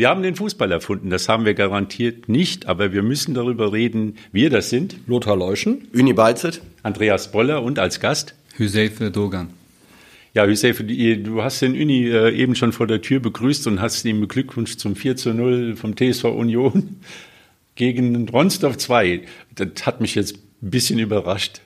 [0.00, 4.16] Wir haben den Fußball erfunden, das haben wir garantiert nicht, aber wir müssen darüber reden,
[4.32, 4.96] wir das sind.
[5.06, 5.88] Lothar Leuschen.
[5.92, 6.62] Uni Beizet.
[6.82, 8.34] Andreas Boller und als Gast.
[8.56, 9.50] Hüseife Dogan.
[10.32, 14.02] Ja, Hüseife, du hast den Uni äh, eben schon vor der Tür begrüßt und hast
[14.06, 17.00] ihm Glückwunsch zum 4 zu 0 vom TSV Union
[17.74, 19.20] gegen Ronsdorf 2.
[19.54, 21.60] Das hat mich jetzt ein bisschen überrascht.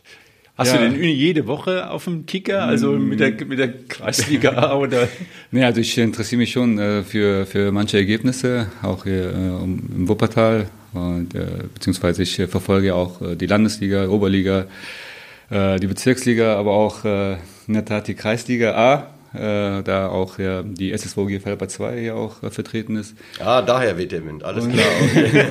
[0.56, 0.78] Hast ja.
[0.78, 5.08] du den jede Woche auf dem Kicker, also mit der, mit der Kreisliga oder?
[5.50, 10.08] Nee, also ich interessiere mich schon äh, für, für manche Ergebnisse, auch hier äh, im
[10.08, 14.66] Wuppertal, und, äh, beziehungsweise ich äh, verfolge auch äh, die Landesliga, Oberliga,
[15.50, 17.32] äh, die Bezirksliga, aber auch äh,
[17.66, 22.14] in der Tat die Kreisliga A, äh, da auch ja, die SSVG Felber 2 hier
[22.14, 23.16] auch äh, vertreten ist.
[23.40, 24.86] Ah, daher weht der Wind, alles klar.
[25.02, 25.46] Okay.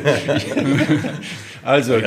[1.63, 1.99] also,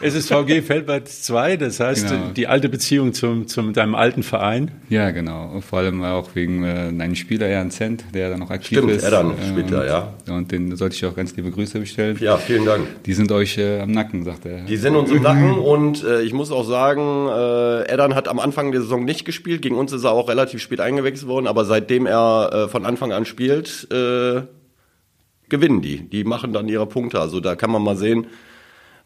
[0.00, 2.28] SSVG Feldbad 2, das heißt genau.
[2.28, 4.70] die alte Beziehung zum, zum deinem alten Verein.
[4.88, 5.60] Ja, genau.
[5.60, 9.06] Vor allem auch wegen äh, einem Spieler, Jan Zent, der da noch aktiv Stimmt, ist.
[9.06, 10.14] Stimmt, er dann ähm, später, ja.
[10.34, 12.16] Und den sollte ich auch ganz liebe Grüße bestellen.
[12.20, 12.86] Ja, vielen Dank.
[13.04, 14.60] Die sind euch äh, am Nacken, sagt er.
[14.66, 18.38] Die sind uns im Nacken und äh, ich muss auch sagen, äh, Edan hat am
[18.38, 19.62] Anfang der Saison nicht gespielt.
[19.62, 23.12] Gegen uns ist er auch relativ spät eingewechselt worden, aber seitdem er äh, von Anfang
[23.12, 24.42] an spielt, äh,
[25.48, 26.08] gewinnen die.
[26.08, 27.20] Die machen dann ihre Punkte.
[27.20, 28.26] Also da kann man mal sehen,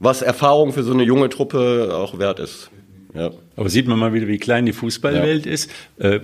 [0.03, 2.71] was Erfahrung für so eine junge Truppe auch wert ist.
[3.15, 3.31] Ja.
[3.57, 5.53] Aber sieht man mal wieder, wie klein die Fußballwelt ja.
[5.53, 5.71] ist.
[5.99, 6.21] Äh,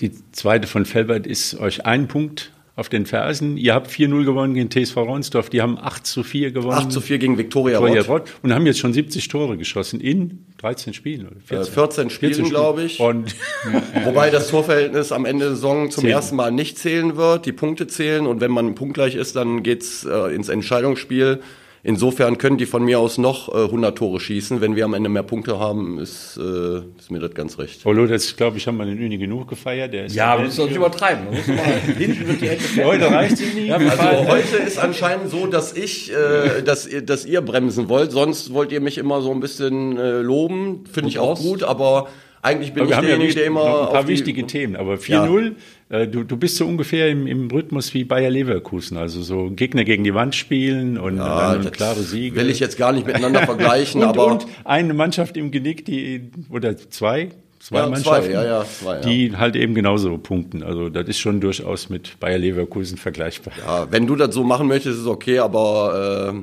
[0.00, 3.58] die zweite von Felbert ist euch ein Punkt auf den Fersen.
[3.58, 5.50] Ihr habt 4-0 gewonnen gegen TSV Ronsdorf.
[5.50, 6.78] Die haben 8 zu 4 gewonnen.
[6.78, 8.08] 8 zu 4 gegen Viktoria Rott.
[8.08, 8.32] Rott.
[8.42, 11.26] Und haben jetzt schon 70 Tore geschossen in 13 Spielen.
[11.26, 12.98] Oder 14, äh, 14 Spielen, 14 glaube ich.
[12.98, 13.36] Und
[14.04, 16.10] Wobei das Torverhältnis am Ende der Saison zum 10.
[16.10, 17.44] ersten Mal nicht zählen wird.
[17.44, 18.26] Die Punkte zählen.
[18.26, 21.40] Und wenn man punktgleich ist, dann geht's äh, ins Entscheidungsspiel.
[21.84, 24.60] Insofern können die von mir aus noch äh, 100 Tore schießen.
[24.60, 27.84] Wenn wir am Ende mehr Punkte haben, ist, äh, ist mir das ganz recht.
[27.84, 29.92] Oh, jetzt glaube ich, haben wir den Uni genug gefeiert.
[29.92, 31.26] Der ist ja, aber musst doch nicht übertreiben.
[31.98, 33.66] hinten wird die Hände Heute reicht sie nicht.
[33.66, 38.12] Ja, also heute ist anscheinend so, dass ich, äh, dass, ihr, dass ihr bremsen wollt.
[38.12, 40.84] Sonst wollt ihr mich immer so ein bisschen äh, loben.
[40.92, 42.06] Finde ich auch gut, aber
[42.44, 43.86] eigentlich bin aber ich derjenige, ja der immer.
[43.86, 45.52] Ein paar wichtige Themen, aber 4-0,
[45.90, 45.98] ja.
[46.00, 49.84] äh, du, du bist so ungefähr im, im Rhythmus wie Bayer Leverkusen, also so Gegner
[49.84, 52.34] gegen die Wand spielen und ja, dann klare Siege.
[52.34, 54.26] Will ich jetzt gar nicht miteinander vergleichen, und, aber.
[54.26, 57.28] Und eine Mannschaft im Genick, die, oder zwei,
[57.60, 59.00] zwei ja, Mannschaften, zwei, ja, ja, zwei, ja.
[59.02, 60.64] die halt eben genauso punkten.
[60.64, 63.54] Also das ist schon durchaus mit Bayer Leverkusen vergleichbar.
[63.64, 66.38] Ja, wenn du das so machen möchtest, ist okay, aber äh,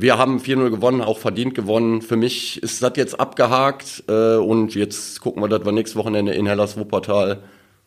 [0.00, 2.02] wir haben 4-0 gewonnen, auch verdient gewonnen.
[2.02, 6.32] Für mich ist das jetzt abgehakt äh, und jetzt gucken wir, dass wir nächstes Wochenende
[6.32, 7.40] in Hellas Wuppertal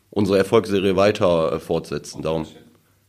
[0.09, 2.21] unsere Erfolgsserie weiter äh, fortsetzen.
[2.21, 2.45] Darum.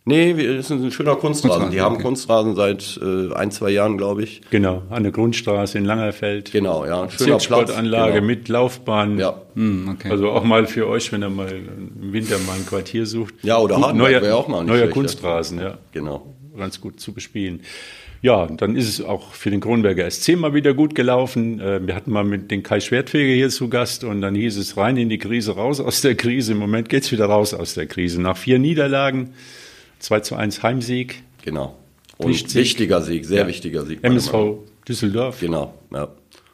[0.04, 1.70] Nee, es ist ein schöner Kunstrasen.
[1.72, 2.04] Die haben okay.
[2.04, 4.40] Kunstrasen seit äh, ein, zwei Jahren, glaube ich.
[4.50, 6.52] Genau, an der Grundstraße in Langerfeld.
[6.52, 7.08] Genau, ja.
[7.10, 8.26] Schöner Sportanlage genau.
[8.26, 9.19] mit Laufbahn.
[9.19, 9.42] Ja.
[9.54, 10.10] Hm, okay.
[10.10, 13.34] Also auch mal für euch, wenn ihr mal im Winter mal ein Quartier sucht.
[13.42, 15.78] Ja, oder Hardenberg neuer, auch mal nicht Neuer schlecht, Kunstrasen, ja.
[15.92, 16.34] Genau.
[16.56, 17.62] Ganz gut zu bespielen.
[18.22, 21.58] Ja, dann ist es auch für den Kronberger SC mal wieder gut gelaufen.
[21.58, 24.76] Äh, wir hatten mal mit den Kai Schwertfeger hier zu Gast und dann hieß es
[24.76, 26.52] rein in die Krise, raus aus der Krise.
[26.52, 28.22] Im Moment geht's wieder raus aus der Krise.
[28.22, 29.34] Nach vier Niederlagen,
[29.98, 31.24] 2 zu 1 Heimsieg.
[31.44, 31.76] Genau.
[32.16, 33.48] Und wichtiger Sieg, sehr ja.
[33.48, 34.04] wichtiger Sieg.
[34.04, 34.58] MSV
[34.88, 35.40] Düsseldorf.
[35.40, 36.08] Genau, ja.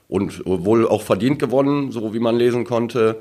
[0.08, 3.20] Und wohl auch verdient gewonnen, so wie man lesen konnte.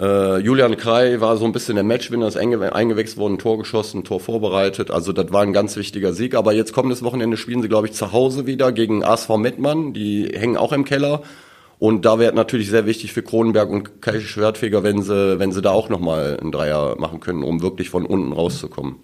[0.00, 4.18] Äh, Julian Krei war so ein bisschen der Matchwinner, ist eingewechselt worden, Tor geschossen, Tor
[4.18, 4.90] vorbereitet.
[4.90, 6.34] Also das war ein ganz wichtiger Sieg.
[6.34, 9.92] Aber jetzt kommendes Wochenende spielen sie, glaube ich, zu Hause wieder gegen ASV Mettmann.
[9.92, 11.22] Die hängen auch im Keller.
[11.78, 15.62] Und da wäre natürlich sehr wichtig für Kronenberg und Kai Schwertfeger, wenn sie, wenn sie
[15.62, 18.96] da auch nochmal einen Dreier machen können, um wirklich von unten rauszukommen.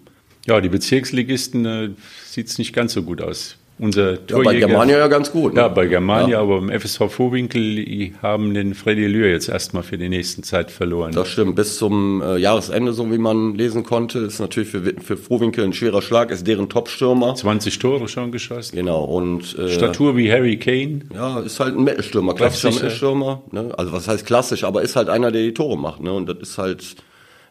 [0.45, 1.89] Ja, die Bezirksligisten äh,
[2.25, 3.57] sieht es nicht ganz so gut aus.
[3.79, 5.53] Unser Torjäger, ja, bei Germania ja ganz gut.
[5.53, 5.61] Ne?
[5.61, 6.41] Ja, bei Germania, ja.
[6.41, 11.11] aber im FSV Vorwinkel haben den Freddy Lühr jetzt erstmal für die nächsten Zeit verloren.
[11.11, 15.15] Das stimmt, bis zum äh, Jahresende, so wie man lesen konnte, ist natürlich für, für
[15.15, 17.35] Vorwinkel ein schwerer Schlag, ist deren Top-Stürmer.
[17.35, 18.75] 20 Tore schon geschossen.
[18.75, 19.57] Genau, und...
[19.59, 21.01] Äh, Statur wie Harry Kane.
[21.13, 23.43] Ja, ist halt ein Mittelstürmer, klassischer Mittelstürmer.
[23.51, 23.71] Ne?
[23.77, 26.01] Also was heißt klassisch, aber ist halt einer, der die Tore macht.
[26.01, 26.11] Ne?
[26.11, 26.95] Und das ist halt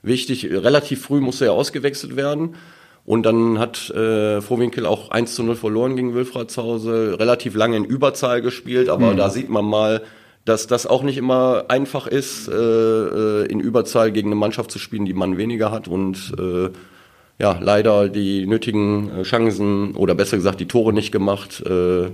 [0.03, 0.49] wichtig.
[0.51, 2.57] Relativ früh muss er ja ausgewechselt werden.
[3.07, 7.55] Und dann hat äh, Vorwinkel auch 1 zu 0 verloren gegen Wilfrat zu Hause, relativ
[7.55, 9.17] lange in Überzahl gespielt, aber mhm.
[9.17, 10.03] da sieht man mal,
[10.45, 14.81] dass das auch nicht immer einfach ist, äh, äh, in Überzahl gegen eine Mannschaft zu
[14.81, 16.71] spielen, die man weniger hat und äh,
[17.39, 21.63] ja, leider die nötigen äh, Chancen oder besser gesagt die Tore nicht gemacht.
[21.65, 22.11] Äh,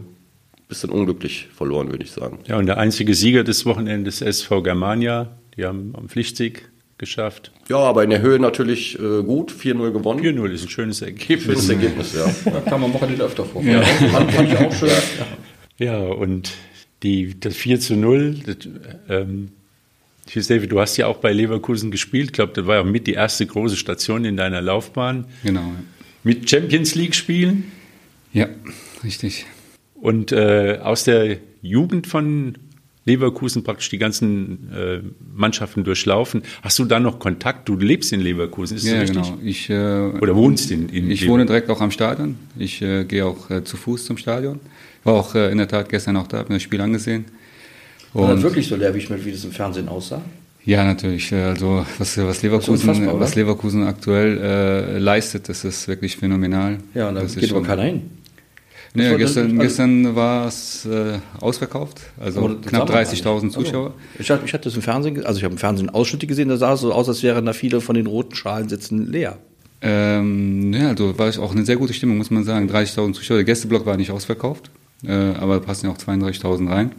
[0.69, 2.39] bisschen unglücklich verloren, würde ich sagen.
[2.47, 6.71] Ja, und der einzige Sieger des Wochenendes SV Germania, die haben am Pflichtsieg
[7.02, 7.50] geschafft.
[7.69, 9.52] Ja, aber in der Höhe natürlich äh, gut.
[9.52, 10.20] 4-0 gewonnen.
[10.20, 11.43] 4-0 ist ein schönes Ergebnis.
[11.43, 12.32] Schönes Ergebnis, ja.
[12.44, 13.60] Da kann man Wochenende öfter vor.
[13.60, 14.90] Ja, fand, fand ich auch schön.
[15.78, 16.52] Ja, und
[17.02, 18.56] die, das 4 zu 0, das,
[19.08, 19.49] ähm,
[20.32, 22.26] David, du hast ja auch bei Leverkusen gespielt.
[22.26, 25.25] Ich glaube, das war ja mit die erste große Station in deiner Laufbahn.
[25.43, 25.72] Genau.
[26.22, 27.72] Mit Champions League spielen?
[28.32, 28.46] Ja,
[29.02, 29.46] richtig.
[29.94, 32.55] Und äh, aus der Jugend von
[33.04, 35.00] Leverkusen praktisch die ganzen äh,
[35.34, 36.43] Mannschaften durchlaufen.
[36.62, 37.69] Hast du da noch Kontakt?
[37.69, 39.22] Du lebst in Leverkusen, ist ja, das richtig?
[39.22, 39.38] genau.
[39.43, 42.37] Ich, äh, Oder wohnst in, in Ich wohne direkt auch am Stadion.
[42.56, 44.60] Ich äh, gehe auch äh, zu Fuß zum Stadion.
[45.02, 47.25] War auch äh, in der Tat gestern auch da, habe mir das Spiel angesehen.
[48.12, 50.22] Und War das wirklich so leer, wie das im Fernsehen aussah?
[50.64, 51.32] Ja, natürlich.
[51.32, 56.78] Äh, also was, was Leverkusen, was Leverkusen aktuell äh, leistet, das ist wirklich phänomenal.
[56.94, 58.02] Ja, und da das geht aber keiner hin.
[58.94, 63.87] Nee, gestern, also, gestern war es äh, ausverkauft, also knapp 30.000 Zuschauer.
[63.87, 66.49] Also, ich, hatte, ich hatte das im Fernsehen, also ich habe im Fernsehen Ausschnitte gesehen,
[66.49, 69.39] da sah es so aus, als wären da viele von den roten Schalen sitzen leer.
[69.81, 72.71] Ähm, ja, also war auch eine sehr gute Stimmung, muss man sagen.
[72.71, 73.39] 30.000 Zuschauer.
[73.39, 74.71] Der Gästeblock war nicht ausverkauft,
[75.05, 76.93] äh, aber passen ja auch 32.000 rein.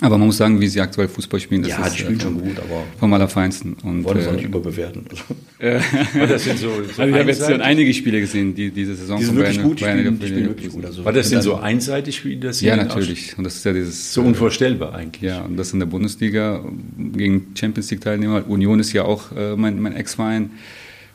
[0.00, 2.22] Aber man muss sagen, wie sie aktuell Fußball spielen, das ja, ist die spielen äh,
[2.22, 3.74] schon gut, aber vom Allerfeinsten.
[3.84, 5.04] Und, wollen es äh, auch nicht überbewerten.
[5.58, 9.18] das sind so, so also ich habe jetzt schon einige Spiele gesehen, die diese Saison
[9.18, 10.84] die sind wirklich gut, die spielen, die spielen wirklich gut.
[10.84, 12.60] Also war das denn so einseitig wie das?
[12.60, 13.38] Ja, natürlich.
[13.38, 15.22] Und das ist ja dieses so unvorstellbar eigentlich.
[15.22, 16.64] Ja, und das in der Bundesliga
[16.98, 18.44] gegen Champions League Teilnehmer.
[18.48, 20.50] Union ist ja auch äh, mein, mein Ex-Verein.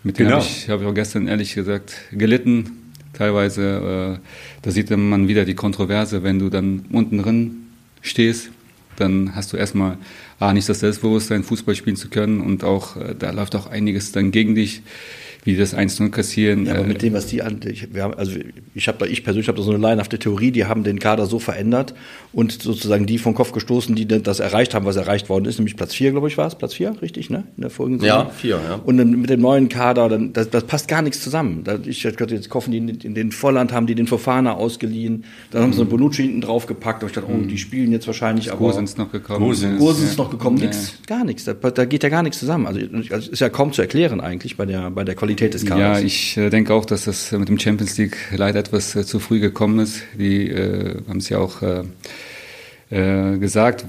[0.03, 0.37] Mit dem genau.
[0.37, 2.71] habe ich, hab ich auch gestern ehrlich gesagt gelitten.
[3.13, 4.25] Teilweise, äh,
[4.61, 7.51] da sieht man wieder die Kontroverse, wenn du dann unten drin
[8.01, 8.51] stehst
[8.99, 9.97] dann hast du erstmal
[10.39, 12.41] ah, nicht das Selbstbewusstsein, Fußball spielen zu können.
[12.41, 14.81] Und auch äh, da läuft auch einiges dann gegen dich
[15.43, 16.65] wie das 1-0 kassieren.
[16.65, 18.33] Ja, aber mit dem, was die an, ich, wir haben, also
[18.75, 21.39] ich habe ich persönlich habe da so eine laienhafte Theorie, die haben den Kader so
[21.39, 21.93] verändert
[22.33, 25.75] und sozusagen die vom Kopf gestoßen, die das erreicht haben, was erreicht worden ist, nämlich
[25.75, 27.45] Platz 4, glaube ich, war es, Platz 4, richtig, ne?
[27.55, 28.75] In der folgenden Ja, 4, ja.
[28.83, 31.63] Und dann mit dem neuen Kader, dann, das, das passt gar nichts zusammen.
[31.63, 35.63] Da, ich könnte jetzt kaufen, die in den Volland haben die den Fofana ausgeliehen, dann
[35.63, 38.51] haben sie einen Bonucci hinten drauf gepackt und ich dachte, oh, die spielen jetzt wahrscheinlich,
[38.51, 38.59] aber.
[38.59, 39.39] Gosens noch gekommen.
[39.39, 40.23] Gosens, Gosens ja.
[40.23, 42.67] noch gekommen, nix, gar nichts, da, da geht ja gar nichts zusammen.
[42.67, 45.99] Also, ist ja kaum zu erklären eigentlich bei der, bei der Qualität Qualität des Kaders.
[45.99, 49.19] Ja, ich äh, denke auch, dass das mit dem Champions League leider etwas äh, zu
[49.19, 50.01] früh gekommen ist.
[50.17, 51.83] Die äh, haben es ja auch äh,
[52.89, 53.85] äh, gesagt.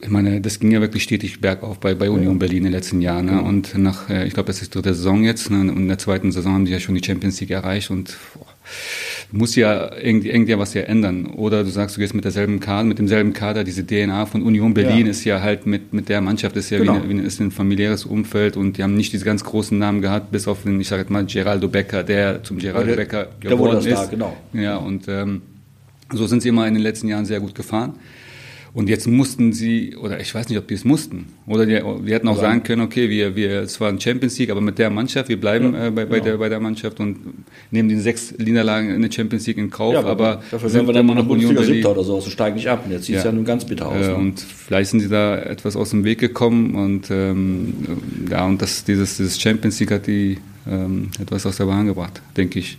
[0.00, 2.38] Ich meine, das ging ja wirklich stetig bergauf bei, bei Union ja.
[2.38, 3.26] Berlin in den letzten Jahren.
[3.26, 3.32] Ne?
[3.32, 3.48] Genau.
[3.48, 5.50] Und nach, ich glaube, das ist dritte Saison jetzt.
[5.50, 5.58] Ne?
[5.58, 8.46] Und in der zweiten Saison haben die ja schon die Champions League erreicht und boah,
[9.30, 11.26] muss ja irgendwie, irgendwie was ja ändern.
[11.26, 14.72] Oder du sagst, du gehst mit derselben Kader, mit demselben Kader, diese DNA von Union
[14.72, 15.10] Berlin ja.
[15.10, 16.94] ist ja halt mit, mit der Mannschaft, ist ja genau.
[16.94, 20.00] wie, eine, wie ist ein familiäres Umfeld und die haben nicht diese ganz großen Namen
[20.00, 23.28] gehabt, bis auf den, ich sage jetzt mal, Geraldo Becker, der zum Geraldo der, Becker
[23.40, 23.90] geworden ist.
[23.90, 24.36] Da, genau.
[24.54, 25.42] Ja, und ähm,
[26.12, 27.94] so sind sie immer in den letzten Jahren sehr gut gefahren.
[28.78, 32.12] Und jetzt mussten sie, oder ich weiß nicht, ob die es mussten, oder die, die
[32.12, 32.42] hätten auch ja.
[32.42, 35.40] sagen können, okay, wir, wir, es war ein Champions League, aber mit der Mannschaft, wir
[35.40, 36.24] bleiben ja, äh, bei, bei, genau.
[36.24, 37.16] der, bei der Mannschaft und
[37.72, 40.94] nehmen die sechs Niederlagen in der Champions League in Kauf, ja, aber dafür sind wir
[40.94, 43.24] dann mal noch Bundesliga Siebter oder so, also steigen nicht ab und jetzt sieht es
[43.24, 43.32] ja.
[43.32, 44.06] nun ganz bitter aus.
[44.06, 44.14] Äh, ne?
[44.14, 47.74] Und vielleicht sind sie da etwas aus dem Weg gekommen und ähm,
[48.30, 50.38] ja, und das, dieses, dieses Champions League hat die
[50.70, 52.78] ähm, etwas aus der Bahn gebracht, denke ich.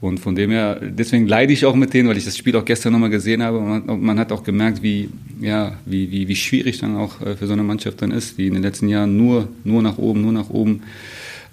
[0.00, 2.64] Und von dem her, deswegen leide ich auch mit denen, weil ich das Spiel auch
[2.64, 3.58] gestern nochmal gesehen habe.
[3.58, 5.08] Und man, hat auch gemerkt, wie,
[5.40, 8.46] ja, wie, wie, wie schwierig dann auch äh, für so eine Mannschaft dann ist, die
[8.46, 10.82] in den letzten Jahren nur, nur nach oben, nur nach oben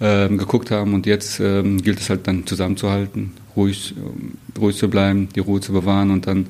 [0.00, 0.94] ähm, geguckt haben.
[0.94, 5.60] Und jetzt ähm, gilt es halt dann zusammenzuhalten, ruhig, ähm, ruhig zu bleiben, die Ruhe
[5.60, 6.46] zu bewahren und dann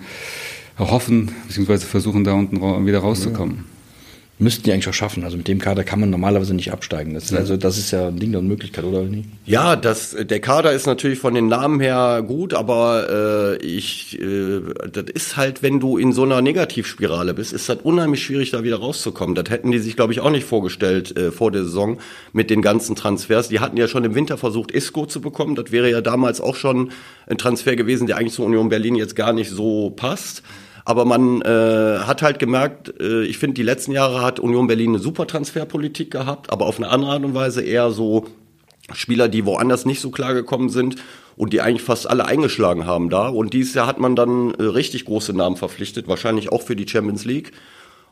[0.79, 3.57] hoffen, beziehungsweise versuchen, da unten wieder rauszukommen.
[3.59, 3.72] Ja
[4.39, 5.25] müssten die eigentlich auch schaffen.
[5.25, 7.15] Also mit dem Kader kann man normalerweise nicht absteigen.
[7.15, 9.29] Das, also das ist ja ein Ding der Unmöglichkeit, oder nicht?
[9.45, 14.61] Ja, das, der Kader ist natürlich von den Namen her gut, aber äh, ich, äh,
[14.91, 18.65] das ist halt, wenn du in so einer Negativspirale bist, ist das unheimlich schwierig, da
[18.65, 19.35] wieder rauszukommen.
[19.35, 21.99] Das hätten die sich, glaube ich, auch nicht vorgestellt äh, vor der Saison
[22.33, 23.49] mit den ganzen Transfers.
[23.49, 25.55] Die hatten ja schon im Winter versucht, Isco zu bekommen.
[25.55, 26.91] Das wäre ja damals auch schon
[27.27, 30.43] ein Transfer gewesen, der eigentlich zur Union Berlin jetzt gar nicht so passt.
[30.85, 34.91] Aber man äh, hat halt gemerkt, äh, ich finde, die letzten Jahre hat Union Berlin
[34.91, 38.27] eine super Transferpolitik gehabt, aber auf eine andere Art und Weise eher so
[38.93, 40.97] Spieler, die woanders nicht so klar gekommen sind
[41.37, 43.29] und die eigentlich fast alle eingeschlagen haben da.
[43.29, 46.89] Und dieses Jahr hat man dann äh, richtig große Namen verpflichtet, wahrscheinlich auch für die
[46.89, 47.53] Champions League.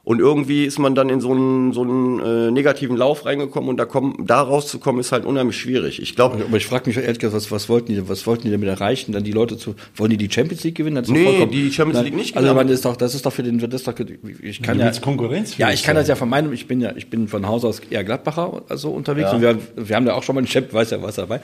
[0.02, 3.76] Und irgendwie ist man dann in so einen, so einen äh, negativen Lauf reingekommen und
[3.76, 6.00] da, kommen, da rauszukommen ist halt unheimlich schwierig.
[6.00, 6.42] Ich glaube.
[6.42, 9.12] Aber ich frage mich ehrlich gesagt, was, was, wollten die, was wollten die damit erreichen?
[9.12, 10.96] Dann die Leute zu, wollen die die Champions League gewinnen?
[10.96, 12.34] Das nee, die Champions League nicht.
[12.34, 13.94] Also man ist doch, das ist doch für den, das ist doch,
[14.42, 14.92] ich kann du ja.
[14.92, 15.58] Konkurrenz.
[15.58, 17.80] Ja, ich kann das ja von meinem, ich bin ja, ich bin von Haus aus
[17.90, 19.36] eher Gladbacher also unterwegs ja.
[19.36, 21.40] und wir, wir haben da auch schon mal einen Champ, weiß ja was dabei.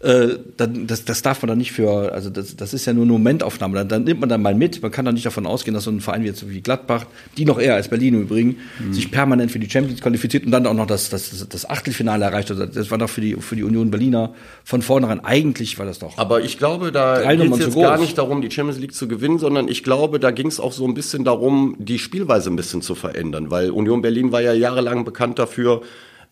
[0.00, 3.04] Äh, dann, das, das darf man dann nicht für, also das, das ist ja nur
[3.04, 3.76] eine Momentaufnahme.
[3.76, 4.82] Dann, dann nimmt man dann mal mit.
[4.82, 7.06] Man kann dann nicht davon ausgehen, dass so ein Verein wie jetzt wie Gladbach,
[7.38, 8.92] die noch eher als Berlin im Übrigen, mhm.
[8.92, 12.50] sich permanent für die Champions qualifiziert und dann auch noch das, das, das Achtelfinale erreicht.
[12.50, 15.98] Also das war doch für die, für die Union Berliner von vornherein eigentlich war das
[15.98, 16.18] doch.
[16.18, 19.38] Aber ich glaube, da geht es jetzt gar nicht darum, die Champions League zu gewinnen,
[19.38, 22.82] sondern ich glaube, da ging es auch so ein bisschen darum, die Spielweise ein bisschen
[22.82, 25.82] zu verändern, weil Union Berlin war ja jahrelang bekannt dafür,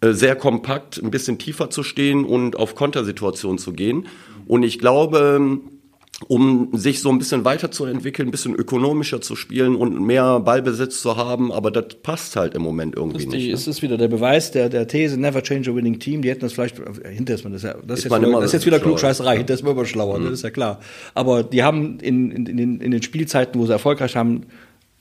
[0.00, 4.06] äh, sehr kompakt, ein bisschen tiefer zu stehen und auf Kontersituationen zu gehen.
[4.46, 5.60] Und ich glaube,
[6.26, 11.16] um sich so ein bisschen weiterzuentwickeln, ein bisschen ökonomischer zu spielen und mehr Ballbesitz zu
[11.16, 13.46] haben, aber das passt halt im Moment irgendwie das nicht.
[13.46, 13.52] Ne?
[13.52, 16.40] Es ist wieder der Beweis der, der These, never change a winning team, die hätten
[16.40, 16.76] das vielleicht,
[17.08, 19.54] hinter ist man das ja, das ist, jetzt, wieder, das ist jetzt wieder Klugscheißerei, hinter
[19.54, 20.24] ist man immer schlauer, mhm.
[20.24, 20.80] das ist ja klar.
[21.14, 24.46] Aber die haben in, in, in, den, in den Spielzeiten, wo sie erfolgreich haben,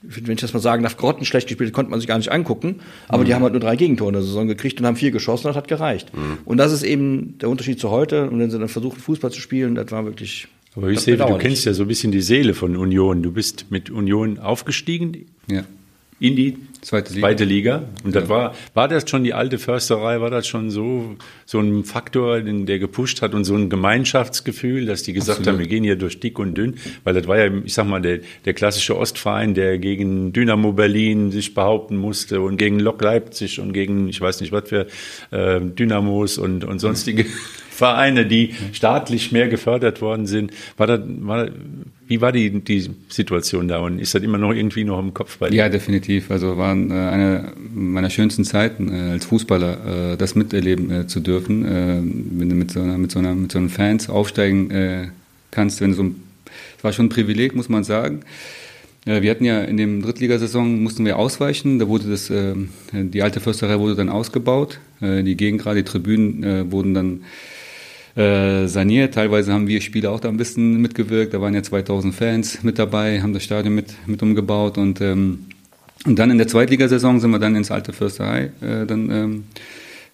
[0.03, 2.81] wenn ich das mal sagen darf, grottenschlecht gespielt, konnte man sich gar nicht angucken.
[3.07, 3.25] Aber mhm.
[3.25, 5.55] die haben halt nur drei Gegentore in der Saison gekriegt und haben vier geschossen, das
[5.55, 6.15] hat gereicht.
[6.15, 6.37] Mhm.
[6.45, 8.29] Und das ist eben der Unterschied zu heute.
[8.29, 10.47] Und wenn sie dann versuchen, Fußball zu spielen, das war wirklich.
[10.77, 13.23] Aber ich sehe, du kennst ja so ein bisschen die Seele von Union.
[13.23, 15.25] Du bist mit Union aufgestiegen.
[15.49, 15.65] Ja
[16.19, 17.27] in die zweite Liga.
[17.27, 17.83] Zweite Liga.
[18.03, 21.15] Und das war, war das schon die alte Försterei, war das schon so,
[21.45, 25.59] so ein Faktor, der gepusht hat und so ein Gemeinschaftsgefühl, dass die gesagt Absolut.
[25.59, 28.01] haben, wir gehen hier durch dick und dünn, weil das war ja, ich sag mal,
[28.01, 33.59] der, der klassische Ostverein, der gegen Dynamo Berlin sich behaupten musste und gegen Lok Leipzig
[33.59, 34.87] und gegen, ich weiß nicht was für,
[35.29, 37.27] äh, Dynamos und, und sonstige
[37.77, 40.51] Vereine, die staatlich mehr gefördert worden sind.
[40.77, 41.47] War das, war,
[42.07, 45.37] wie war die, die Situation da und ist das immer noch irgendwie noch im Kopf
[45.37, 45.57] bei dir?
[45.57, 46.31] Ja, definitiv.
[46.31, 51.19] Also war äh, eine meiner schönsten Zeiten äh, als Fußballer, äh, das miterleben äh, zu
[51.19, 52.01] dürfen, äh,
[52.39, 55.09] wenn du mit so, einer, mit, so einer, mit so einem Fans aufsteigen äh,
[55.51, 55.79] kannst.
[55.79, 56.23] Wenn du so ein,
[56.77, 58.21] das war schon ein Privileg, muss man sagen.
[59.05, 61.79] Wir hatten ja in dem Drittligasaison mussten wir ausweichen.
[61.79, 62.29] Da wurde das,
[62.91, 64.81] die alte Försterei wurde dann ausgebaut.
[64.99, 67.21] Die Gegend gerade, die Tribünen wurden dann
[68.17, 69.13] äh, saniert.
[69.13, 71.33] Teilweise haben wir Spieler auch da ein bisschen mitgewirkt.
[71.33, 75.39] Da waren ja 2000 Fans mit dabei, haben das Stadion mit, mit umgebaut und ähm,
[76.05, 79.43] und dann in der Zweitligasaison sind wir dann ins alte Fürsterei, äh, dann ähm,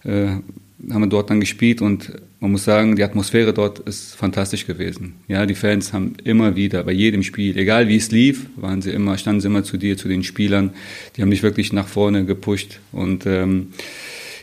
[0.02, 4.66] äh, haben wir dort dann gespielt und man muss sagen, die Atmosphäre dort ist fantastisch
[4.66, 5.14] gewesen.
[5.28, 8.90] Ja, die Fans haben immer wieder bei jedem Spiel, egal wie es lief, waren sie
[8.90, 10.70] immer, standen sie immer zu dir, zu den Spielern.
[11.16, 13.68] Die haben dich wirklich nach vorne gepusht und ähm,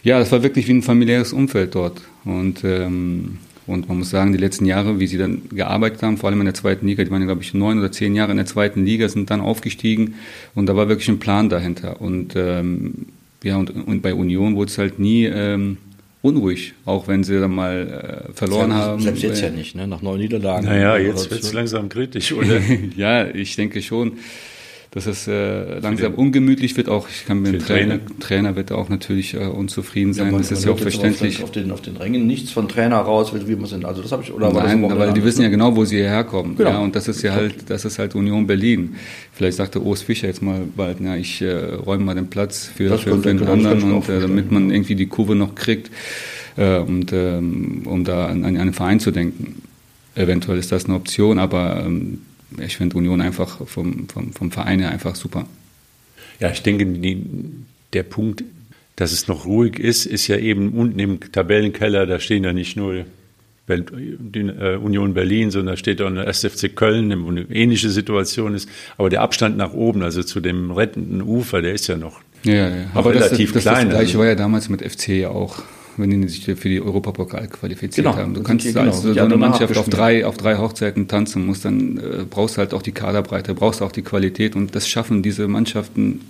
[0.03, 4.31] ja, das war wirklich wie ein familiäres Umfeld dort und ähm, und man muss sagen,
[4.31, 7.11] die letzten Jahre, wie sie dann gearbeitet haben, vor allem in der zweiten Liga, die
[7.11, 10.15] waren, glaube ich, neun oder zehn Jahre in der zweiten Liga, sind dann aufgestiegen
[10.55, 12.01] und da war wirklich ein Plan dahinter.
[12.01, 13.07] Und ähm,
[13.43, 15.77] ja, und, und bei Union wurde es halt nie ähm,
[16.21, 19.01] unruhig, auch wenn sie dann mal äh, verloren selbst, haben.
[19.01, 19.87] Selbst jetzt ja nicht, ne?
[19.87, 20.65] nach neun Niederlagen.
[20.65, 22.59] Naja, jetzt wird es langsam kritisch, oder?
[22.95, 24.13] ja, ich denke schon
[24.93, 26.89] dass es äh, langsam ungemütlich wird.
[26.89, 30.25] Auch ich kann mir den Trainer, Trainer wird auch natürlich äh, unzufrieden sein.
[30.27, 31.41] Ja, man, das ist ja auch verständlich.
[31.41, 33.85] Auf den, auf den Rängen nichts von Trainer raus, wie wir sind.
[33.85, 36.57] Also das habe ich oder Nein, weil die wissen ja genau, wo sie hierher kommen.
[36.57, 36.71] Genau.
[36.71, 38.97] Ja, und das ist ja halt, das ist halt Union Berlin.
[39.31, 42.97] Vielleicht sagte Urs Fischer jetzt mal bald, na, ich äh, räume mal den Platz für,
[42.97, 45.89] für, für den anderen und äh, damit man irgendwie die Kurve noch kriegt
[46.57, 49.61] äh, und ähm, um da an, an einen Verein zu denken.
[50.15, 52.19] Eventuell ist das eine Option, aber ähm,
[52.59, 55.45] ich finde Union einfach vom, vom, vom Verein her einfach super.
[56.39, 57.23] Ja, ich denke, die,
[57.93, 58.43] der Punkt,
[58.95, 62.75] dass es noch ruhig ist, ist ja eben unten im Tabellenkeller, da stehen ja nicht
[62.75, 63.05] nur
[63.67, 68.67] äh, Union Berlin, sondern da steht auch eine SFC Köln, eine ähnliche Situation ist.
[68.97, 72.53] Aber der Abstand nach oben, also zu dem rettenden Ufer, der ist ja noch, ja,
[72.69, 72.85] ja.
[72.85, 73.87] Noch Aber relativ das, das, klein.
[73.87, 74.19] Das gleiche also.
[74.19, 75.61] war ja damals mit FC auch
[75.97, 78.33] wenn die sich für die Europapokal qualifiziert genau, haben.
[78.33, 78.81] Du kannst genau.
[78.81, 82.59] als so eine Mannschaft auf drei, auf drei Hochzeiten tanzen musst, dann äh, brauchst du
[82.59, 86.21] halt auch die Kaderbreite, brauchst auch die Qualität und das schaffen diese Mannschaften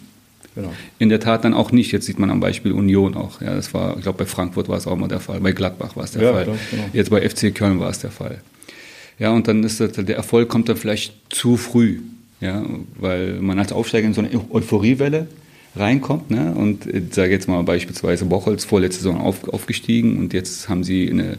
[0.56, 0.74] genau.
[1.00, 1.91] in der Tat dann auch nicht.
[1.91, 3.41] Jetzt sieht man am Beispiel Union auch.
[3.41, 5.96] Ja, das war, ich glaube, bei Frankfurt war es auch mal der Fall, bei Gladbach
[5.96, 6.44] war es der ja, Fall.
[6.44, 6.84] Klar, genau.
[6.94, 8.41] Jetzt bei FC Köln war es der Fall.
[9.20, 12.00] Ja, und dann ist das, der Erfolg kommt dann vielleicht zu früh,
[12.39, 12.65] ja,
[12.98, 15.27] weil man als Aufsteiger in so eine Euphoriewelle
[15.75, 16.32] reinkommt.
[16.32, 16.54] Ne?
[16.54, 21.10] Und ich sage jetzt mal beispielsweise Bochholz vorletzte Saison auf, aufgestiegen und jetzt haben sie,
[21.10, 21.38] eine,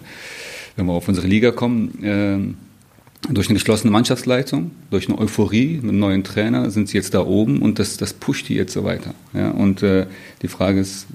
[0.76, 5.90] wenn wir auf unsere Liga kommen, äh, durch eine geschlossene Mannschaftsleitung, durch eine Euphorie mit
[5.90, 8.84] einem neuen Trainer sind sie jetzt da oben und das, das pusht die jetzt so
[8.84, 9.14] weiter.
[9.32, 9.50] Ja?
[9.50, 10.06] Und äh,
[10.42, 11.06] die Frage ist,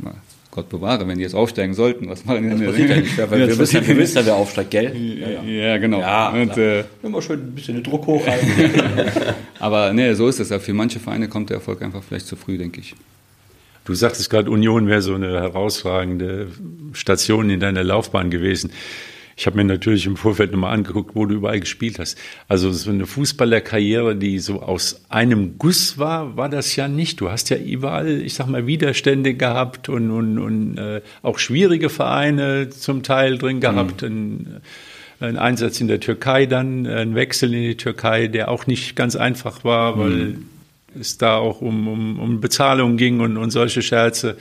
[0.57, 2.65] Gott bewahre, wenn die jetzt aufsteigen sollten, was machen die denn?
[2.65, 4.95] Das ja nicht, weil wir, wissen, wir wissen ja, wer aufsteigt, gell?
[4.95, 5.43] Ja, ja.
[5.43, 5.99] ja genau.
[5.99, 8.49] Ja, und, äh, Immer schön ein bisschen den Druck hochhalten.
[9.59, 10.51] Aber ne, so ist es.
[10.63, 12.95] Für manche Vereine kommt der Erfolg einfach vielleicht zu früh, denke ich.
[13.85, 16.47] Du sagtest gerade, Union wäre so eine herausragende
[16.93, 18.71] Station in deiner Laufbahn gewesen.
[19.39, 22.17] Ich habe mir natürlich im Vorfeld nochmal angeguckt, wo du überall gespielt hast.
[22.47, 27.21] Also so eine Fußballerkarriere, die so aus einem Guss war, war das ja nicht.
[27.21, 31.89] Du hast ja überall, ich sag mal, Widerstände gehabt und, und, und äh, auch schwierige
[31.89, 34.01] Vereine zum Teil drin gehabt.
[34.01, 34.07] Mhm.
[34.07, 34.61] Ein,
[35.19, 39.15] ein, Einsatz in der Türkei dann, ein Wechsel in die Türkei, der auch nicht ganz
[39.15, 40.45] einfach war, weil mhm.
[40.99, 44.35] es da auch um, um, um Bezahlung ging und, und solche Scherze.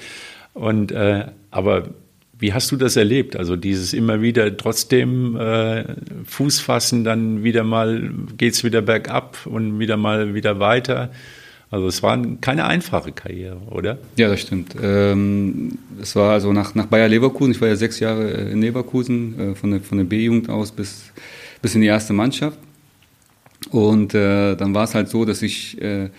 [0.54, 1.90] Und äh, aber
[2.38, 3.37] wie hast du das erlebt?
[3.37, 5.85] Also dieses immer wieder trotzdem äh,
[6.25, 11.11] Fuß fassen, dann wieder mal geht's wieder bergab und wieder mal wieder weiter.
[11.71, 13.99] Also es war keine einfache Karriere, oder?
[14.16, 14.76] Ja, das stimmt.
[14.81, 19.52] Ähm, es war also nach, nach Bayer Leverkusen, ich war ja sechs Jahre in Leverkusen,
[19.52, 21.12] äh, von der, von der B-Jugend aus bis,
[21.62, 22.59] bis in die erste Mannschaft.
[23.71, 26.11] Und äh, dann war es halt so, dass ich äh,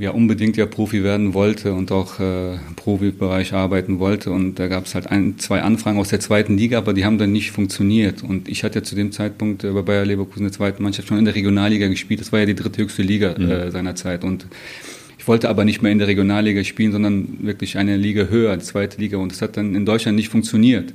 [0.00, 4.30] ja unbedingt ja Profi werden wollte und auch äh, im Profibereich arbeiten wollte.
[4.30, 7.18] Und da gab es halt ein, zwei Anfragen aus der zweiten Liga, aber die haben
[7.18, 8.22] dann nicht funktioniert.
[8.22, 11.18] Und ich hatte ja zu dem Zeitpunkt äh, bei Bayer Leverkusen der zweiten Mannschaft schon
[11.18, 12.18] in der Regionalliga gespielt.
[12.20, 13.50] Das war ja die dritthöchste Liga mhm.
[13.50, 14.24] äh, seiner Zeit.
[14.24, 14.46] Und
[15.18, 18.64] ich wollte aber nicht mehr in der Regionalliga spielen, sondern wirklich eine Liga höher, die
[18.64, 19.18] zweite Liga.
[19.18, 20.94] Und das hat dann in Deutschland nicht funktioniert.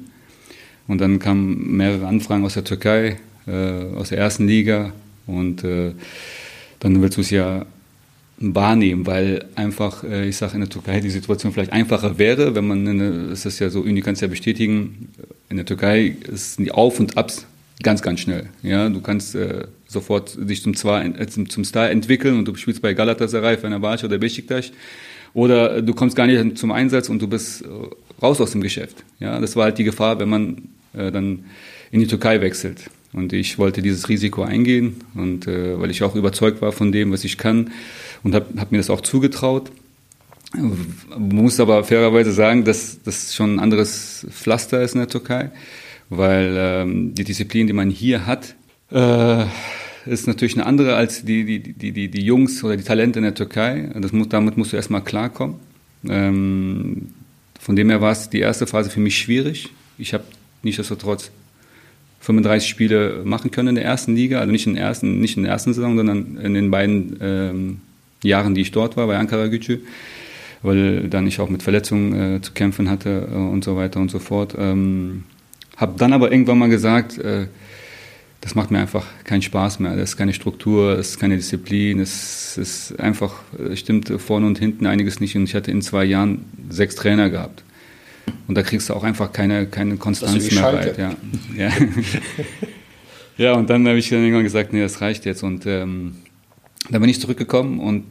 [0.88, 3.52] Und dann kamen mehrere Anfragen aus der Türkei, äh,
[3.96, 4.94] aus der ersten Liga.
[5.28, 5.92] Und äh,
[6.80, 7.68] dann willst du es ja
[8.38, 12.68] wahrnehmen, weil einfach, äh, ich sage in der Türkei, die Situation vielleicht einfacher wäre, wenn
[12.68, 15.10] man, eine, das ist ja so, Uni kannst ja bestätigen,
[15.50, 17.46] in der Türkei ist die Auf- und Abs
[17.82, 18.48] ganz, ganz schnell.
[18.62, 22.82] Ja, du kannst äh, sofort dich zum, äh, zum, zum Star entwickeln und du spielst
[22.82, 24.72] bei Galatasaray, Fenerbahce oder Besiktas
[25.34, 27.68] oder du kommst gar nicht zum Einsatz und du bist äh,
[28.22, 29.04] raus aus dem Geschäft.
[29.20, 30.58] Ja, das war halt die Gefahr, wenn man
[30.94, 31.46] äh, dann
[31.92, 32.90] in die Türkei wechselt.
[33.14, 37.14] Und ich wollte dieses Risiko eingehen und äh, weil ich auch überzeugt war von dem,
[37.14, 37.72] was ich kann
[38.26, 39.72] und habe hab mir das auch zugetraut.
[41.18, 45.52] Muss aber fairerweise sagen, dass das schon ein anderes Pflaster ist in der Türkei,
[46.10, 48.56] weil ähm, die Disziplin, die man hier hat,
[48.92, 49.46] äh,
[50.08, 53.24] ist natürlich eine andere als die, die, die, die, die Jungs oder die Talente in
[53.24, 53.92] der Türkei.
[53.96, 55.58] Das muss, damit musst du erstmal klarkommen.
[56.08, 57.10] Ähm,
[57.60, 59.70] von dem her war es die erste Phase für mich schwierig.
[60.00, 60.24] Ich habe
[60.64, 61.30] nichtsdestotrotz
[62.22, 65.44] 35 Spiele machen können in der ersten Liga, also nicht in der ersten, nicht in
[65.44, 67.82] der ersten Saison, sondern in den beiden ähm,
[68.28, 69.80] Jahren, die ich dort war, bei Ankara Gücü,
[70.62, 74.12] weil dann ich auch mit Verletzungen äh, zu kämpfen hatte äh, und so weiter und
[74.12, 74.56] so fort.
[74.58, 75.24] Ähm,
[75.78, 77.48] habe dann aber irgendwann mal gesagt, äh,
[78.46, 79.96] das macht mir einfach keinen Spaß mehr.
[79.96, 83.34] Das ist keine Struktur, es ist keine Disziplin, es ist einfach,
[83.72, 85.36] es stimmt vorne und hinten einiges nicht.
[85.36, 87.64] Und ich hatte in zwei Jahren sechs Trainer gehabt.
[88.48, 90.98] Und da kriegst du auch einfach keine, keine Konstanz mehr weit.
[90.98, 91.16] Ja.
[91.58, 91.70] Ja.
[93.38, 95.42] ja, und dann habe ich dann irgendwann gesagt, nee, das reicht jetzt.
[95.42, 96.18] Und ähm,
[96.90, 98.04] dann bin ich zurückgekommen und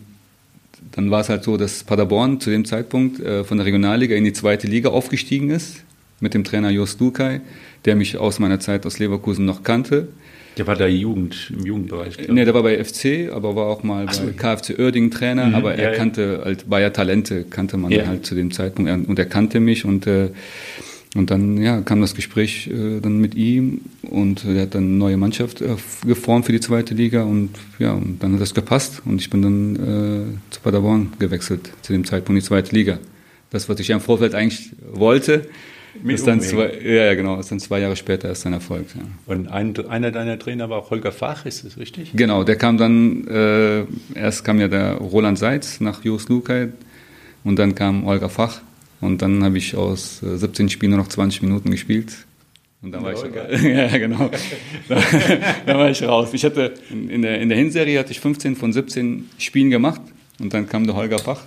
[0.95, 4.25] dann war es halt so, dass Paderborn zu dem Zeitpunkt äh, von der Regionalliga in
[4.25, 5.85] die zweite Liga aufgestiegen ist
[6.21, 7.41] mit dem Trainer Jos Dukay,
[7.85, 10.09] der mich aus meiner Zeit aus Leverkusen noch kannte.
[10.57, 12.17] Der war da Jugend, im Jugendbereich.
[12.29, 15.55] Nee, der war bei FC, aber war auch mal so, bei KFC Oerding Trainer, mhm,
[15.57, 18.07] aber er ja, kannte halt Bayer Talente, kannte man ja.
[18.07, 20.31] halt zu dem Zeitpunkt und er kannte mich und äh,
[21.15, 24.97] und dann ja, kam das Gespräch äh, dann mit ihm und er hat dann eine
[24.97, 29.03] neue Mannschaft äh, geformt für die zweite Liga und ja, und dann hat das gepasst
[29.05, 32.99] und ich bin dann äh, zu Paderborn gewechselt, zu dem Zeitpunkt in die zweite Liga.
[33.51, 35.47] Das, was ich ja im Vorfeld eigentlich wollte,
[36.03, 38.87] mit ist dann zwei, ja, genau, ist dann zwei Jahre später erst ein Erfolg.
[38.97, 39.03] Ja.
[39.27, 42.11] Und ein, einer deiner Trainer war auch Holger Fach, ist das richtig?
[42.15, 46.71] Genau, der kam dann, äh, erst kam ja der Roland Seitz nach Jos Lukai
[47.45, 48.61] und dann kam Holger Fach
[49.05, 52.13] und dann habe ich aus 17 äh, Spielen nur noch 20 Minuten gespielt.
[52.83, 54.31] Und dann war ich, ja, genau.
[54.89, 55.03] dann,
[55.67, 56.31] dann war ich raus.
[56.33, 60.03] Ich hatte, in der, in der Hinserie hatte ich 15 von 17 Spielen gemacht
[60.39, 61.43] und dann kam der Holger Fach.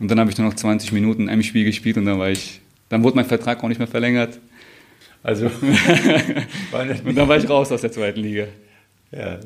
[0.00, 2.30] Und dann habe ich nur noch 20 Minuten in einem Spiel gespielt und dann war
[2.30, 4.38] ich, dann wurde mein Vertrag auch nicht mehr verlängert.
[5.22, 5.46] Also,
[7.04, 8.46] und dann war ich raus aus der zweiten Liga.
[9.12, 9.38] Ja,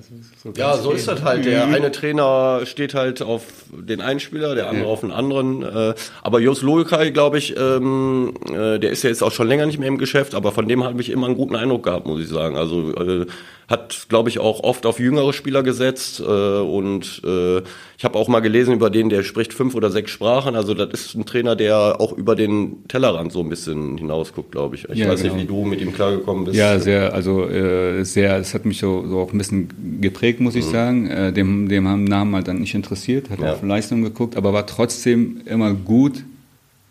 [0.42, 1.44] so, ja, so ist das halt.
[1.44, 1.74] Der mhm.
[1.74, 4.90] eine Trainer steht halt auf den einen Spieler, der andere ja.
[4.90, 5.62] auf den anderen.
[5.62, 9.66] Äh, aber Jos Loikai, glaube ich, ähm, äh, der ist ja jetzt auch schon länger
[9.66, 12.22] nicht mehr im Geschäft, aber von dem habe ich immer einen guten Eindruck gehabt, muss
[12.22, 12.56] ich sagen.
[12.56, 13.26] Also äh,
[13.68, 17.58] hat, glaube ich, auch oft auf jüngere Spieler gesetzt äh, und äh,
[17.98, 20.56] ich habe auch mal gelesen über den, der spricht fünf oder sechs Sprachen.
[20.56, 24.76] Also das ist ein Trainer, der auch über den Tellerrand so ein bisschen hinausguckt, glaube
[24.76, 24.88] ich.
[24.88, 25.34] Ich ja, weiß genau.
[25.34, 26.56] nicht, wie du mit ihm klargekommen bist.
[26.56, 30.54] Ja, sehr, also äh, sehr, es hat mich so, so auch ein bisschen geprägt, muss
[30.54, 30.70] ich mhm.
[30.70, 31.10] sagen.
[31.10, 33.52] Äh, dem, dem haben Namen halt dann nicht interessiert, hat ja.
[33.52, 36.24] auf Leistung geguckt, aber war trotzdem immer gut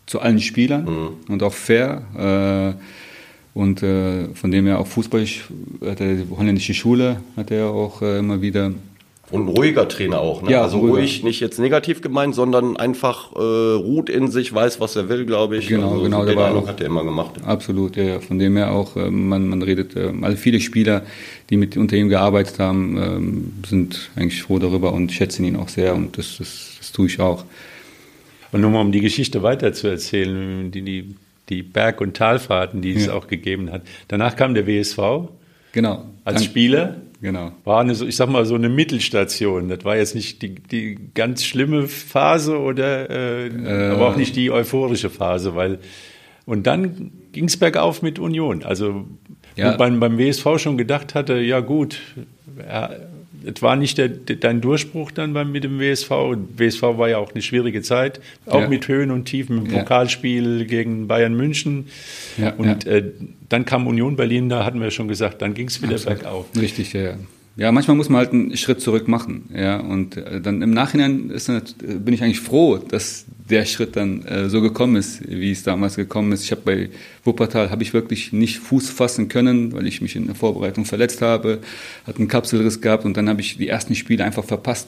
[0.05, 1.33] zu allen Spielern mhm.
[1.33, 2.75] und auch fair.
[2.77, 3.06] Äh,
[3.57, 5.25] und äh, von dem her auch Fußball,
[5.83, 8.71] hat er die holländische Schule, hat er auch äh, immer wieder.
[9.31, 10.51] Und ein ruhiger Trainer auch, ne?
[10.51, 10.97] Ja, also ruhiger.
[10.99, 15.25] ruhig, nicht jetzt negativ gemeint, sondern einfach äh, ruht in sich, weiß, was er will,
[15.25, 15.67] glaube ich.
[15.67, 16.19] Genau, also, genau.
[16.21, 17.31] So den Eindruck hat er immer gemacht.
[17.43, 18.19] Absolut, ja.
[18.19, 21.01] Von dem her auch, äh, man, man redet, äh, also viele Spieler,
[21.49, 25.69] die mit unter ihm gearbeitet haben, äh, sind eigentlich froh darüber und schätzen ihn auch
[25.69, 27.43] sehr und das, das, das tue ich auch.
[28.51, 31.15] Und nur mal um die Geschichte weiter zu erzählen, die, die
[31.49, 33.83] die Berg- und Talfahrten, die es auch gegeben hat.
[34.07, 35.29] Danach kam der WSV.
[35.71, 36.05] Genau.
[36.23, 36.95] Als Spieler.
[37.21, 37.51] Genau.
[37.63, 39.69] War eine, ich sag mal, so eine Mittelstation.
[39.69, 44.35] Das war jetzt nicht die, die ganz schlimme Phase oder, äh, äh, aber auch nicht
[44.35, 45.79] die euphorische Phase, weil,
[46.45, 48.63] und dann ging es bergauf mit Union.
[48.63, 49.05] Also,
[49.55, 49.75] ja.
[49.77, 51.99] man beim WSV schon gedacht hatte, ja gut,
[53.55, 56.09] es war nicht der, dein Durchbruch dann beim, mit dem WSV.
[56.55, 58.67] WSV war ja auch eine schwierige Zeit, auch ja.
[58.67, 61.87] mit Höhen und Tiefen im Pokalspiel gegen Bayern München.
[62.37, 63.03] Ja, und äh,
[63.49, 66.19] dann kam Union Berlin, da hatten wir schon gesagt, dann ging es wieder Absolut.
[66.19, 66.45] bergauf.
[66.59, 67.15] Richtig, ja,
[67.57, 67.71] ja.
[67.71, 69.49] Manchmal muss man halt einen Schritt zurück machen.
[69.53, 71.47] Ja, und äh, dann im Nachhinein ist,
[71.79, 75.95] bin ich eigentlich froh, dass der Schritt dann äh, so gekommen ist, wie es damals
[75.95, 76.43] gekommen ist.
[76.43, 76.89] Ich habe bei
[77.23, 81.21] Wuppertal habe ich wirklich nicht Fuß fassen können, weil ich mich in der Vorbereitung verletzt
[81.21, 81.59] habe,
[82.05, 84.87] hatte einen Kapselriss gehabt und dann habe ich die ersten Spiele einfach verpasst.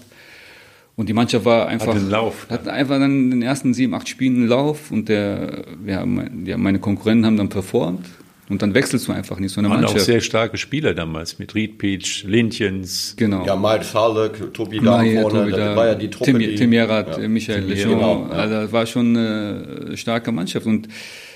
[0.96, 1.96] Und die Mannschaft war einfach.
[1.96, 2.48] Hat Lauf.
[2.50, 6.80] Hat einfach dann in den ersten sieben, acht Spielen einen Lauf und der, ja, meine
[6.80, 8.06] Konkurrenten haben dann performt
[8.50, 10.02] und dann wechselst du einfach nicht so eine Waren Mannschaft.
[10.02, 13.14] auch sehr starke Spieler damals mit Ried Peach, Lindchens.
[13.16, 13.46] Genau.
[13.46, 16.32] Ja, Mike Schalek, Tobi da vorne, da war ja die Truppe.
[16.32, 17.28] Tim, die, Tim Jerat, ja.
[17.28, 17.92] Michael Lechon.
[17.92, 18.36] Genau, ja.
[18.36, 20.88] Also das war schon eine starke Mannschaft und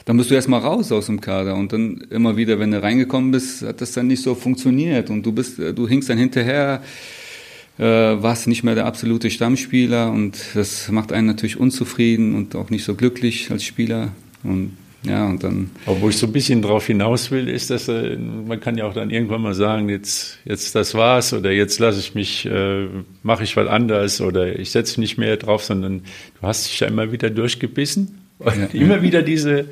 [0.06, 3.32] dann bist du erstmal raus aus dem Kader und dann immer wieder, wenn du reingekommen
[3.32, 6.82] bist, hat das dann nicht so funktioniert und du bist, du hingst dann hinterher,
[7.78, 12.70] äh, warst nicht mehr der absolute Stammspieler und das macht einen natürlich unzufrieden und auch
[12.70, 14.10] nicht so glücklich als Spieler
[14.44, 15.72] und ja, und dann.
[15.86, 18.86] Aber wo ich so ein bisschen drauf hinaus will, ist, dass äh, man kann ja
[18.86, 22.88] auch dann irgendwann mal sagen, jetzt, jetzt das war's oder jetzt lasse ich mich, äh,
[23.22, 26.04] mache ich was anders oder ich setze nicht mehr drauf, sondern
[26.40, 29.66] du hast dich ja immer wieder durchgebissen und ja, immer wieder diese,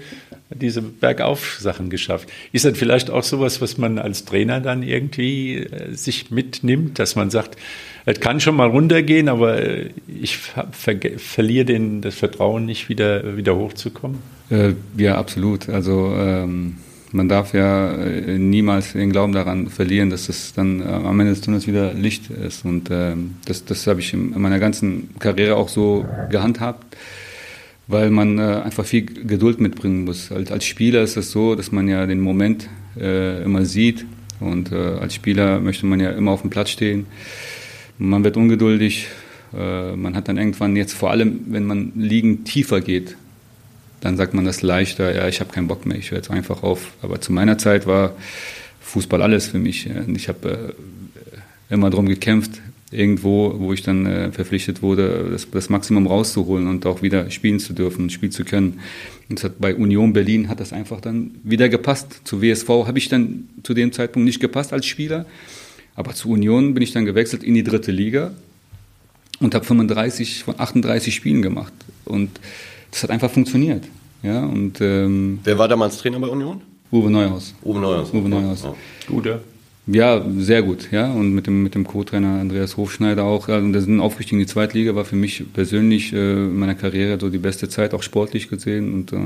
[0.50, 2.30] diese Bergauf-Sachen geschafft.
[2.52, 7.16] Ist das vielleicht auch sowas, was man als Trainer dann irgendwie äh, sich mitnimmt, dass
[7.16, 7.58] man sagt,
[8.06, 10.68] es kann schon mal runtergehen, aber äh, ich ver
[11.18, 14.20] verliere den, das Vertrauen nicht wieder, wieder hochzukommen?
[14.50, 15.70] Äh, ja, absolut.
[15.70, 16.78] Also ähm,
[17.14, 21.34] man darf ja äh, niemals den Glauben daran verlieren, dass es dann äh, am Ende
[21.34, 22.66] des Tunnels wieder Licht ist.
[22.66, 26.98] Und ähm, das, das habe ich in meiner ganzen Karriere auch so gehandhabt,
[27.88, 30.32] weil man äh, einfach viel Geduld mitbringen muss.
[30.32, 34.06] Als, als Spieler ist es so, dass man ja den Moment äh, immer sieht.
[34.40, 37.06] Und äh, als Spieler möchte man ja immer auf dem Platz stehen.
[37.98, 39.08] Man wird ungeduldig.
[39.54, 43.18] Äh, man hat dann irgendwann jetzt vor allem, wenn man liegend tiefer geht,
[44.02, 46.64] dann sagt man das leichter, ja, ich habe keinen Bock mehr, ich höre jetzt einfach
[46.64, 46.94] auf.
[47.02, 48.16] Aber zu meiner Zeit war
[48.82, 49.90] Fußball alles für mich.
[50.16, 50.74] Ich habe
[51.70, 56.68] äh, immer darum gekämpft, irgendwo, wo ich dann äh, verpflichtet wurde, das, das, Maximum rauszuholen
[56.68, 58.80] und auch wieder spielen zu dürfen, spielen zu können.
[59.30, 62.22] Und hat, bei Union Berlin hat das einfach dann wieder gepasst.
[62.26, 65.26] Zu WSV habe ich dann zu dem Zeitpunkt nicht gepasst als Spieler.
[65.96, 68.32] Aber zu Union bin ich dann gewechselt in die dritte Liga
[69.40, 71.74] und habe 35 von 38 Spielen gemacht.
[72.06, 72.40] Und
[72.92, 73.84] das hat einfach funktioniert.
[74.24, 76.62] Ja, und, ähm, Wer war damals Trainer bei Union?
[76.92, 77.56] Uwe Neuhaus.
[77.64, 78.14] Uwe Neuhaus.
[78.14, 78.64] Uwe Neuhaus.
[78.64, 78.76] Ja.
[79.08, 79.40] Gut, ja.
[79.88, 81.12] Ja, sehr gut, ja.
[81.12, 83.50] Und mit dem, mit dem Co-Trainer Andreas Hofschneider auch.
[83.50, 87.20] Also der sind Aufrichtung in die Zweitliga war für mich persönlich äh, in meiner Karriere
[87.20, 88.94] so die beste Zeit, auch sportlich gesehen.
[88.94, 89.18] Und äh,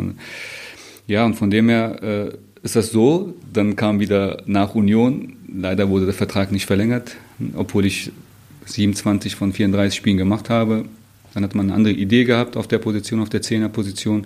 [1.07, 3.33] ja, und von dem her äh, ist das so.
[3.51, 5.33] Dann kam wieder nach Union.
[5.53, 7.15] Leider wurde der Vertrag nicht verlängert,
[7.55, 8.11] obwohl ich
[8.65, 10.85] 27 von 34 Spielen gemacht habe.
[11.33, 14.25] Dann hat man eine andere Idee gehabt auf der Position, auf der Zehnerposition,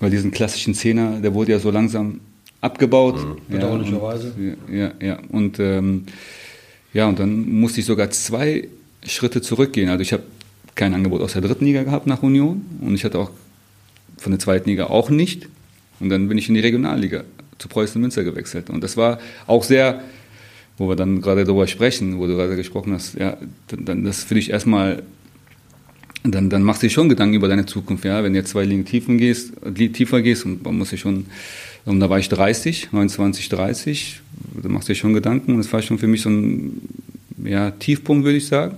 [0.00, 2.20] weil diesen klassischen Zehner, der wurde ja so langsam
[2.60, 3.16] abgebaut.
[3.16, 3.52] Mhm.
[3.52, 4.32] Bedauerlicherweise.
[4.70, 5.18] Ja, ja, ja.
[5.28, 6.06] Und, ähm,
[6.92, 8.68] ja, und dann musste ich sogar zwei
[9.06, 9.88] Schritte zurückgehen.
[9.90, 10.24] Also ich habe
[10.74, 13.30] kein Angebot aus der dritten Liga gehabt nach Union und ich hatte auch
[14.16, 15.48] von der zweiten Liga auch nicht.
[16.00, 17.24] Und dann bin ich in die Regionalliga
[17.58, 18.70] zu Preußen Münster gewechselt.
[18.70, 20.02] Und das war auch sehr,
[20.78, 23.36] wo wir dann gerade darüber sprechen, wo du gerade gesprochen hast, ja,
[23.68, 25.02] dann das für dich erstmal
[26.24, 28.04] dann, dann machst du dir schon Gedanken über deine Zukunft.
[28.04, 28.22] Ja?
[28.22, 31.26] Wenn du jetzt zwei Ligen tiefen gehst, tiefer gehst, und man muss sich schon,
[31.84, 34.20] und da war ich 30, 29, 30,
[34.62, 35.52] da machst du dir schon Gedanken.
[35.52, 36.80] Und das war schon für mich so ein
[37.44, 38.76] ja, Tiefpunkt, würde ich sagen,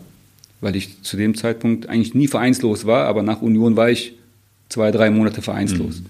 [0.60, 4.14] weil ich zu dem Zeitpunkt eigentlich nie vereinslos war, aber nach Union war ich
[4.68, 6.00] zwei, drei Monate vereinslos.
[6.00, 6.06] Mhm.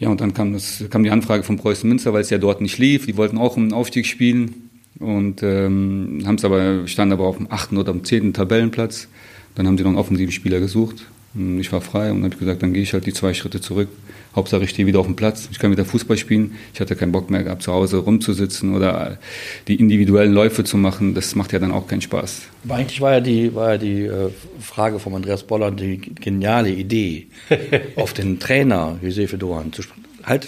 [0.00, 2.62] Ja, und dann kam, das, kam die Anfrage von Preußen Münster, weil es ja dort
[2.62, 3.04] nicht lief.
[3.04, 7.52] Die wollten auch um Aufstieg spielen und ähm, haben es aber, standen aber auf dem
[7.52, 9.08] achten oder am zehnten Tabellenplatz.
[9.54, 11.06] Dann haben sie noch einen offensiven Spieler gesucht.
[11.58, 13.88] Ich war frei und habe gesagt, dann gehe ich halt die zwei Schritte zurück.
[14.34, 15.48] Hauptsache ich stehe wieder auf dem Platz.
[15.50, 16.56] Ich kann wieder Fußball spielen.
[16.72, 19.18] Ich hatte keinen Bock mehr gehabt, zu Hause rumzusitzen oder
[19.66, 21.14] die individuellen Läufe zu machen.
[21.14, 22.42] Das macht ja dann auch keinen Spaß.
[22.64, 26.70] Aber eigentlich war ja die, war ja die äh, Frage von Andreas Boller die geniale
[26.70, 27.26] Idee,
[27.96, 30.04] auf den Trainer Josefe Dohan zu sprechen.
[30.22, 30.46] Halt,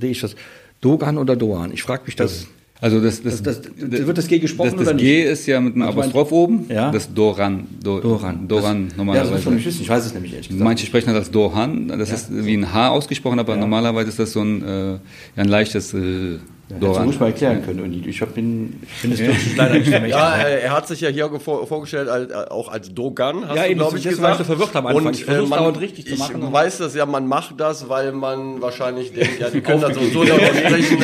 [0.00, 0.36] sehe ich das.
[0.80, 1.72] Dogan oder Dohan?
[1.72, 2.48] Ich frage mich das.
[2.82, 5.04] Also das, das, das, das, wird das G gesprochen das, das oder nicht?
[5.04, 6.66] G ist ja mit einem Apostroph oben.
[6.68, 6.90] Ja.
[6.90, 7.68] Das Doran.
[7.80, 8.48] Do, Doran.
[8.48, 9.30] Doran normalerweise.
[9.30, 9.82] Ja, das muss ich wissen.
[9.82, 10.64] Ich weiß es nämlich ehrlich gesagt.
[10.64, 11.86] Manche sprechen das als Dohan.
[11.86, 12.16] Das ja.
[12.16, 14.98] ist wie ein H ausgesprochen, aber normalerweise ist das so ein, äh,
[15.36, 15.94] ein leichtes.
[15.94, 16.38] Äh,
[16.80, 17.80] Ja, das muss man erklären können.
[17.80, 21.08] Und ich bin, ich finde es leider nicht mehr Ja, er, er, hat sich ja
[21.08, 24.38] hier vorgestellt als, auch als Dogan, hast ja, du, glaube ich, gesagt.
[24.38, 25.06] so verwirrt am Anfang.
[25.06, 26.42] Und ich äh, man, richtig zu machen.
[26.42, 29.94] Ich weiß das ja, man macht das, weil man wahrscheinlich denkt, ja, die können dann
[29.94, 30.98] sowieso darüber sprechen.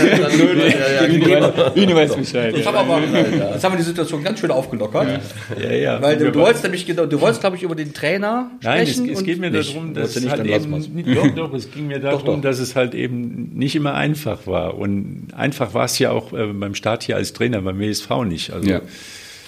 [1.74, 2.56] Ihnen weiß Bescheid.
[2.56, 5.20] Jetzt haben wir die Situation ganz schön aufgelockert.
[5.60, 6.02] Ja, ja.
[6.02, 9.04] Weil du, du wolltest nämlich, genau, du wolltest, glaube ich, über den Trainer sprechen.
[9.04, 12.00] Nein, es, es geht mir darum, dass es halt eben, doch, doch, es ging mir
[12.00, 14.78] darum, dass es halt eben nicht immer einfach war.
[14.78, 18.52] Und einfach war es ja auch äh, beim Start hier als Trainer beim WSV nicht.
[18.52, 18.80] Also, ja.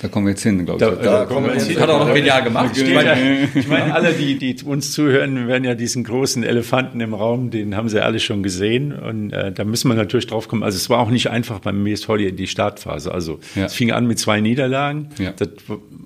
[0.03, 1.03] Da kommen wir jetzt hin, glaube ich.
[1.03, 1.79] Da, da kommen wir jetzt hin.
[1.79, 2.75] Hat auch noch genial gemacht.
[2.75, 7.13] Ich meine, ich meine, alle, die, die uns zuhören, werden ja diesen großen Elefanten im
[7.13, 8.93] Raum, den haben sie alle schon gesehen.
[8.93, 10.63] Und äh, da müssen wir natürlich drauf kommen.
[10.63, 13.13] Also es war auch nicht einfach beim WSV die, die Startphase.
[13.13, 13.67] Also ja.
[13.67, 15.11] es fing an mit zwei Niederlagen.
[15.19, 15.33] Ja.
[15.33, 15.51] Das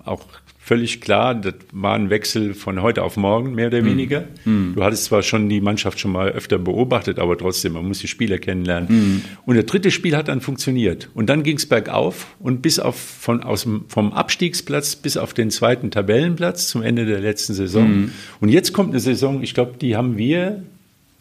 [0.05, 0.25] auch
[0.65, 3.85] völlig klar, das war ein Wechsel von heute auf morgen, mehr oder hm.
[3.85, 4.25] weniger.
[4.47, 4.73] Mm.
[4.75, 8.09] Du hattest zwar schon die Mannschaft schon mal öfter beobachtet, aber trotzdem, man muss die
[8.09, 8.89] Spieler kennenlernen.
[8.89, 9.25] Mm.
[9.45, 11.11] Und das dritte Spiel hat dann funktioniert.
[11.13, 15.51] Und dann ging es bergauf und bis auf von, aus vom Abstiegsplatz bis auf den
[15.51, 18.07] zweiten Tabellenplatz zum Ende der letzten Saison.
[18.07, 18.13] Mm.
[18.41, 20.63] Und jetzt kommt eine Saison, ich glaube, die haben wir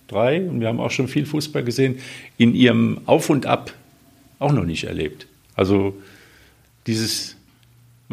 [0.07, 1.97] drei, und wir haben auch schon viel Fußball gesehen,
[2.37, 3.73] in ihrem Auf und Ab
[4.39, 5.27] auch noch nicht erlebt.
[5.53, 5.97] Also
[6.87, 7.32] dieses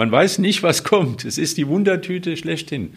[0.01, 1.27] man weiß nicht, was kommt.
[1.27, 2.95] Es ist die Wundertüte schlechthin.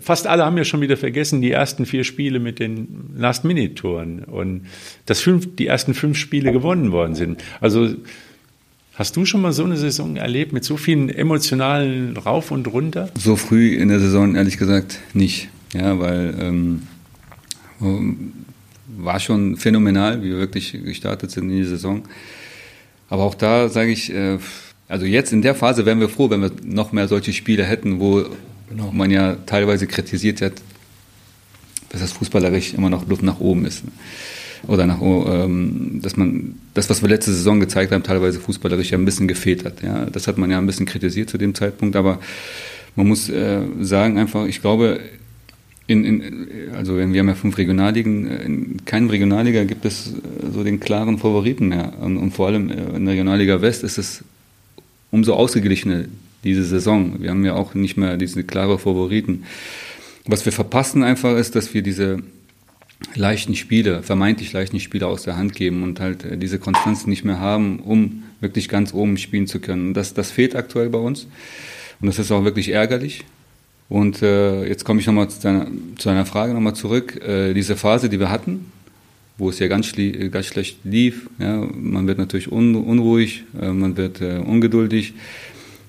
[0.00, 4.66] Fast alle haben ja schon wieder vergessen die ersten vier Spiele mit den Last-Minute-Toren und
[5.06, 7.44] dass fünf, die ersten fünf Spiele gewonnen worden sind.
[7.60, 7.94] Also
[8.94, 13.08] hast du schon mal so eine Saison erlebt mit so vielen emotionalen Rauf und Runter?
[13.16, 15.48] So früh in der Saison ehrlich gesagt nicht.
[15.74, 16.82] Ja, weil ähm,
[18.98, 22.02] war schon phänomenal, wie wir wirklich gestartet sind in die Saison.
[23.08, 24.40] Aber auch da sage ich, äh,
[24.92, 27.98] also jetzt in der Phase wären wir froh, wenn wir noch mehr solche Spiele hätten,
[27.98, 28.26] wo
[28.68, 28.92] genau.
[28.92, 30.52] man ja teilweise kritisiert hat,
[31.88, 33.84] dass das fußballerisch immer noch Luft nach oben ist.
[34.68, 38.98] Oder nach, ähm, dass man das, was wir letzte Saison gezeigt haben, teilweise fußballerisch ja
[38.98, 39.82] ein bisschen gefehlt hat.
[39.82, 42.20] Ja, das hat man ja ein bisschen kritisiert zu dem Zeitpunkt, aber
[42.94, 45.00] man muss äh, sagen einfach, ich glaube,
[45.86, 50.62] in, in, also wir haben ja fünf Regionalligen, in keinem Regionalliga gibt es äh, so
[50.62, 51.94] den klaren Favoriten mehr.
[51.98, 54.22] Und, und vor allem in der Regionalliga West ist es
[55.12, 56.06] umso ausgeglichener
[56.42, 57.22] diese Saison.
[57.22, 59.44] Wir haben ja auch nicht mehr diese klare Favoriten.
[60.26, 62.18] Was wir verpassen einfach ist, dass wir diese
[63.14, 67.24] leichten Spiele, vermeintlich leichten Spiele aus der Hand geben und halt äh, diese Konstanz nicht
[67.24, 69.94] mehr haben, um wirklich ganz oben spielen zu können.
[69.94, 71.26] Das, das fehlt aktuell bei uns
[72.00, 73.24] und das ist auch wirklich ärgerlich.
[73.88, 75.66] Und äh, jetzt komme ich nochmal zu deiner,
[75.98, 77.20] zu deiner Frage nochmal zurück.
[77.22, 78.72] Äh, diese Phase, die wir hatten,
[79.38, 79.92] wo es ja ganz,
[80.30, 81.28] ganz schlecht lief.
[81.38, 85.14] Ja, man wird natürlich un, unruhig, äh, man wird äh, ungeduldig.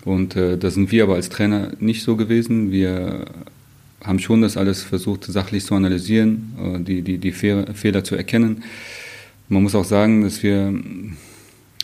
[0.06, 2.72] Und äh, da sind wir aber als Trainer nicht so gewesen.
[2.72, 3.26] Wir
[4.04, 8.64] haben schon das alles versucht, sachlich zu analysieren, äh, die, die, die Fehler zu erkennen.
[9.50, 10.74] Man muss auch sagen, dass wir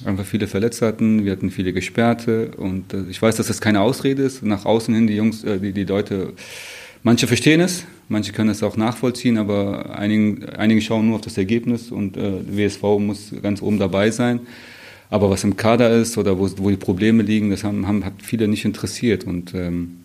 [0.06, 3.82] einfach viele Verletzte hatten, wir hatten viele Gesperrte und äh, ich weiß, dass das keine
[3.82, 4.44] Ausrede ist.
[4.44, 6.34] Nach außen hin, die Jungs, äh, die, die Leute
[7.02, 11.38] Manche verstehen es, manche können es auch nachvollziehen, aber einigen, einige schauen nur auf das
[11.38, 14.42] Ergebnis und äh, WSV muss ganz oben dabei sein.
[15.10, 18.14] Aber was im Kader ist oder wo, wo die Probleme liegen, das haben, haben, hat
[18.22, 19.24] viele nicht interessiert.
[19.24, 20.02] Und ähm,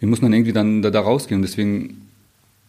[0.00, 1.40] wie muss man irgendwie dann da, da rausgehen?
[1.40, 2.08] Und deswegen,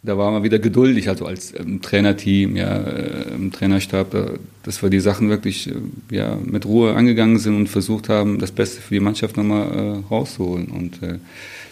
[0.03, 4.31] da war man wieder geduldig, also als ähm, Trainerteam, ja, äh, im Trainerstab, da,
[4.63, 5.73] dass wir die Sachen wirklich äh,
[6.15, 10.13] ja, mit Ruhe angegangen sind und versucht haben, das Beste für die Mannschaft nochmal äh,
[10.13, 10.67] rauszuholen.
[10.67, 11.17] Und äh,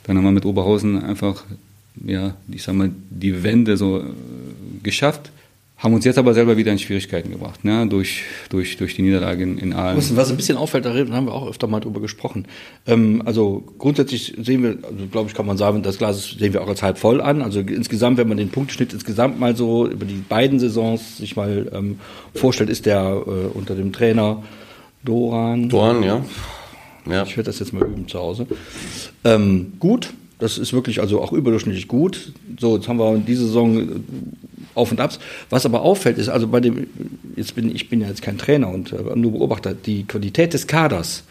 [0.10, 1.44] dann haben wir mit Oberhausen einfach,
[2.04, 4.04] ja, ich sag mal, die Wende so äh,
[4.82, 5.30] geschafft.
[5.78, 7.86] Haben uns jetzt aber selber wieder in Schwierigkeiten gebracht, ne?
[7.88, 9.98] durch, durch, durch die Niederlage in, in Aalen.
[9.98, 12.48] Was ein bisschen auffällt, da haben wir auch öfter mal drüber gesprochen.
[12.88, 16.64] Ähm, also grundsätzlich sehen wir, also glaube ich, kann man sagen, das Glas sehen wir
[16.64, 17.44] auch als halb voll an.
[17.44, 21.72] Also insgesamt, wenn man den Punkteschnitt insgesamt mal so über die beiden Saisons sich mal
[21.72, 22.00] ähm,
[22.34, 24.42] vorstellt, ist der äh, unter dem Trainer
[25.06, 25.70] Doran.
[25.70, 26.26] Doran, ja.
[27.06, 27.24] Ja.
[27.24, 28.48] Ich werde das jetzt mal üben zu Hause.
[29.24, 32.34] Ähm, gut, das ist wirklich also auch überdurchschnittlich gut.
[32.60, 33.86] So, jetzt haben wir diese Saison äh,
[34.74, 35.20] Auf und Abs.
[35.50, 36.88] Was aber auffällt, ist also bei dem,
[37.36, 40.68] jetzt bin ich bin ja jetzt kein Trainer und äh, nur Beobachter, die Qualität des
[40.68, 41.24] Kaders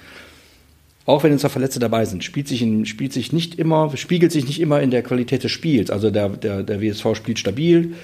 [1.08, 4.30] auch wenn jetzt da Verletzte dabei sind, spielt sich, in, spielt sich nicht immer, spiegelt
[4.30, 5.90] sich nicht immer in der Qualität des Spiels.
[5.90, 7.94] Also der, der, der WSV spielt stabil,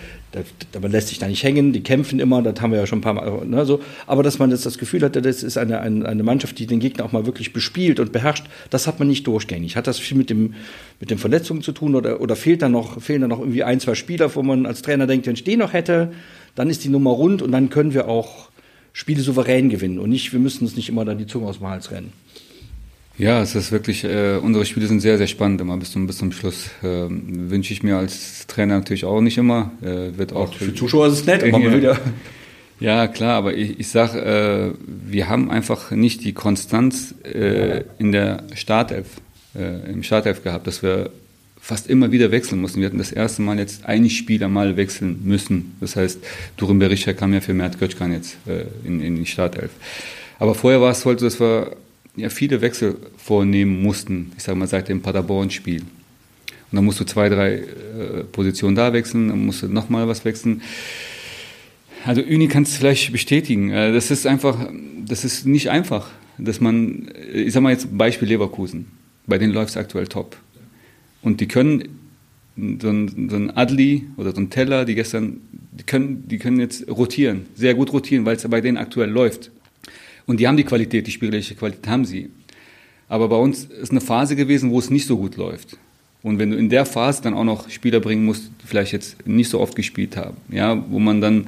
[0.80, 3.02] man lässt sich da nicht hängen, die kämpfen immer, das haben wir ja schon ein
[3.02, 3.80] paar Mal, ne, so.
[4.06, 6.80] Aber dass man jetzt das Gefühl hat, das ist eine, eine, eine Mannschaft, die den
[6.80, 9.76] Gegner auch mal wirklich bespielt und beherrscht, das hat man nicht durchgängig.
[9.76, 10.54] Hat das viel mit dem,
[10.98, 13.80] mit den Verletzungen zu tun oder, oder fehlt da noch, fehlen da noch irgendwie ein,
[13.80, 16.14] zwei Spieler, wo man als Trainer denkt, wenn ich den noch hätte,
[16.54, 18.48] dann ist die Nummer rund und dann können wir auch
[18.94, 21.68] Spiele souverän gewinnen und nicht, wir müssen uns nicht immer dann die Zunge aus dem
[21.68, 22.14] Hals rennen.
[23.16, 26.18] Ja, es ist wirklich, äh, unsere Spiele sind sehr, sehr spannend immer bis zum, bis
[26.18, 26.70] zum Schluss.
[26.82, 29.70] Äh, Wünsche ich mir als Trainer natürlich auch nicht immer.
[29.82, 31.74] Äh, wird auch für Zuschauer ist es nett, aber ja.
[31.74, 31.98] wieder.
[32.80, 38.10] Ja, klar, aber ich, ich sag, äh, wir haben einfach nicht die Konstanz äh, in
[38.10, 39.06] der Startelf,
[39.54, 41.10] äh, im Startelf gehabt, dass wir
[41.58, 42.80] fast immer wieder wechseln mussten.
[42.80, 45.76] Wir hatten das erste Mal jetzt ein Spieler mal wechseln müssen.
[45.80, 46.18] Das heißt,
[46.56, 49.70] Durin Berisha kam ja für Mert Götschkan jetzt äh, in, in die Startelf.
[50.40, 51.76] Aber vorher war es so, dass wir
[52.16, 55.80] ja, viele Wechsel vornehmen mussten, ich sage mal seit dem Paderborn-Spiel.
[55.80, 60.24] Und dann musst du zwei, drei äh, Positionen da wechseln, dann musst du nochmal was
[60.24, 60.62] wechseln.
[62.04, 63.70] Also Uni kann es vielleicht bestätigen.
[63.70, 64.68] Äh, das ist einfach,
[65.06, 68.86] das ist nicht einfach, dass man, ich sage mal jetzt Beispiel Leverkusen,
[69.26, 70.36] bei denen läuft es aktuell top.
[71.22, 72.00] Und die können,
[72.56, 75.40] so ein, so ein Adli oder so ein Teller, die gestern,
[75.72, 79.50] die können, die können jetzt rotieren, sehr gut rotieren, weil es bei denen aktuell läuft.
[80.26, 82.30] Und die haben die Qualität, die spielerische Qualität haben sie.
[83.08, 85.76] Aber bei uns ist eine Phase gewesen, wo es nicht so gut läuft.
[86.22, 89.26] Und wenn du in der Phase dann auch noch Spieler bringen musst, die vielleicht jetzt
[89.26, 91.46] nicht so oft gespielt haben, ja, wo man dann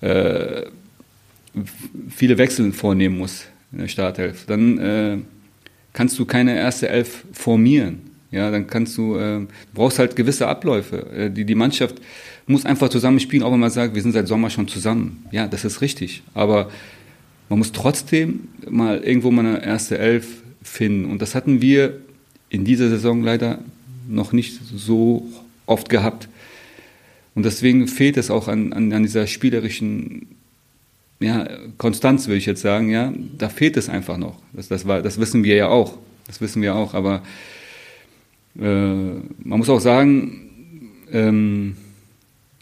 [0.00, 0.62] äh,
[2.08, 5.18] viele Wechsel vornehmen muss in der Startelf, dann äh,
[5.92, 8.00] kannst du keine erste Elf formieren.
[8.30, 11.06] Ja, dann kannst du, äh, brauchst halt gewisse Abläufe.
[11.14, 12.00] Äh, die, die Mannschaft
[12.46, 15.24] muss einfach zusammen spielen, auch wenn man sagt, wir sind seit Sommer schon zusammen.
[15.30, 16.22] Ja, das ist richtig.
[16.32, 16.70] Aber
[17.54, 21.04] man muss trotzdem mal irgendwo mal eine erste Elf finden.
[21.04, 22.00] Und das hatten wir
[22.48, 23.60] in dieser Saison leider
[24.08, 25.30] noch nicht so
[25.64, 26.28] oft gehabt.
[27.36, 30.34] Und deswegen fehlt es auch an, an, an dieser spielerischen
[31.20, 31.46] ja,
[31.78, 32.90] Konstanz, würde ich jetzt sagen.
[32.90, 34.40] Ja, da fehlt es einfach noch.
[34.52, 35.96] Das, das, war, das wissen wir ja auch.
[36.26, 36.92] Das wissen wir auch.
[36.92, 37.22] Aber
[38.58, 41.76] äh, man muss auch sagen, ähm,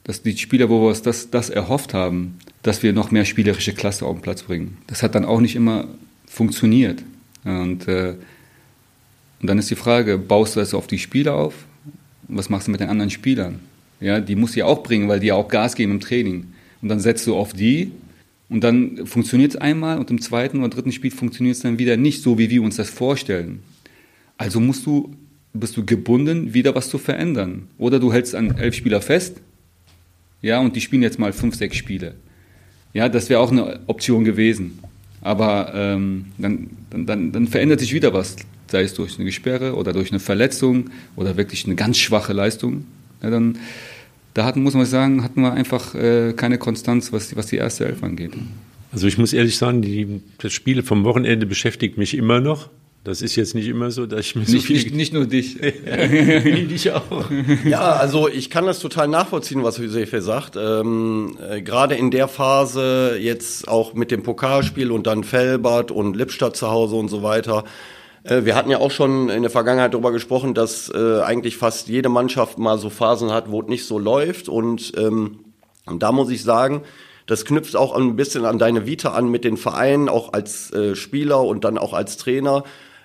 [0.05, 3.73] dass die Spieler, wo wir uns das, das erhofft haben, dass wir noch mehr spielerische
[3.73, 4.79] Klasse auf den Platz bringen.
[4.87, 5.89] Das hat dann auch nicht immer
[6.27, 7.03] funktioniert.
[7.45, 8.15] Und, äh,
[9.41, 11.55] und dann ist die Frage, baust du das auf die Spieler auf?
[12.29, 13.61] Was machst du mit den anderen Spielern?
[14.01, 16.53] Ja, die musst du ja auch bringen, weil die ja auch Gas geben im Training.
[16.81, 17.93] Und dann setzt du auf die
[18.49, 21.97] und dann funktioniert es einmal und im zweiten oder dritten Spiel funktioniert es dann wieder
[21.97, 23.63] nicht so, wie wir uns das vorstellen.
[24.37, 25.15] Also musst du,
[25.53, 27.69] bist du gebunden, wieder was zu verändern.
[27.79, 29.41] Oder du hältst an elf Spieler fest,
[30.43, 32.17] ja, und die spielen jetzt mal fünf, sechs Spiele.
[32.95, 34.79] Ja, das wäre auch eine Option gewesen.
[35.23, 39.93] Aber ähm, dann, dann, dann, verändert sich wieder was, sei es durch eine Gesperre oder
[39.93, 42.85] durch eine Verletzung oder wirklich eine ganz schwache Leistung.
[43.23, 43.57] Ja, dann,
[44.35, 47.87] da hatten, muss man sagen, hatten wir einfach äh, keine Konstanz, was, was die erste
[47.87, 48.33] Elf angeht.
[48.91, 52.69] Also ich muss ehrlich sagen, die, das Spiel vom Wochenende beschäftigt mich immer noch.
[53.05, 54.77] Das ist jetzt nicht immer so, dass ich mir nicht, so viel...
[54.77, 55.59] Nicht, nicht nur dich.
[55.61, 57.25] dich auch.
[57.65, 60.55] Ja, also ich kann das total nachvollziehen, was Josefe sagt.
[60.57, 66.15] Ähm, äh, Gerade in der Phase, jetzt auch mit dem Pokalspiel und dann Felbert und
[66.15, 67.65] Lippstadt zu Hause und so weiter.
[68.23, 71.89] Äh, wir hatten ja auch schon in der Vergangenheit darüber gesprochen, dass äh, eigentlich fast
[71.89, 74.49] jede Mannschaft mal so Phasen hat, wo es nicht so läuft.
[74.49, 75.41] Und, ähm,
[75.87, 76.83] und da muss ich sagen,
[77.27, 80.95] das knüpft auch ein bisschen an deine Vita an mit den Vereinen, auch als äh,
[80.95, 82.63] Spieler und dann auch als Trainer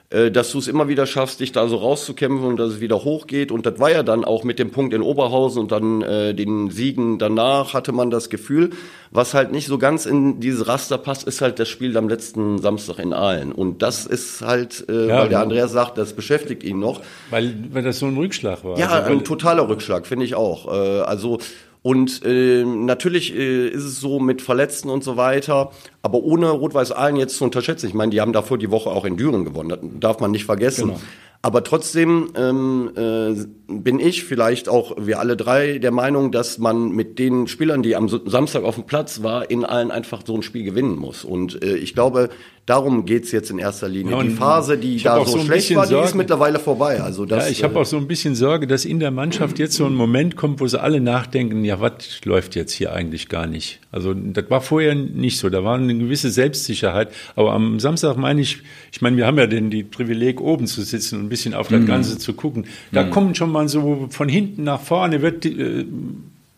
[0.10, 3.04] äh, dass du es immer wieder schaffst, dich da so rauszukämpfen und dass es wieder
[3.04, 3.52] hochgeht.
[3.52, 6.70] Und das war ja dann auch mit dem Punkt in Oberhausen und dann äh, den
[6.70, 8.70] Siegen danach hatte man das Gefühl,
[9.12, 12.60] was halt nicht so ganz in dieses Raster passt, ist halt das Spiel am letzten
[12.60, 13.52] Samstag in Aalen.
[13.52, 17.02] Und das ist halt, äh, ja, weil der Andreas sagt, das beschäftigt ihn noch.
[17.30, 18.80] Weil, weil das so ein Rückschlag war.
[18.80, 20.72] Ja, also, ein totaler Rückschlag, finde ich auch.
[20.72, 21.40] Äh, also
[21.88, 25.72] und äh, natürlich äh, ist es so mit Verletzten und so weiter,
[26.08, 27.86] aber ohne Rot-Weiß Aalen jetzt zu unterschätzen.
[27.88, 30.46] Ich meine, die haben davor die Woche auch in Düren gewonnen, das darf man nicht
[30.46, 30.88] vergessen.
[30.88, 31.00] Genau.
[31.42, 33.34] Aber trotzdem ähm, äh,
[33.68, 37.96] bin ich vielleicht auch wir alle drei der Meinung, dass man mit den Spielern, die
[37.96, 41.24] am Samstag auf dem Platz war, in allen einfach so ein Spiel gewinnen muss.
[41.24, 42.30] Und äh, ich glaube,
[42.66, 44.14] darum geht's jetzt in erster Linie.
[44.14, 46.04] Ja, die Phase, die da so, so schlecht war, Sorge.
[46.04, 47.02] die ist mittlerweile vorbei.
[47.02, 49.60] Also das, ja, ich habe äh, auch so ein bisschen Sorge, dass in der Mannschaft
[49.60, 51.94] jetzt so ein Moment kommt, wo sie alle nachdenken, ja, was
[52.26, 53.80] läuft jetzt hier eigentlich gar nicht.
[53.92, 55.50] Also das war vorher nicht so.
[55.50, 57.10] Da war eine gewisse Selbstsicherheit.
[57.36, 58.60] Aber am Samstag meine ich,
[58.92, 61.68] ich meine, wir haben ja den die Privileg, oben zu sitzen und ein bisschen auf
[61.68, 61.86] das mhm.
[61.86, 62.66] Ganze zu gucken.
[62.92, 63.12] Da mhm.
[63.12, 65.86] kommen schon mal so von hinten nach vorne wird äh,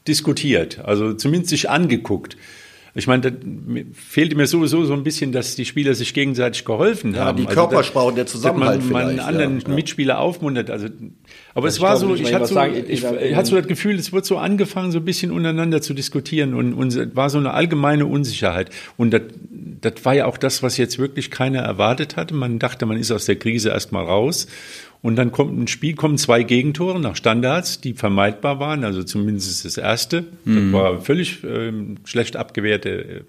[0.07, 2.37] diskutiert, also zumindest sich angeguckt.
[2.95, 3.37] Ich meine, da
[3.93, 7.37] fehlte mir sowieso so ein bisschen, dass die Spieler sich gegenseitig geholfen ja, haben.
[7.37, 10.69] Die also Körpersprache und der Zusammenhalt man, man einen anderen ja, Mitspieler aufmuntert.
[10.69, 10.87] Also,
[11.53, 13.95] aber also es war so, ich hatte so, sagen, ich, ich hatte so das Gefühl,
[13.95, 17.37] es wird so angefangen, so ein bisschen untereinander zu diskutieren und, und es war so
[17.37, 18.69] eine allgemeine Unsicherheit.
[18.97, 19.21] Und das,
[19.81, 22.33] das war ja auch das, was jetzt wirklich keiner erwartet hatte.
[22.33, 24.47] Man dachte, man ist aus der Krise erstmal raus
[25.01, 29.63] und dann kommt ein Spiel, kommen zwei Gegentore nach Standards, die vermeidbar waren, also zumindest
[29.63, 30.25] das erste.
[30.43, 30.71] Mhm.
[30.71, 31.71] Das war völlig äh,
[32.03, 33.21] schlecht abgewehrte äh,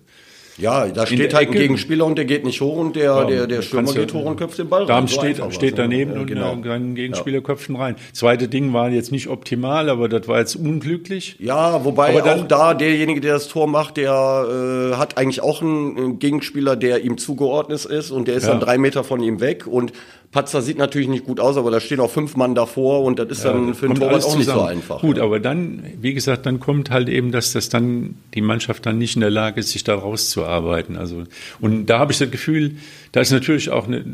[0.58, 3.46] Ja, da steht halt ein Gegenspieler und der geht nicht hoch und der, ja, der,
[3.46, 5.06] der Stürmer geht hoch und köpft den Ball rein.
[5.06, 6.52] Da steht, so steht daneben ja, genau.
[6.52, 7.42] und ein Gegenspieler ja.
[7.42, 7.94] köpft ihn rein.
[8.12, 11.36] Zweite Ding war jetzt nicht optimal, aber das war jetzt unglücklich.
[11.38, 15.62] Ja, wobei aber auch da derjenige, der das Tor macht, der äh, hat eigentlich auch
[15.62, 19.68] einen Gegenspieler, der ihm zugeordnet ist und der ist dann drei Meter von ihm weg
[19.68, 19.92] und
[20.32, 23.28] Patzer sieht natürlich nicht gut aus, aber da stehen auch fünf Mann davor und das
[23.30, 25.00] ist ja, dann für einen Torwart auch nicht so einfach.
[25.00, 25.24] Gut, ja.
[25.24, 29.16] aber dann, wie gesagt, dann kommt halt eben, dass das dann die Mannschaft dann nicht
[29.16, 30.96] in der Lage ist, sich da rauszuarbeiten.
[30.96, 31.24] Also
[31.60, 32.76] und da habe ich das Gefühl,
[33.12, 34.04] da ist natürlich auch eine,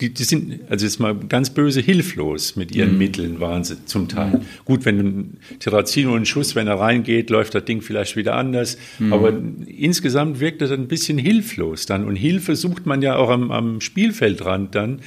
[0.00, 2.98] die, die sind, also jetzt mal ganz böse, hilflos mit ihren mhm.
[2.98, 4.38] Mitteln waren sie zum Teil.
[4.38, 4.40] Mhm.
[4.64, 8.78] Gut, wenn ein Terrazino einen Schuss, wenn er reingeht, läuft das Ding vielleicht wieder anders.
[9.00, 9.12] Mhm.
[9.12, 9.32] Aber
[9.66, 12.04] insgesamt wirkt das ein bisschen hilflos dann.
[12.04, 15.00] Und Hilfe sucht man ja auch am, am Spielfeldrand dann.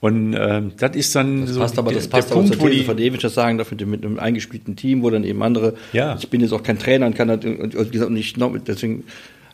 [0.00, 2.70] Und äh, das ist dann das so passt aber, das der, passt der Punkt, zur
[2.70, 5.74] These von David das sagen dafür mit einem eingespielten Team, wo dann eben andere.
[5.92, 6.16] Ja.
[6.18, 9.04] Ich bin jetzt auch kein Trainer und kann das, und, und, und nicht noch, deswegen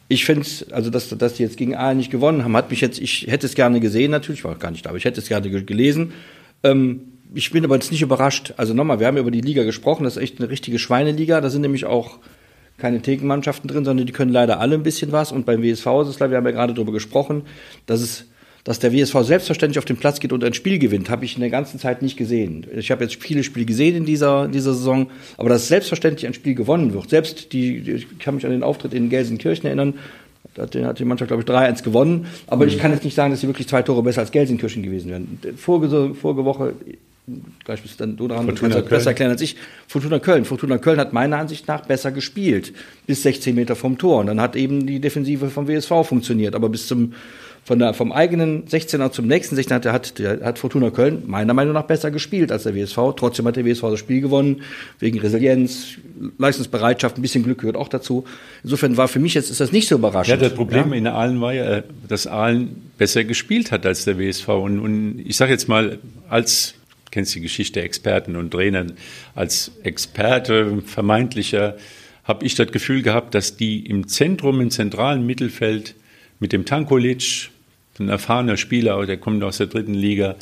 [0.09, 3.01] ich finde also dass, dass die jetzt gegen Aalen nicht gewonnen haben, hat mich jetzt,
[3.01, 5.49] ich hätte es gerne gesehen natürlich, war gar nicht da, aber ich hätte es gerne
[5.51, 6.13] gelesen.
[6.63, 7.01] Ähm,
[7.35, 8.55] ich bin aber jetzt nicht überrascht.
[8.57, 11.41] Also nochmal, wir haben über die Liga gesprochen, das ist echt eine richtige Schweineliga.
[11.41, 12.19] Da sind nämlich auch
[12.79, 15.33] keine Thekenmannschaften drin, sondern die können leider alle ein bisschen was.
[15.33, 17.43] Und beim WSV ist es, wir haben ja gerade darüber gesprochen,
[17.87, 18.27] dass es
[18.67, 21.41] dass der WSV selbstverständlich auf den Platz geht und ein Spiel gewinnt, habe ich in
[21.41, 22.67] der ganzen Zeit nicht gesehen.
[22.77, 26.57] Ich habe jetzt viele Spiele gesehen in dieser, dieser Saison, aber dass selbstverständlich ein Spiel
[26.57, 27.09] gewonnen wird.
[27.09, 29.95] Selbst die, ich kann mich an den Auftritt in Gelsenkirchen erinnern,
[30.55, 32.27] da hat, die Mannschaft, glaube ich, 3-1 gewonnen.
[32.49, 32.73] Aber mhm.
[32.73, 35.39] ich kann jetzt nicht sagen, dass sie wirklich zwei Tore besser als Gelsenkirchen gewesen wären.
[35.57, 36.75] Vorige, vorige Woche,
[37.65, 39.55] gleich bist dann du Fortuna kannst besser erklären als ich,
[39.87, 40.45] Fortuna Köln.
[40.45, 42.73] Fortuna Köln hat meiner Ansicht nach besser gespielt.
[43.07, 44.19] Bis 16 Meter vom Tor.
[44.21, 46.57] Und dann hat eben die Defensive vom WSV funktioniert.
[46.57, 47.13] Aber bis zum
[47.67, 51.75] von der, vom eigenen 16er zum nächsten 16er hat, hat, hat Fortuna Köln meiner Meinung
[51.75, 52.97] nach besser gespielt als der WSV.
[53.17, 54.63] Trotzdem hat der WSV das Spiel gewonnen,
[55.01, 55.97] wegen Resilienz,
[56.39, 58.25] Leistungsbereitschaft, ein bisschen Glück gehört auch dazu.
[58.63, 60.41] Insofern war für mich jetzt ist das nicht so überraschend.
[60.41, 60.95] Ja, das Problem ja.
[60.95, 64.49] in Aalen war ja, dass Aalen besser gespielt hat als der WSV.
[64.49, 65.99] Und, und ich sage jetzt mal,
[66.29, 66.75] als
[67.11, 68.93] kennst die Geschichte Experten und Trainern,
[69.35, 71.77] als Experte vermeintlicher
[72.23, 75.97] habe ich das Gefühl gehabt, dass die im Zentrum, im zentralen Mittelfeld
[76.39, 77.51] mit dem Tankulic,
[77.99, 80.37] ein erfahrener Spieler, der kommt aus der dritten Liga,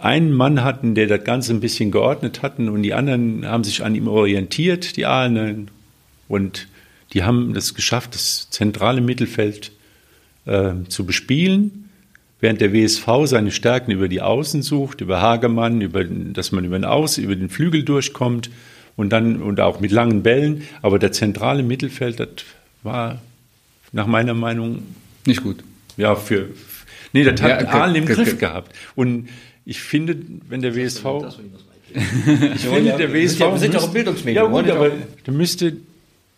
[0.00, 3.84] einen Mann hatten, der das Ganze ein bisschen geordnet hatten und die anderen haben sich
[3.84, 5.70] an ihm orientiert, die Ahlen.
[6.28, 6.68] Und
[7.12, 9.72] die haben es geschafft, das zentrale Mittelfeld
[10.46, 11.90] äh, zu bespielen,
[12.40, 16.78] während der WSV seine Stärken über die Außen sucht, über Hagemann, über, dass man über
[16.78, 18.50] den Außen, über den Flügel durchkommt
[18.96, 20.62] und dann und auch mit langen Bällen.
[20.82, 22.28] Aber der zentrale Mittelfeld, das
[22.82, 23.20] war
[23.90, 24.82] nach meiner Meinung
[25.26, 25.64] nicht gut.
[25.96, 26.48] Ja, für,
[27.12, 28.38] Nee, das hat ja, okay, Aalen im okay, Griff okay.
[28.38, 28.76] gehabt.
[28.94, 29.28] Und
[29.64, 30.16] ich finde,
[30.48, 31.04] wenn der WSV.
[31.94, 33.40] ich finde, der WSV.
[33.40, 34.44] Wir sind ja auch Bildungsmedium.
[34.44, 34.90] Ja, gut, aber
[35.24, 35.76] da müsste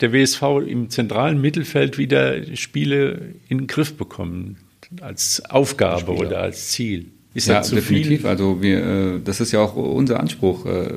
[0.01, 4.57] der WSV im zentralen Mittelfeld wieder Spiele in den Griff bekommen.
[5.01, 7.07] Als Aufgabe oder als Ziel.
[7.33, 8.23] Ist ja, zu definitiv.
[8.23, 8.29] Viel?
[8.29, 10.67] Also wir, äh, das ist ja auch unser Anspruch.
[10.67, 10.95] Äh,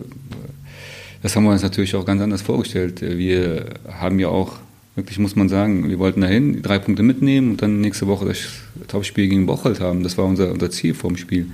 [1.21, 3.01] das haben wir uns natürlich auch ganz anders vorgestellt.
[3.01, 4.57] Wir haben ja auch
[4.95, 8.47] Wirklich muss man sagen, wir wollten dahin, drei Punkte mitnehmen und dann nächste Woche das
[8.87, 10.03] Topspiel gegen Bocholt haben.
[10.03, 11.47] Das war unser, unser Ziel vor dem Spiel.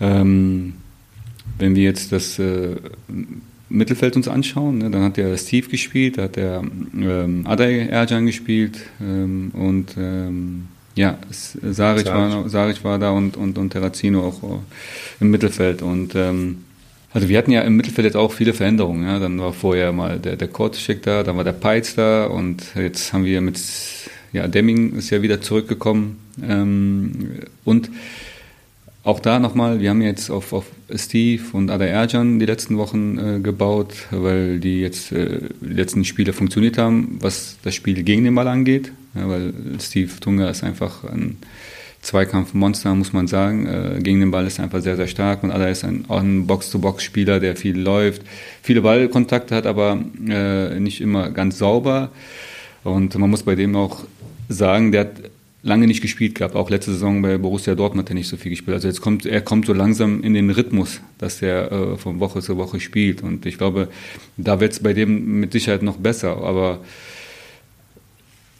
[0.00, 0.74] Ähm,
[1.58, 2.76] wenn wir jetzt das äh,
[3.68, 6.62] Mittelfeld uns anschauen, ne, dann hat der Steve gespielt, da hat der
[6.94, 13.58] ähm, Adai Erjan gespielt ähm, und ähm, ja, Saric war, Saric war da und, und,
[13.58, 14.58] und Terrazino auch äh,
[15.20, 16.64] im Mittelfeld und ähm,
[17.14, 19.04] also wir hatten ja im Mittelfeld jetzt auch viele Veränderungen.
[19.04, 19.20] Ja.
[19.20, 23.12] Dann war vorher mal der, der Korteschek da, dann war der Peitz da und jetzt
[23.12, 23.58] haben wir mit,
[24.32, 26.18] ja, Demming ist ja wieder zurückgekommen.
[26.42, 27.30] Ähm,
[27.64, 27.88] und
[29.04, 33.18] auch da nochmal, wir haben jetzt auf, auf Steve und Ada Erjan die letzten Wochen
[33.18, 38.24] äh, gebaut, weil die jetzt äh, die letzten Spiele funktioniert haben, was das Spiel gegen
[38.24, 38.92] den Ball angeht.
[39.14, 41.36] Ja, weil Steve Tunga ist einfach ein
[42.04, 43.66] Zweikampfmonster, muss man sagen.
[43.66, 46.20] Äh, gegen den Ball ist er einfach sehr, sehr stark und Ada ist ein, auch
[46.20, 48.22] ein Box-to-Box-Spieler, der viel läuft,
[48.62, 49.98] viele Ballkontakte hat, aber
[50.28, 52.10] äh, nicht immer ganz sauber.
[52.84, 54.04] Und man muss bei dem auch
[54.48, 55.12] sagen, der hat
[55.62, 56.54] lange nicht gespielt gehabt.
[56.54, 58.74] Auch letzte Saison bei Borussia Dortmund hat er nicht so viel gespielt.
[58.74, 62.42] Also jetzt kommt er kommt so langsam in den Rhythmus, dass er äh, von Woche
[62.42, 63.22] zu Woche spielt.
[63.22, 63.88] Und ich glaube,
[64.36, 66.36] da wird es bei dem mit Sicherheit noch besser.
[66.36, 66.80] Aber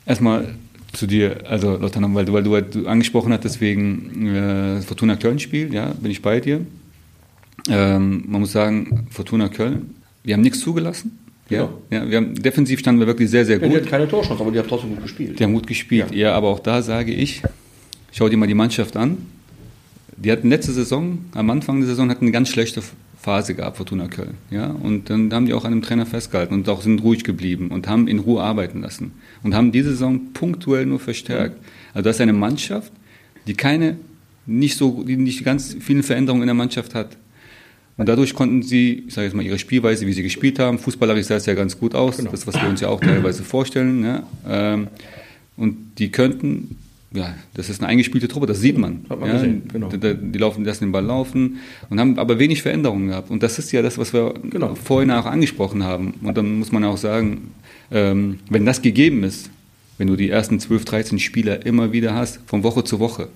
[0.07, 0.55] erstmal
[0.95, 5.39] zu dir, also Lothar, weil du, weil du, halt angesprochen hast, deswegen äh, Fortuna Köln
[5.39, 6.61] spielt, ja, bin ich bei dir.
[7.69, 11.19] Ähm, man muss sagen, Fortuna Köln, wir haben nichts zugelassen.
[11.51, 13.67] Ja, ja, wir haben, defensiv standen wir wirklich sehr, sehr gut.
[13.67, 15.39] Ja, die hatten keine Torchance, aber die haben trotzdem gut gespielt.
[15.39, 16.29] Die haben gut gespielt, ja.
[16.29, 17.43] ja, aber auch da sage ich,
[18.13, 19.19] schau dir mal die Mannschaft an.
[20.17, 22.83] Die hatten letzte Saison, am Anfang der Saison, hatten eine ganz schlechte
[23.25, 24.35] Phase gab, Fortuna Köln.
[24.51, 24.67] Ja?
[24.67, 27.89] Und dann haben die auch an dem Trainer festgehalten und auch sind ruhig geblieben und
[27.89, 29.13] haben in Ruhe arbeiten lassen.
[29.43, 31.57] Und haben diese Saison punktuell nur verstärkt.
[31.95, 32.93] Also das ist eine Mannschaft,
[33.47, 33.97] die keine,
[34.45, 37.17] nicht so, die nicht ganz viele Veränderungen in der Mannschaft hat.
[37.97, 41.25] Und dadurch konnten sie, ich sage jetzt mal, ihre Spielweise, wie sie gespielt haben, fußballerisch
[41.27, 42.31] sah es ja ganz gut aus, genau.
[42.31, 44.05] das, was wir uns ja auch teilweise vorstellen.
[44.05, 44.23] Ja?
[44.47, 44.89] Ähm,
[45.57, 46.77] und die könnten
[47.15, 49.07] ja, das ist eine eingespielte Truppe, das sieht man.
[49.09, 49.89] Hat man ja, gesehen, genau.
[49.89, 51.59] Die, die, laufen, lassen den Ball laufen
[51.89, 53.31] und haben aber wenig Veränderungen gehabt.
[53.31, 54.75] Und das ist ja das, was wir genau.
[54.75, 56.15] vorhin auch angesprochen haben.
[56.23, 57.53] Und dann muss man auch sagen,
[57.93, 59.51] ähm, wenn das gegeben ist,
[59.97, 63.29] wenn du die ersten 12, 13 Spieler immer wieder hast, von Woche zu Woche.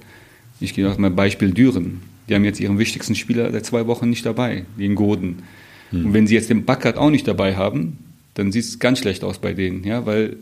[0.61, 2.01] Ich gehe auf mein Beispiel Düren.
[2.29, 5.45] Die haben jetzt ihren wichtigsten Spieler seit zwei Wochen nicht dabei, den Goden.
[5.91, 6.07] Hm.
[6.07, 7.99] Und wenn sie jetzt den Backert auch nicht dabei haben,
[8.35, 10.37] dann sieht es ganz schlecht aus bei denen, ja, weil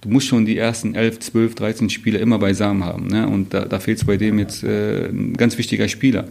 [0.00, 3.08] du musst schon die ersten 11, 12, 13 Spiele immer beisammen haben.
[3.08, 3.26] Ne?
[3.26, 6.28] Und da, da fehlt es bei dem jetzt äh, ein ganz wichtiger Spieler.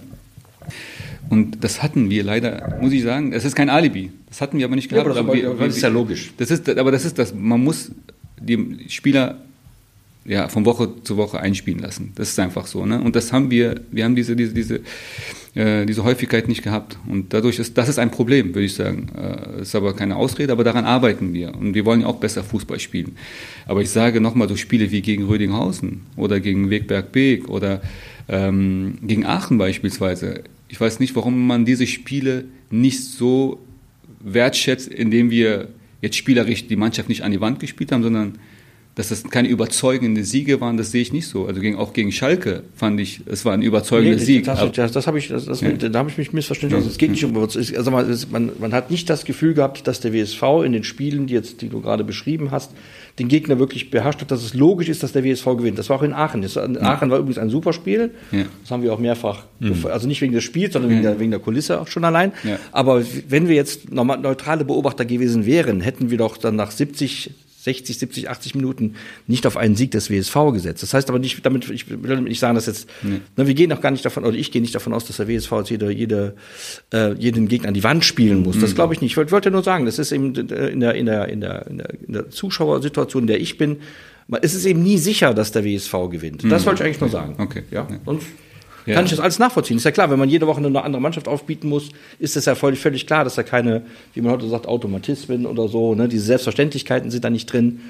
[1.29, 4.11] Und das hatten wir leider, muss ich sagen, das ist kein Alibi.
[4.29, 5.05] Das hatten wir aber nicht gehabt.
[5.05, 6.31] Ja, aber das, aber, wir, das ist ja logisch.
[6.37, 7.91] Das ist, aber das ist das, man muss
[8.39, 9.37] die Spieler
[10.25, 12.11] ja, von Woche zu Woche einspielen lassen.
[12.15, 12.85] Das ist einfach so.
[12.85, 13.01] Ne?
[13.01, 14.81] Und das haben wir, wir haben diese, diese, diese,
[15.57, 16.99] äh, diese Häufigkeit nicht gehabt.
[17.07, 19.07] Und dadurch ist, das ist ein Problem, würde ich sagen.
[19.17, 21.55] Äh, ist aber keine Ausrede, aber daran arbeiten wir.
[21.55, 23.17] Und wir wollen ja auch besser Fußball spielen.
[23.65, 27.81] Aber ich sage nochmal, so Spiele wie gegen Rödinghausen oder gegen Wegberg Beek oder
[28.29, 30.43] ähm, gegen Aachen beispielsweise.
[30.67, 33.59] Ich weiß nicht, warum man diese Spiele nicht so
[34.19, 35.69] wertschätzt, indem wir
[36.01, 38.37] jetzt spielerisch die Mannschaft nicht an die Wand gespielt haben, sondern
[38.97, 41.45] dass das keine überzeugenden Siege waren, das sehe ich nicht so.
[41.45, 44.45] Also gegen, auch gegen Schalke fand ich, es war ein überzeugender nee, Sieg.
[44.45, 45.69] Das, das, das habe ich, das, das, ja.
[45.69, 46.77] da habe ich mich missverstanden.
[46.77, 50.13] Also es geht nicht um, also man, man hat nicht das Gefühl gehabt, dass der
[50.13, 52.71] WSV in den Spielen, die jetzt, die du gerade beschrieben hast,
[53.19, 55.77] den Gegner wirklich beherrscht hat, dass es logisch ist, dass der WSV gewinnt.
[55.77, 56.41] Das war auch in Aachen.
[56.41, 58.09] Das, in Aachen war übrigens ein super Spiel.
[58.31, 58.45] Ja.
[58.63, 59.75] Das haben wir auch mehrfach, mhm.
[59.85, 62.31] also nicht wegen des Spiels, sondern wegen, der, wegen der Kulisse auch schon allein.
[62.71, 67.29] Aber wenn wir jetzt neutrale Beobachter gewesen wären, hätten wir doch dann nach 70,
[67.67, 68.95] 60, 70, 80 Minuten
[69.27, 70.83] nicht auf einen Sieg des WSV gesetzt.
[70.83, 73.19] Das heißt aber nicht, damit, ich will nicht sagen, dass jetzt, nee.
[73.35, 75.27] ne, wir gehen auch gar nicht davon, oder ich gehe nicht davon aus, dass der
[75.27, 76.35] WSV jetzt jede, jede,
[76.93, 78.55] äh, jeden Gegner an die Wand spielen muss.
[78.55, 78.61] Mhm.
[78.61, 79.11] Das glaube ich nicht.
[79.11, 81.67] Ich wollte wollt nur sagen, das ist eben äh, in der, in der, in der,
[81.67, 83.77] in der, in der Zuschauersituation, in der ich bin,
[84.41, 86.43] es ist eben nie sicher, dass der WSV gewinnt.
[86.45, 86.67] Das mhm.
[86.67, 87.35] wollte ich eigentlich nur sagen.
[87.37, 87.63] Okay.
[87.71, 87.87] Ja.
[88.05, 88.21] Und
[88.87, 88.95] ja.
[88.95, 89.77] kann ich das alles nachvollziehen.
[89.77, 92.55] Ist ja klar, wenn man jede Woche eine andere Mannschaft aufbieten muss, ist es ja
[92.55, 93.83] völlig, völlig klar, dass da keine,
[94.13, 97.81] wie man heute sagt, Automatismen oder so, ne, diese Selbstverständlichkeiten sind da nicht drin.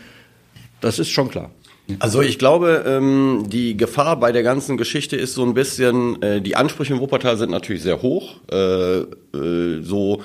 [0.82, 1.52] Das ist schon klar.
[2.00, 6.42] Also ich glaube, ähm, die Gefahr bei der ganzen Geschichte ist so ein bisschen, äh,
[6.42, 8.36] die Ansprüche im Wuppertal sind natürlich sehr hoch.
[8.52, 10.22] Äh, äh, so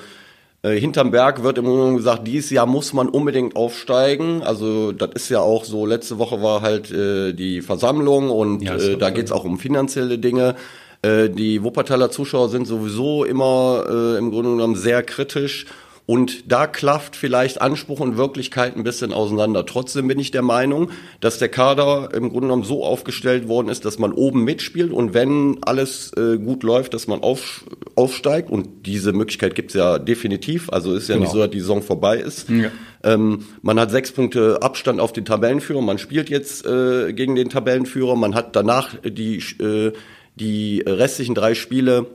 [0.63, 4.41] äh, hinterm Berg wird im Grunde gesagt, dieses Jahr muss man unbedingt aufsteigen.
[4.43, 8.75] Also das ist ja auch so, letzte Woche war halt äh, die Versammlung und ja,
[8.75, 10.55] äh, da geht's auch um finanzielle Dinge.
[11.01, 15.65] Äh, die Wuppertaler Zuschauer sind sowieso immer äh, im Grunde genommen sehr kritisch
[16.05, 19.65] und da klafft vielleicht Anspruch und Wirklichkeit ein bisschen auseinander.
[19.65, 20.89] Trotzdem bin ich der Meinung,
[21.21, 25.13] dass der Kader im Grunde genommen so aufgestellt worden ist, dass man oben mitspielt und
[25.13, 27.63] wenn alles äh, gut läuft, dass man auf,
[27.95, 28.49] aufsteigt.
[28.49, 30.69] Und diese Möglichkeit gibt es ja definitiv.
[30.71, 31.23] Also ist ja genau.
[31.23, 32.49] nicht so, dass die Saison vorbei ist.
[32.49, 32.69] Ja.
[33.03, 35.81] Ähm, man hat sechs Punkte Abstand auf den Tabellenführer.
[35.81, 38.17] Man spielt jetzt äh, gegen den Tabellenführer.
[38.17, 39.93] Man hat danach die, äh,
[40.35, 42.07] die restlichen drei Spiele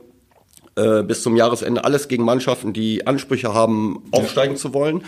[0.79, 4.59] äh, bis zum Jahresende alles gegen Mannschaften, die Ansprüche haben, aufsteigen ja.
[4.59, 5.03] zu wollen.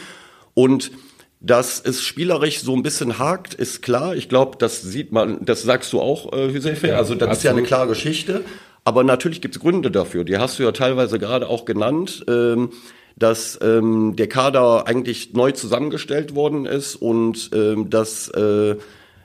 [0.54, 0.92] Und
[1.40, 4.16] dass es spielerisch so ein bisschen hakt, ist klar.
[4.16, 6.90] Ich glaube, das sieht man, das sagst du auch, äh, Josefe.
[6.90, 7.38] Ja, also das absolut.
[7.38, 8.44] ist ja eine klare Geschichte.
[8.84, 10.24] Aber natürlich gibt es Gründe dafür.
[10.24, 12.26] Die hast du ja teilweise gerade auch genannt.
[12.28, 12.72] Ähm,
[13.18, 18.78] dass ähm, der Kader eigentlich neu zusammengestellt worden ist und ähm, dass äh,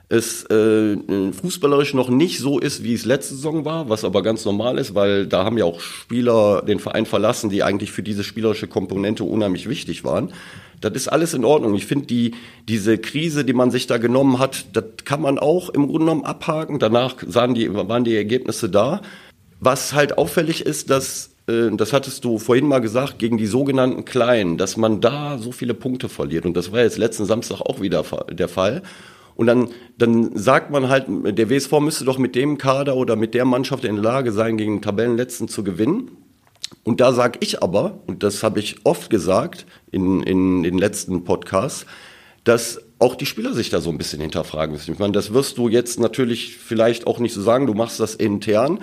[0.09, 0.95] es äh,
[1.33, 4.95] fußballerisch noch nicht so ist, wie es letzte Saison war, was aber ganz normal ist,
[4.95, 9.25] weil da haben ja auch Spieler den Verein verlassen, die eigentlich für diese spielerische Komponente
[9.25, 10.31] unheimlich wichtig waren.
[10.79, 11.75] Das ist alles in Ordnung.
[11.75, 12.35] Ich finde, die,
[12.69, 16.23] diese Krise, die man sich da genommen hat, das kann man auch im Grunde genommen
[16.23, 16.79] abhaken.
[16.79, 19.01] Danach sahen die, waren die Ergebnisse da.
[19.59, 24.05] Was halt auffällig ist, dass, äh, das hattest du vorhin mal gesagt, gegen die sogenannten
[24.05, 26.45] Kleinen, dass man da so viele Punkte verliert.
[26.45, 28.83] Und das war jetzt letzten Samstag auch wieder der Fall.
[29.37, 29.69] Und dann,
[29.99, 33.85] dann sagt man halt, der WSV müsste doch mit dem Kader oder mit der Mannschaft
[33.85, 36.09] in der Lage sein, gegen den Tabellenletzten zu gewinnen.
[36.83, 41.23] Und da sage ich aber, und das habe ich oft gesagt in, in den letzten
[41.23, 41.85] Podcasts,
[42.45, 44.91] dass auch die Spieler sich da so ein bisschen hinterfragen müssen.
[44.93, 48.15] Ich meine, das wirst du jetzt natürlich vielleicht auch nicht so sagen, du machst das
[48.15, 48.79] intern.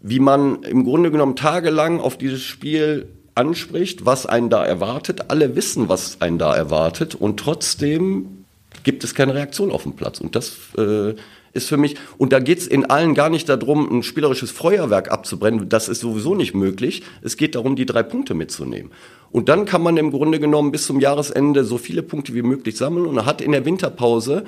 [0.00, 5.30] Wie man im Grunde genommen tagelang auf dieses Spiel anspricht, was einen da erwartet.
[5.32, 8.45] Alle wissen, was einen da erwartet und trotzdem
[8.86, 10.20] gibt es keine Reaktion auf dem Platz.
[10.20, 11.14] Und das äh,
[11.52, 15.68] ist für mich, und da geht's in allen gar nicht darum, ein spielerisches Feuerwerk abzubrennen,
[15.68, 17.02] das ist sowieso nicht möglich.
[17.20, 18.92] Es geht darum, die drei Punkte mitzunehmen.
[19.32, 22.76] Und dann kann man im Grunde genommen bis zum Jahresende so viele Punkte wie möglich
[22.76, 24.44] sammeln und hat in der Winterpause,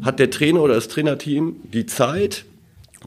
[0.00, 2.46] hat der Trainer oder das Trainerteam die Zeit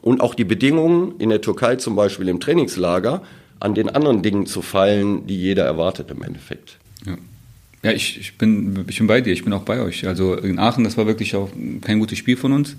[0.00, 3.22] und auch die Bedingungen in der Türkei zum Beispiel im Trainingslager
[3.58, 6.78] an den anderen Dingen zu feilen, die jeder erwartet im Endeffekt.
[7.04, 7.16] Ja.
[7.88, 10.06] Ja, ich, ich, bin, ich bin bei dir, ich bin auch bei euch.
[10.06, 11.48] Also in Aachen, das war wirklich auch
[11.80, 12.76] kein gutes Spiel von uns.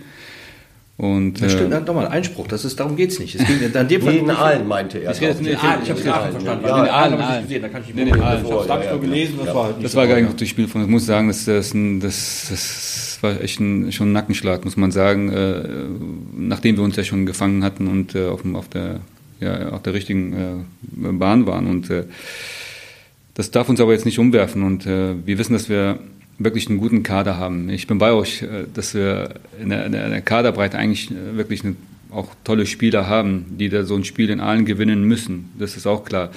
[0.97, 3.33] Und, das stimmt, äh, nochmal, Einspruch, das ist, darum geht es nicht.
[3.33, 5.11] Es ging in dem Fall in Aalen meinte er.
[5.11, 6.65] Ich, in ich habe es in Aachen verstanden.
[6.65, 9.01] Ja, in Aalen habe ich gesehen, da kann ich nicht mehr Ich habe es nur
[9.01, 11.45] gelesen, das war halt Das war gar nicht das Spiel von, ich muss sagen, das,
[11.45, 15.63] das, das, das war echt ein, schon ein Nackenschlag, muss man sagen, äh,
[16.37, 18.99] nachdem wir uns ja schon gefangen hatten und äh, auf, auf, der,
[19.39, 21.67] ja, auf der richtigen äh, Bahn waren.
[21.67, 22.03] Und äh,
[23.39, 24.63] das darf uns aber jetzt nicht umwerfen.
[24.63, 25.99] Und äh, wir wissen, dass wir
[26.39, 27.69] wirklich einen guten Kader haben.
[27.69, 31.63] Ich bin bei euch, äh, dass wir in der, in der Kaderbreite eigentlich äh, wirklich
[31.63, 31.77] eine,
[32.11, 35.51] auch tolle Spieler haben, die da so ein Spiel in allen gewinnen müssen.
[35.57, 36.31] Das ist auch klar.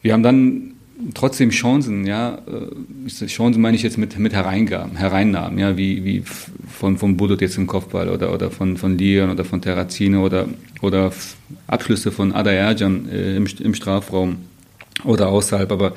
[0.00, 0.72] Wir haben dann
[1.12, 6.22] trotzdem Chancen, ja, äh, Chancen meine ich jetzt mit, mit Hereingaben, Hereinnahmen, ja, wie, wie
[6.70, 10.48] von, von Budot jetzt im Kopfball oder, oder von, von Lian oder von Terrazine oder,
[10.80, 11.12] oder
[11.66, 14.38] Abschlüsse von Ada Erjan äh, im, im Strafraum
[15.04, 15.94] oder außerhalb, aber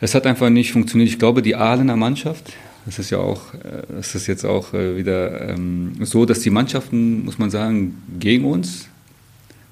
[0.00, 1.10] es hat einfach nicht funktioniert.
[1.10, 2.52] Ich glaube, die Ahlener Mannschaft,
[2.86, 3.42] das ist ja auch,
[3.88, 8.02] das äh, ist jetzt auch äh, wieder ähm, so, dass die Mannschaften, muss man sagen,
[8.18, 8.88] gegen uns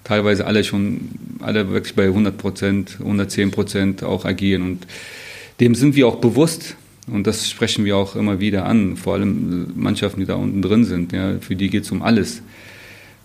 [0.04, 1.10] teilweise alle schon,
[1.40, 4.86] alle wirklich bei 100 Prozent, 110 Prozent auch agieren und
[5.60, 6.76] dem sind wir auch bewusst
[7.06, 10.84] und das sprechen wir auch immer wieder an, vor allem Mannschaften, die da unten drin
[10.84, 12.42] sind, ja, für die geht es um alles.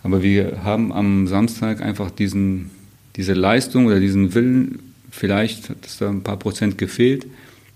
[0.02, 2.70] Aber wir haben am Samstag einfach diesen,
[3.16, 7.26] diese Leistung oder diesen Willen vielleicht hat es da ein paar Prozent gefehlt,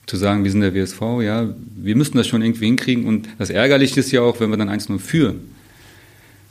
[0.07, 3.07] zu sagen, wir sind der WSV, ja, wir müssen das schon irgendwie hinkriegen.
[3.07, 5.41] Und das Ärgerliche ist ja auch, wenn wir dann 1-0 führen,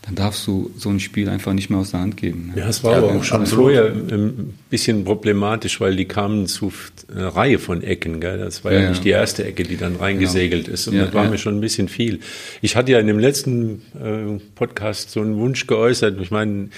[0.03, 2.53] dann darfst du so ein Spiel einfach nicht mehr aus der Hand geben.
[2.53, 2.61] Ne?
[2.61, 6.71] Ja, es war ja, aber auch schon vorher ein bisschen problematisch, weil die kamen zu
[7.13, 8.21] einer Reihe von Ecken.
[8.21, 8.37] Gell?
[8.37, 10.73] Das war ja, ja nicht die erste Ecke, die dann reingesegelt genau.
[10.73, 10.87] ist.
[10.87, 12.21] Und ja, das war mir schon ein bisschen viel.
[12.61, 16.21] Ich hatte ja in dem letzten äh, Podcast so einen Wunsch geäußert.
[16.21, 16.69] Ich meine,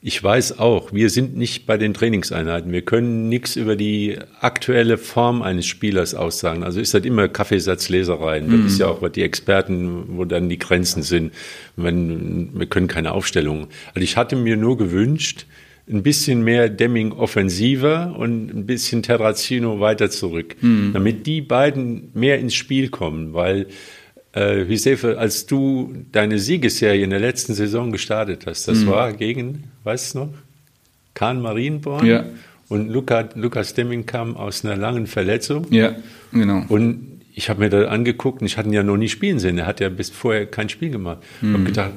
[0.00, 2.70] ich weiß auch, wir sind nicht bei den Trainingseinheiten.
[2.70, 6.62] Wir können nichts über die aktuelle Form eines Spielers aussagen.
[6.62, 8.40] Also ist das immer Kaffeesatzleserei.
[8.40, 8.66] Das mhm.
[8.66, 11.32] ist ja auch was die Experten, wo dann die Grenzen sind.
[11.74, 13.66] Wenn, wir können keine Aufstellung.
[13.88, 15.46] Also ich hatte mir nur gewünscht,
[15.90, 20.92] ein bisschen mehr Demming offensiver und ein bisschen Terrazino weiter zurück, mhm.
[20.92, 23.66] damit die beiden mehr ins Spiel kommen, weil
[24.38, 28.88] äh, Josefe, als du deine Siegesserie in der letzten Saison gestartet hast, das mhm.
[28.88, 30.28] war gegen, weißt du noch,
[31.14, 32.06] Kahn Marienborn.
[32.06, 32.24] Ja.
[32.68, 35.66] Und Luca, Lukas Demming kam aus einer langen Verletzung.
[35.70, 35.96] Ja,
[36.32, 36.64] genau.
[36.68, 39.58] Und ich habe mir da angeguckt und ich hatte ihn ja noch nie spielen sehen.
[39.58, 41.18] Er hat ja bis vorher kein Spiel gemacht.
[41.40, 41.48] Mhm.
[41.48, 41.90] Ich habe gedacht,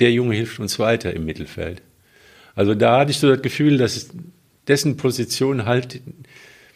[0.00, 1.82] der Junge hilft uns weiter im Mittelfeld.
[2.54, 4.10] Also da hatte ich so das Gefühl, dass
[4.68, 6.00] dessen Position halt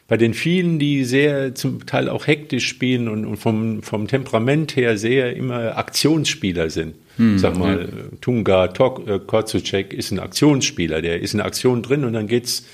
[0.08, 4.74] bei den vielen, die sehr zum Teil auch hektisch spielen und, und vom, vom Temperament
[4.74, 6.94] her sehr immer Aktionsspieler sind.
[7.18, 8.16] Hm, Sag mal, ja.
[8.22, 12.66] Tunga, Tok, äh, Korzucek ist ein Aktionsspieler, der ist in Aktion drin und dann geht's,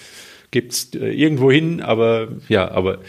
[0.52, 3.00] gibt's äh, irgendwo hin, aber ja, aber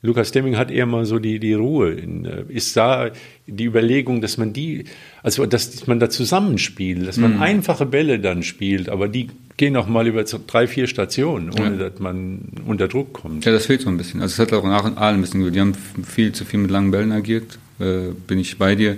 [0.00, 1.92] Lukas Demming hat eher mal so die, die Ruhe.
[1.92, 3.10] Äh, ist da
[3.46, 4.84] die Überlegung, dass man die,
[5.22, 7.42] also dass man da zusammenspielt, dass man mhm.
[7.42, 11.88] einfache Bälle dann spielt, aber die gehen auch mal über drei, vier Stationen, ohne ja.
[11.88, 13.44] dass man unter Druck kommt.
[13.44, 14.22] Ja, das fehlt so ein bisschen.
[14.22, 15.52] Also es hat auch nach und Aalen ein bisschen.
[15.52, 18.96] Die haben viel zu viel mit langen Bällen agiert, äh, bin ich bei dir.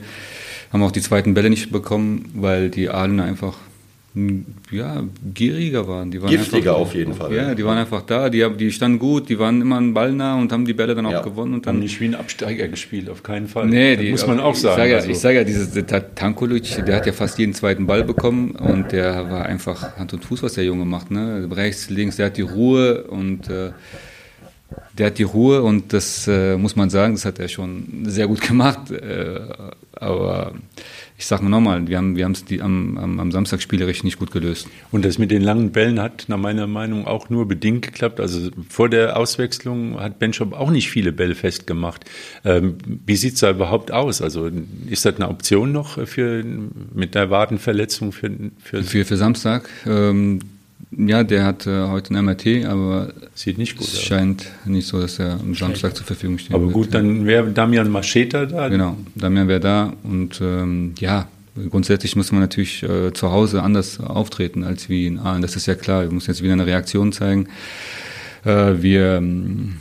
[0.70, 3.57] Haben auch die zweiten Bälle nicht bekommen, weil die Aalen einfach
[4.72, 5.04] ja,
[5.34, 6.11] gieriger waren.
[6.11, 7.32] Die waren Giftiger einfach, auf jeden Fall.
[7.32, 10.36] Ja, die waren einfach da, die, die standen gut, die waren immer ein Ball nah
[10.36, 11.22] und haben die Bälle dann auch ja.
[11.22, 11.54] gewonnen.
[11.54, 13.66] Und dann haben nicht wie ein Absteiger gespielt, auf keinen Fall.
[13.66, 14.72] Nee, die, muss man auch sagen.
[14.72, 15.11] Ich sage ja, also.
[15.11, 15.84] ich sag ja dieses
[16.16, 20.24] Tankulic, der hat ja fast jeden zweiten Ball bekommen und der war einfach Hand und
[20.24, 21.12] Fuß, was der Junge macht.
[21.12, 21.48] Ne?
[21.52, 23.70] Rechts, links, der hat die Ruhe und äh,
[24.98, 28.26] der hat die Ruhe und das äh, muss man sagen, das hat er schon sehr
[28.26, 28.90] gut gemacht.
[28.90, 29.40] Äh,
[29.92, 30.54] aber
[31.20, 34.68] ich sage nochmal, wir haben wir es am, am, am Samstag spielerisch nicht gut gelöst.
[34.90, 38.20] Und das mit den langen Bällen hat nach meiner Meinung auch nur bedingt geklappt.
[38.20, 42.06] Also vor der Auswechslung hat Benchop auch nicht viele Bälle festgemacht.
[42.42, 44.22] Ähm, wie sieht es da überhaupt aus?
[44.22, 44.50] Also
[44.88, 46.42] ist das eine Option noch für
[46.94, 49.68] mit der Wadenverletzung für für, für, für Samstag?
[49.86, 50.38] Ähm,
[50.97, 55.01] ja, der hat äh, heute ein MRT, aber sieht nicht gut es scheint nicht so,
[55.01, 56.55] dass er am Samstag zur Verfügung steht.
[56.55, 58.68] Aber gut, dann wäre Damian Macheta da.
[58.68, 61.28] Genau, Damian wäre da und ähm, ja,
[61.70, 65.43] grundsätzlich muss man natürlich äh, zu Hause anders auftreten als wie in Aalen.
[65.43, 66.03] Das ist ja klar.
[66.03, 67.49] Wir müssen jetzt wieder eine Reaktion zeigen.
[68.45, 69.76] Äh, wir ähm,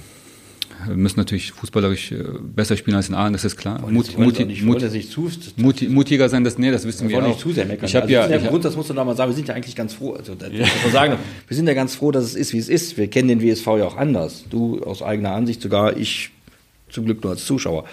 [0.87, 3.79] müssen natürlich fußballerisch äh, besser spielen als in Aalen, das ist klar.
[3.81, 7.27] Mut, Mut, nicht, Mut, sich zu, Mut, mutiger sein, das, nee, das wissen wir auch.
[7.27, 7.85] nicht zu sehr meckern.
[7.85, 9.55] Ich habe also ja, ich Grund, das musst du noch mal sagen, wir sind ja
[9.55, 10.65] eigentlich ganz froh, also, ja.
[10.91, 11.17] sagen,
[11.47, 12.97] wir sind ja ganz froh, dass es ist, wie es ist.
[12.97, 14.45] Wir kennen den WSV ja auch anders.
[14.49, 16.31] Du aus eigener Ansicht sogar, ich
[16.89, 17.85] zum Glück nur als Zuschauer.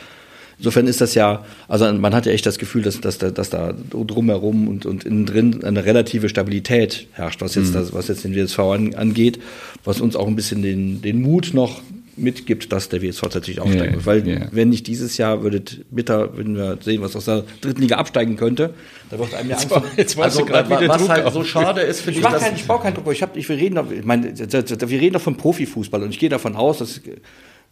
[0.58, 3.74] Insofern ist das ja, also man hat ja echt das Gefühl, dass, dass, dass da
[3.74, 7.74] drumherum und, und innen drin eine relative Stabilität herrscht, was jetzt, mhm.
[7.74, 9.38] das, was jetzt den WSV an, angeht,
[9.84, 11.82] was uns auch ein bisschen den, den Mut noch
[12.16, 14.06] mitgibt, dass der WSV tatsächlich aufsteigen yeah, wird.
[14.06, 14.48] Weil yeah.
[14.50, 18.36] wenn nicht dieses Jahr, würdet bitter, würden wir sehen, was aus der dritten Liga absteigen
[18.36, 18.74] könnte.
[19.10, 19.70] Da wird einem ja Angst.
[19.96, 21.34] Jetzt also, gerade was Druck halt auf.
[21.34, 22.26] so schade ist, finde ich.
[22.26, 23.12] Ich, kein, ich baue keinen Druck.
[23.12, 26.18] Ich hab, ich, wir reden doch, ich meine, wir reden doch von Profifußball und ich
[26.18, 27.00] gehe davon aus, dass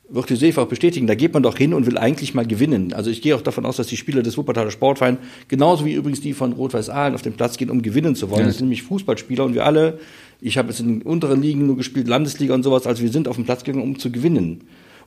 [0.09, 2.93] wird die Seefach bestätigen, da geht man doch hin und will eigentlich mal gewinnen.
[2.93, 5.19] Also ich gehe auch davon aus, dass die Spieler des Wuppertaler Sportvereins,
[5.49, 8.43] genauso wie übrigens die von Rot-Weiß Aalen auf den Platz gehen, um gewinnen zu wollen.
[8.43, 8.47] Ja.
[8.47, 9.99] Das sind nämlich Fußballspieler und wir alle,
[10.41, 13.37] ich habe jetzt in unteren Ligen nur gespielt, Landesliga und sowas, also wir sind auf
[13.37, 14.65] den Platz gegangen, um zu gewinnen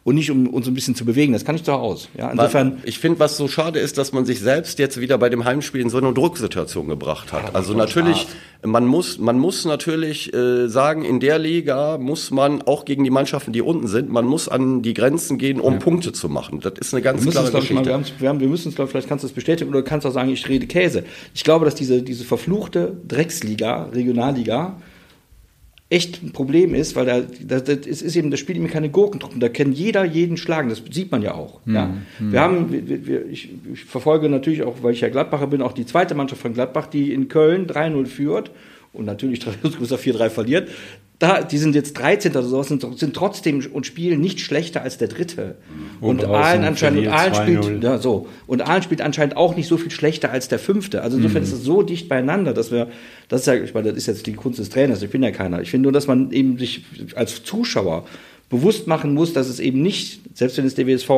[0.08, 1.34] und nicht um uns ein bisschen zu bewegen.
[1.34, 2.08] Das kann ich doch aus.
[2.18, 2.78] Ja, insofern.
[2.86, 5.82] Ich finde, was so schade ist, dass man sich selbst jetzt wieder bei dem Heimspiel
[5.82, 7.44] in so eine Drucksituation gebracht hat.
[7.44, 8.26] Ja, also natürlich,
[8.64, 13.10] man muss, man muss natürlich äh, sagen, in der Liga muss man auch gegen die
[13.10, 15.80] Mannschaften, die unten sind, man muss an die Grenzen gehen, um ja.
[15.80, 16.62] Punkte zu machen.
[16.62, 17.74] Das ist eine ganz wir klare Geschichte.
[17.74, 20.14] Mal, wir, haben, wir, müssen es, glaube vielleicht kannst du es bestätigen oder kannst auch
[20.14, 21.04] sagen, ich rede Käse.
[21.34, 24.78] Ich glaube, dass diese, diese verfluchte Drecksliga, Regionalliga,
[25.90, 29.40] echt ein Problem ist, weil da, das, das ist eben, das spielt eben keine Gurkentruppen,
[29.40, 31.62] da kann jeder jeden schlagen, das sieht man ja auch.
[31.66, 31.76] Mhm.
[31.76, 31.86] Ja.
[32.20, 32.32] Mhm.
[32.32, 35.72] Wir haben, wir, wir, ich, ich, verfolge natürlich auch, weil ich ja Gladbacher bin, auch
[35.72, 38.52] die zweite Mannschaft von Gladbach, die in Köln 3-0 führt
[38.98, 40.70] und natürlich 4-3 verliert
[41.20, 42.32] da, die sind jetzt 13.
[42.32, 45.56] oder sowas, sind, sind trotzdem und spielen nicht schlechter als der Dritte.
[46.00, 48.28] Und, und Aalen anscheinend, und Aalen spielt, ja, so.
[48.46, 51.02] Und Aalen spielt anscheinend auch nicht so viel schlechter als der Fünfte.
[51.02, 51.48] Also insofern mhm.
[51.48, 52.90] ist es so dicht beieinander, dass wir,
[53.30, 55.32] das ist ja, ich meine, das ist jetzt die Kunst des Trainers, ich bin ja
[55.32, 55.60] keiner.
[55.62, 56.86] Ich finde nur, dass man eben sich
[57.16, 58.06] als Zuschauer
[58.50, 61.10] bewusst machen muss, dass es eben nicht, selbst wenn es der WSV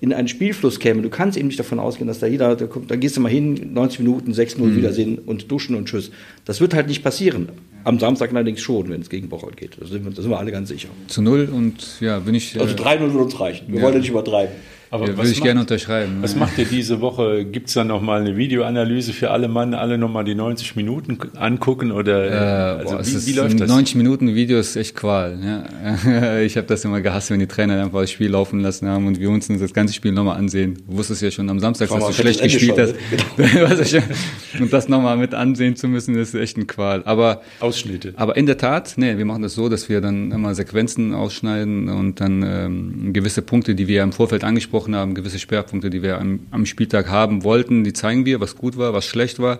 [0.00, 2.90] in einen Spielfluss käme, du kannst eben nicht davon ausgehen, dass da jeder, da, kommt,
[2.90, 4.76] da gehst du mal hin, 90 Minuten, 6-0 mhm.
[4.76, 6.10] Wiedersehen und duschen und tschüss.
[6.46, 7.50] Das wird halt nicht passieren.
[7.84, 9.76] Am Samstag allerdings schon, wenn es gegen Bocholt geht.
[9.80, 10.88] Da sind, wir, da sind wir alle ganz sicher.
[11.08, 12.58] Zu null und ja, bin ich.
[12.58, 13.66] Also 3-0 äh, würde uns reichen.
[13.68, 13.82] Wir ja.
[13.82, 14.54] wollen ja nicht übertreiben.
[14.92, 16.18] Aber ja, würde ich macht, gerne unterschreiben.
[16.20, 17.44] Was macht ihr diese Woche?
[17.44, 21.92] Gibt es da nochmal eine Videoanalyse für alle Mann, alle nochmal die 90 Minuten angucken?
[21.92, 23.68] Oder äh, also boah, wie, wie läuft das?
[23.68, 25.38] 90 Minuten Video ist echt Qual.
[25.44, 26.40] Ja.
[26.40, 29.20] ich habe das immer gehasst, wenn die Trainer einfach das Spiel laufen lassen haben und
[29.20, 30.82] wir uns das ganze Spiel nochmal ansehen.
[30.88, 32.94] Du wusstest ja schon am Samstag, dass du schlecht gespielt hast.
[33.36, 33.70] Genau.
[34.60, 37.04] und das nochmal mit ansehen zu müssen, ist echt ein Qual.
[37.04, 38.14] Aber, Ausschnitte.
[38.16, 41.88] Aber in der Tat, nee, wir machen das so, dass wir dann immer Sequenzen ausschneiden
[41.88, 46.02] und dann ähm, gewisse Punkte, die wir im Vorfeld angesprochen angesprochen haben, gewisse Schwerpunkte, die
[46.02, 49.58] wir am, am Spieltag haben wollten, die zeigen wir, was gut war, was schlecht war.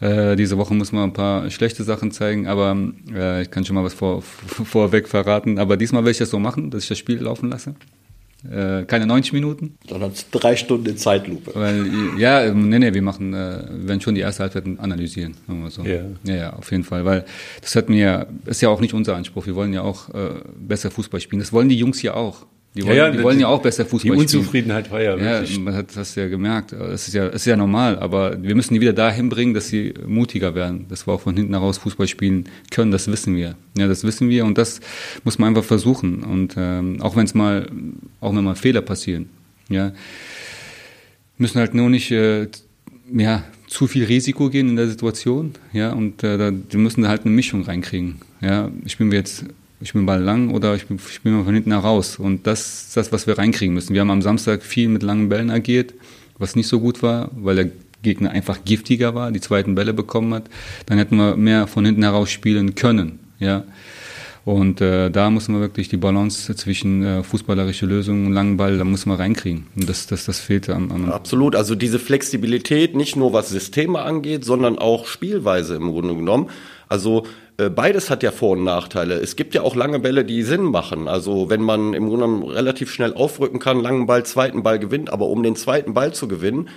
[0.00, 2.76] Äh, diese Woche muss man ein paar schlechte Sachen zeigen, aber
[3.12, 5.58] äh, ich kann schon mal was vor, vorweg verraten.
[5.58, 7.74] Aber diesmal werde ich das so machen, dass ich das Spiel laufen lasse.
[8.50, 9.78] Äh, keine 90 Minuten.
[9.88, 11.52] Sondern drei Stunden in Zeitlupe.
[11.54, 11.86] Weil,
[12.18, 15.34] ja, nee, nee, wir machen, äh, werden schon die erste Halbzeit analysieren.
[15.70, 15.82] So.
[15.82, 16.02] Ja.
[16.24, 17.06] ja, ja, auf jeden Fall.
[17.06, 17.24] Weil
[17.62, 19.46] das hat mir, ist ja auch nicht unser Anspruch.
[19.46, 21.40] Wir wollen ja auch äh, besser Fußball spielen.
[21.40, 22.44] Das wollen die Jungs ja auch.
[22.74, 24.14] Die wollen ja, ja, die wollen ja auch besser Fußball spielen.
[24.14, 25.56] Die Unzufriedenheit war ja wirklich.
[25.56, 26.72] Ja, man hat das ja gemerkt.
[26.72, 27.98] Das ist ja, das ist ja normal.
[28.00, 30.86] Aber wir müssen die wieder dahin bringen, dass sie mutiger werden.
[30.88, 32.90] Dass wir auch von hinten heraus Fußball spielen können.
[32.90, 33.54] Das wissen wir.
[33.78, 34.44] Ja, das wissen wir.
[34.44, 34.80] Und das
[35.22, 36.24] muss man einfach versuchen.
[36.24, 37.68] Und ähm, auch wenn es mal,
[38.20, 39.28] auch wenn mal Fehler passieren,
[39.68, 39.92] ja,
[41.38, 42.48] müssen halt nur nicht, äh,
[43.12, 45.52] ja, zu viel Risiko gehen in der Situation.
[45.72, 48.16] Ja, und äh, da, wir müssen halt eine Mischung reinkriegen.
[48.40, 49.44] Ja, ich bin jetzt
[49.80, 52.18] ich bin Ball lang oder ich spiele mal von hinten heraus.
[52.18, 53.94] Und das ist das, was wir reinkriegen müssen.
[53.94, 55.94] Wir haben am Samstag viel mit langen Bällen agiert,
[56.38, 57.70] was nicht so gut war, weil der
[58.02, 60.44] Gegner einfach giftiger war, die zweiten Bälle bekommen hat.
[60.86, 63.18] Dann hätten wir mehr von hinten heraus spielen können.
[63.38, 63.64] Ja.
[64.44, 68.76] Und äh, da muss man wirklich die Balance zwischen äh, fußballerische Lösungen und langen Ball,
[68.76, 69.66] da muss man reinkriegen.
[69.74, 71.56] Und das, das, das fehlt am, am Absolut.
[71.56, 76.50] Also diese Flexibilität, nicht nur was Systeme angeht, sondern auch Spielweise im Grunde genommen.
[76.90, 77.26] Also
[77.56, 79.14] beides hat ja Vor- und Nachteile.
[79.14, 81.08] Es gibt ja auch lange Bälle, die Sinn machen.
[81.08, 85.12] Also wenn man im Grunde genommen relativ schnell aufrücken kann, langen Ball, zweiten Ball gewinnt,
[85.12, 86.68] aber um den zweiten Ball zu gewinnen,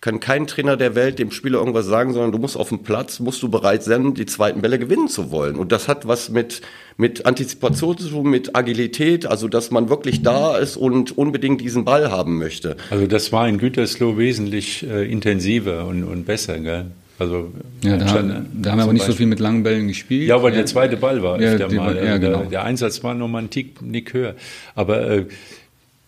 [0.00, 3.20] kann kein Trainer der Welt dem Spieler irgendwas sagen, sondern du musst auf dem Platz,
[3.20, 5.56] musst du bereit sein, die zweiten Bälle gewinnen zu wollen.
[5.56, 6.62] Und das hat was mit,
[6.96, 11.84] mit Antizipation zu tun, mit Agilität, also dass man wirklich da ist und unbedingt diesen
[11.84, 12.76] Ball haben möchte.
[12.88, 16.86] Also das war in Gütersloh wesentlich äh, intensiver und, und besser, gell?
[17.20, 17.52] Also
[17.84, 19.12] ja, da, haben, da haben wir aber nicht Beispiel.
[19.12, 20.26] so viel mit langen Bällen gespielt.
[20.26, 20.56] Ja, aber ja.
[20.56, 21.94] der zweite Ball war ja, öfter mal.
[21.94, 22.38] Ja, genau.
[22.38, 24.36] der, der, Einsatz war nochmal ein Tick, Nick höher.
[24.74, 25.26] Aber äh,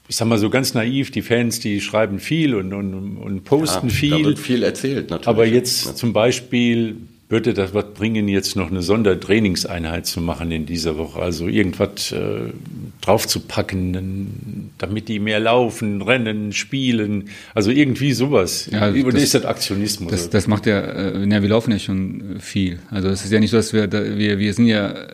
[0.08, 3.88] ich sag mal so ganz naiv, die Fans, die schreiben viel und, und, und posten
[3.88, 4.10] ja, viel.
[4.10, 5.28] Da wird viel erzählt, natürlich.
[5.28, 6.00] Aber jetzt natürlich.
[6.00, 6.96] zum Beispiel
[7.32, 11.20] würde das was bringen, jetzt noch eine Sondertrainingseinheit zu machen in dieser Woche?
[11.20, 12.52] Also irgendwas äh,
[13.00, 17.30] draufzupacken, damit die mehr laufen, rennen, spielen.
[17.54, 18.68] Also irgendwie sowas.
[18.70, 20.10] Ja, Oder das, ist das Aktionismus?
[20.10, 22.78] Das, das macht ja, äh, ja, wir laufen ja schon viel.
[22.90, 25.06] Also es ist ja nicht so, dass wir, wir, wir sind ja äh,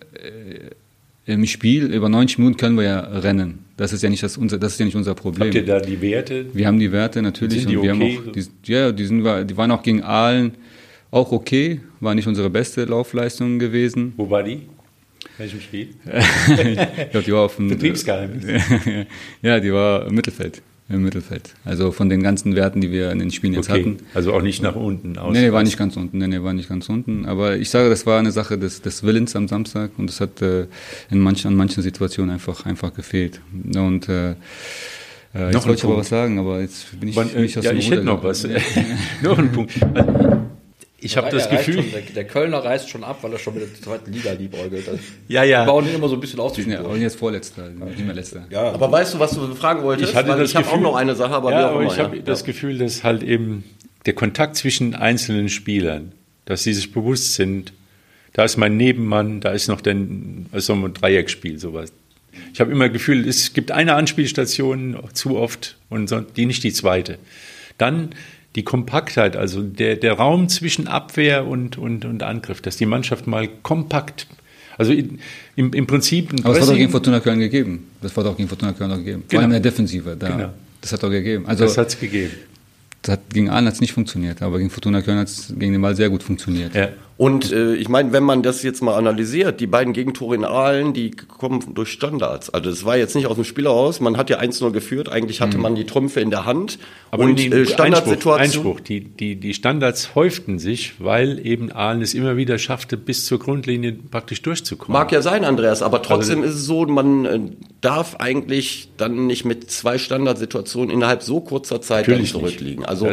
[1.26, 3.60] im Spiel, über 90 Minuten können wir ja rennen.
[3.76, 5.48] Das ist ja nicht das, unser, das ist ja nicht unser Problem.
[5.48, 6.46] Habt ihr da die Werte?
[6.52, 7.60] Wir haben die Werte natürlich.
[7.60, 7.90] Sind die okay?
[7.90, 10.54] haben auch, die, ja, die, sind, die waren auch gegen Aalen
[11.10, 14.12] auch okay, war nicht unsere beste Laufleistung gewesen.
[14.16, 14.62] Wo war die?
[15.36, 15.88] Welchem Spiel?
[16.06, 18.44] ich glaube, die war auf dem Betriebsgeheimnis.
[19.42, 20.62] ja, die war im Mittelfeld.
[20.90, 21.54] Im Mittelfeld.
[21.66, 23.80] Also von den ganzen Werten, die wir in den Spielen jetzt okay.
[23.80, 23.96] hatten.
[24.14, 25.34] Also auch nicht nach unten aus.
[25.34, 26.16] Nee, nee, war nicht ganz unten.
[26.16, 27.26] Nee, nee, war nicht ganz unten.
[27.26, 30.40] Aber ich sage, das war eine Sache des, des Willens am Samstag und das hat
[30.40, 30.66] äh,
[31.10, 33.42] in manchen, an manchen Situationen einfach, einfach gefehlt.
[33.76, 34.30] Und äh,
[35.34, 37.72] äh, jetzt wollte ich aber was sagen, aber jetzt bin ich, Man, bin ich Ja,
[37.72, 38.48] ich hätte noch was.
[39.22, 39.74] noch einen Punkt.
[41.00, 41.74] Ich habe das Gefühl.
[41.74, 44.84] Schon, der, der, Kölner reist schon ab, weil er schon mit der zweiten Liga liebäugelt.
[45.28, 45.62] ja, ja.
[45.62, 46.58] Die bauen ihn immer so ein bisschen auf.
[46.58, 48.46] Ja, und jetzt Vorletzter, nicht mehr Letzter.
[48.50, 48.72] Ja.
[48.72, 50.10] Aber weißt du, was du fragen wolltest?
[50.10, 52.16] Ich, hatte weil das ich habe auch noch eine Sache, aber ja, aber ich habe
[52.16, 52.22] ja.
[52.22, 53.62] das Gefühl, dass halt eben
[54.06, 56.12] der Kontakt zwischen einzelnen Spielern,
[56.46, 57.72] dass sie sich bewusst sind,
[58.32, 59.96] da ist mein Nebenmann, da ist noch der,
[60.50, 61.92] also ein Dreieckspiel, sowas.
[62.52, 66.72] Ich habe immer das Gefühl, es gibt eine Anspielstation zu oft und die nicht die
[66.72, 67.18] zweite.
[67.78, 68.10] Dann
[68.58, 73.28] die Kompaktheit, also der, der Raum zwischen Abwehr und, und, und Angriff, dass die Mannschaft
[73.28, 74.26] mal kompakt,
[74.76, 76.32] also im, im Prinzip.
[76.42, 77.86] Aber das hat doch gegen Fortuna Köln gegeben.
[78.02, 79.22] Das war doch gegen Fortuna Köln auch gegeben.
[79.22, 79.42] Vor genau.
[79.42, 80.16] allem in der Defensive.
[80.18, 80.50] Da, genau.
[80.80, 81.46] Das hat doch gegeben.
[81.46, 82.32] Also, das hat es gegeben.
[83.02, 85.72] Das hat, gegen Aalen hat es nicht funktioniert, aber gegen Fortuna Köln hat es gegen
[85.72, 86.74] den Ball sehr gut funktioniert.
[86.74, 86.88] Ja.
[87.18, 90.92] Und äh, ich meine, wenn man das jetzt mal analysiert, die beiden Gegentore in Aalen,
[90.92, 92.48] die kommen durch Standards.
[92.48, 93.98] Also das war jetzt nicht aus dem Spiel heraus.
[93.98, 95.08] Man hat ja 1-0 geführt.
[95.08, 95.64] Eigentlich hatte mhm.
[95.64, 96.78] man die Trümpfe in der Hand.
[97.10, 98.40] Aber und die äh, Standardsituation.
[98.40, 98.80] Einspruch, Einspruch.
[98.80, 103.40] Die, die, die Standards häuften sich, weil eben Aalen es immer wieder schaffte, bis zur
[103.40, 104.92] Grundlinie praktisch durchzukommen.
[104.92, 107.40] Mag ja sein, Andreas, aber trotzdem also, ist es so, man äh,
[107.80, 112.84] darf eigentlich dann nicht mit zwei Standardsituationen innerhalb so kurzer Zeit zurückliegen.
[112.84, 113.12] Also äh,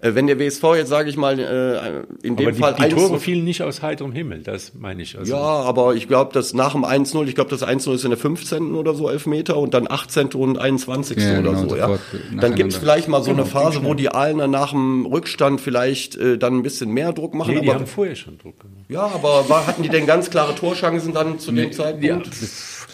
[0.00, 3.18] wenn der WSV jetzt, sage ich mal, äh, in dem aber Fall die, die Tore
[3.18, 5.18] fielen nicht aus heiterem Himmel, das meine ich.
[5.18, 8.10] Also ja, aber ich glaube, dass nach dem 1-0, ich glaube, das 1-0 ist in
[8.10, 8.74] der 15.
[8.74, 10.28] oder so Elfmeter und dann 18.
[10.34, 11.16] und 21.
[11.18, 11.98] Ja, oder genau, so, ja.
[12.40, 15.60] Dann gibt es vielleicht mal so genau, eine Phase, wo die Aalener nach dem Rückstand
[15.60, 17.54] vielleicht äh, dann ein bisschen mehr Druck machen.
[17.54, 18.84] Nee, die aber, haben vorher schon Druck gemacht.
[18.88, 22.04] Ja, aber war, hatten die denn ganz klare Torchancen dann zu nee, dem Zeitpunkt?
[22.04, 22.22] Ja,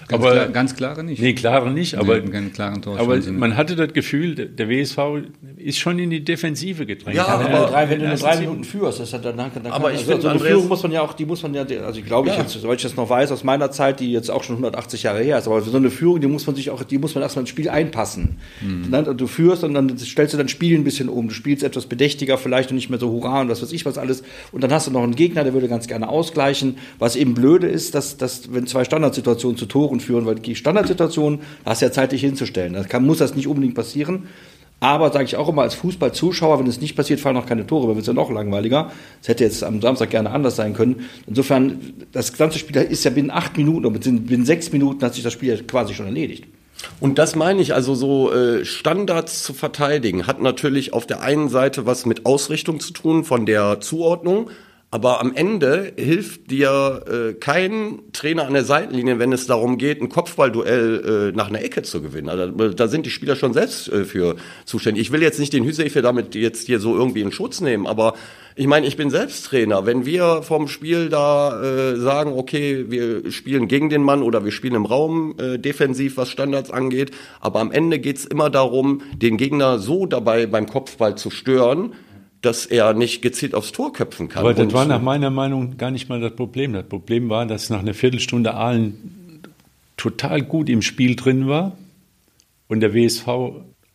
[0.09, 1.21] Ganz, aber, klar, ganz klare nicht.
[1.21, 4.99] Nee, klare nicht, aber, nee, keine klaren aber man hatte das Gefühl, der WSV
[5.57, 7.17] ist schon in die Defensive gedrängt.
[7.17, 9.91] Ja, aber, aber drei, wenn du nur drei Minuten führst, ist dann, dann, dann aber
[9.91, 11.99] ich also, finde, so eine Führung muss man ja auch, die muss man ja, also
[11.99, 12.35] ich glaube, ja.
[12.35, 15.03] ich jetzt, soweit ich das noch weiß, aus meiner Zeit, die jetzt auch schon 180
[15.03, 17.23] Jahre her ist, aber so eine Führung, die muss man sich auch, die muss man
[17.23, 18.37] erstmal ins Spiel einpassen.
[18.61, 18.91] Mhm.
[18.93, 21.87] Dann, du führst und dann stellst du dein Spiel ein bisschen um, du spielst etwas
[21.87, 24.73] bedächtiger vielleicht und nicht mehr so hurra und was weiß ich was alles und dann
[24.73, 28.17] hast du noch einen Gegner, der würde ganz gerne ausgleichen, was eben blöde ist, dass,
[28.17, 31.93] dass wenn zwei Standardsituationen zu Toren führen, weil die Standard Standardsituation, da hast du ja
[31.93, 32.75] Zeit, dich hinzustellen.
[32.75, 34.29] Da kann, muss das nicht unbedingt passieren.
[34.79, 37.89] Aber sage ich auch immer als Fußballzuschauer, wenn es nicht passiert, fallen auch keine Tore,
[37.89, 38.93] weil es ja noch langweiliger.
[39.21, 41.07] Das hätte jetzt am Samstag gerne anders sein können.
[41.27, 45.23] Insofern, das ganze Spiel ist ja binnen acht Minuten oder binnen sechs Minuten hat sich
[45.25, 46.45] das Spiel quasi schon erledigt.
[47.01, 51.49] Und das meine ich, also so äh, Standards zu verteidigen, hat natürlich auf der einen
[51.49, 54.51] Seite was mit Ausrichtung zu tun von der Zuordnung,
[54.91, 60.01] aber am Ende hilft dir äh, kein Trainer an der Seitenlinie, wenn es darum geht,
[60.01, 62.29] ein Kopfballduell äh, nach einer Ecke zu gewinnen.
[62.29, 65.03] Also, da sind die Spieler schon selbst äh, für zuständig.
[65.03, 68.15] Ich will jetzt nicht den Hüsefe damit jetzt hier so irgendwie in Schutz nehmen, aber
[68.55, 69.85] ich meine, ich bin selbst Trainer.
[69.85, 74.53] Wenn wir vom Spiel da äh, sagen, okay, wir spielen gegen den Mann oder wir
[74.53, 77.11] spielen im Raum äh, defensiv, was Standards angeht,
[77.41, 81.93] aber am Ende geht's immer darum, den Gegner so dabei beim Kopfball zu stören,
[82.47, 84.41] dass er nicht gezielt aufs Tor köpfen kann.
[84.41, 86.73] Aber das war nach meiner Meinung gar nicht mal das Problem.
[86.73, 89.43] Das Problem war, dass nach einer Viertelstunde Aalen
[89.97, 91.77] total gut im Spiel drin war
[92.69, 93.27] und der WSV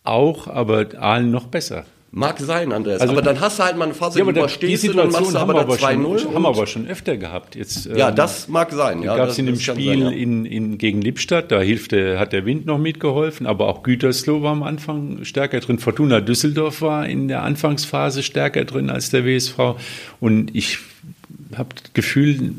[0.04, 1.86] auch, aber Aalen noch besser.
[2.14, 3.00] Mag sein, Andreas.
[3.00, 5.32] Also, aber dann hast du halt mal eine Phase, ja, die überstehst du, dann machst
[5.32, 6.34] du aber, aber 2-0.
[6.34, 7.56] Haben wir aber schon öfter gehabt.
[7.56, 9.02] Jetzt, ja, ähm, das mag sein.
[9.02, 10.10] Ja, gab es in dem Spiel sein, ja.
[10.10, 14.52] in, in, gegen Lippstadt, da hilfte, hat der Wind noch mitgeholfen, aber auch Gütersloh war
[14.52, 15.78] am Anfang stärker drin.
[15.78, 19.80] Fortuna Düsseldorf war in der Anfangsphase stärker drin als der WSV.
[20.20, 20.80] Und ich
[21.56, 22.52] habe das Gefühl,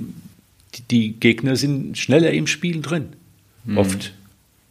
[0.74, 3.10] die, die Gegner sind schneller im Spiel drin.
[3.66, 3.78] Mhm.
[3.78, 4.14] Oft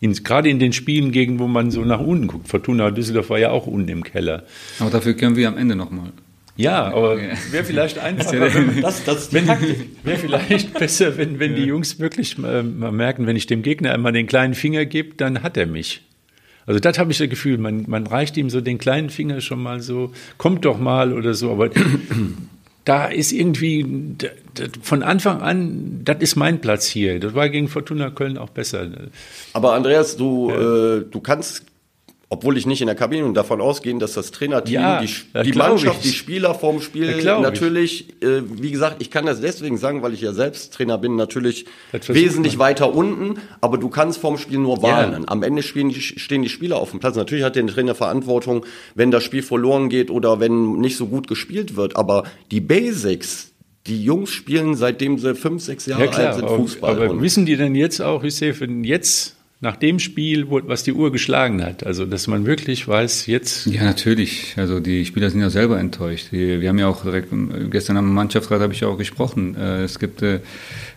[0.02, 2.48] in, gerade in den Spielen gegen, wo man so nach unten guckt.
[2.48, 4.42] Fortuna Düsseldorf war ja auch unten im Keller.
[4.80, 6.12] Aber dafür können wir am Ende nochmal.
[6.56, 7.18] Ja, aber
[7.52, 8.50] wäre vielleicht einfacher,
[8.82, 9.56] das, das wäre
[10.02, 14.10] vielleicht besser, wenn, wenn die Jungs wirklich mal, mal, merken, wenn ich dem Gegner einmal
[14.12, 16.02] den kleinen Finger gebe, dann hat er mich.
[16.66, 19.62] Also das habe ich das Gefühl, man, man reicht ihm so den kleinen Finger schon
[19.62, 21.70] mal so, kommt doch mal oder so, aber
[22.84, 24.16] da ist irgendwie
[24.82, 27.20] von Anfang an, das ist mein Platz hier.
[27.20, 28.88] Das war gegen Fortuna Köln auch besser.
[29.52, 30.96] Aber Andreas, du, ja.
[30.96, 31.64] äh, du kannst
[32.32, 35.52] obwohl ich nicht in der Kabine und davon ausgehen, dass das Trainerteam, ja, die, die
[35.52, 36.12] Mannschaft, ich.
[36.12, 40.22] die Spieler vorm Spiel natürlich, äh, wie gesagt, ich kann das deswegen sagen, weil ich
[40.22, 41.66] ja selbst Trainer bin, natürlich
[42.06, 42.68] wesentlich man.
[42.68, 45.24] weiter unten, aber du kannst vorm Spiel nur warnen.
[45.24, 45.28] Ja.
[45.28, 47.16] Am Ende spielen die, stehen die Spieler auf dem Platz.
[47.16, 48.64] Natürlich hat der Trainer Verantwortung,
[48.94, 53.52] wenn das Spiel verloren geht oder wenn nicht so gut gespielt wird, aber die Basics,
[53.86, 56.92] die Jungs spielen seitdem sie fünf, sechs Jahre ja, alt sind Fußball.
[56.92, 60.82] Aber, aber wissen die denn jetzt auch, Hüseyin, wenn jetzt nach dem Spiel, wo, was
[60.82, 61.86] die Uhr geschlagen hat.
[61.86, 63.66] Also, dass man wirklich weiß, jetzt.
[63.66, 64.54] Ja, natürlich.
[64.56, 66.32] Also, die Spieler sind ja selber enttäuscht.
[66.32, 67.28] Die, wir haben ja auch direkt,
[67.70, 69.54] gestern am Mannschaftsrat habe ich ja auch gesprochen.
[69.54, 70.40] Äh, es gibt äh,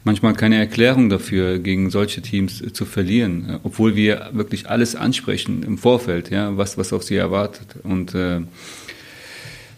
[0.03, 5.61] manchmal keine Erklärung dafür, gegen solche Teams äh, zu verlieren, obwohl wir wirklich alles ansprechen
[5.61, 7.75] im Vorfeld, ja, was, was auf sie erwartet.
[7.83, 8.41] Und, äh,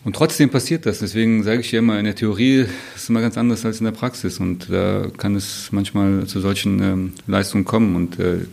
[0.08, 1.00] und trotzdem passiert das.
[1.00, 3.84] Deswegen sage ich ja immer, in der Theorie ist es immer ganz anders als in
[3.84, 4.40] der Praxis.
[4.40, 7.94] Und da kann es manchmal zu solchen ähm, Leistungen kommen.
[7.98, 8.46] Und äh,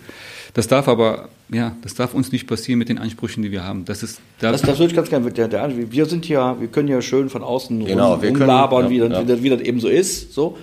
[0.52, 3.84] das darf aber, ja, das darf uns nicht passieren mit den Ansprüchen, die wir haben.
[3.84, 6.66] Das ist, da das, das würde ich ganz gerne, der, der, wir sind ja, wir
[6.66, 10.34] können ja schön von außen genau, rumlabern, wie, ja, wie, wie, das eben so ist,
[10.34, 10.58] so.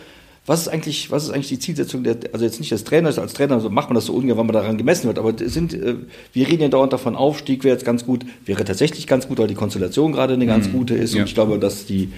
[0.52, 3.32] Was ist eigentlich, was ist eigentlich die Zielsetzung der, also jetzt nicht des Trainers, als
[3.32, 5.96] Trainer so macht man das so ungern, weil man daran gemessen wird, aber sind, äh,
[6.34, 9.48] wir reden ja dauernd davon, Aufstieg wäre jetzt ganz gut, wäre tatsächlich ganz gut, weil
[9.48, 10.74] die Konstellation gerade eine ganz mhm.
[10.74, 11.22] gute ist ja.
[11.22, 12.10] und ich glaube, dass die,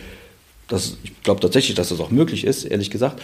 [0.68, 3.22] das, ich glaube tatsächlich, dass das auch möglich ist, ehrlich gesagt.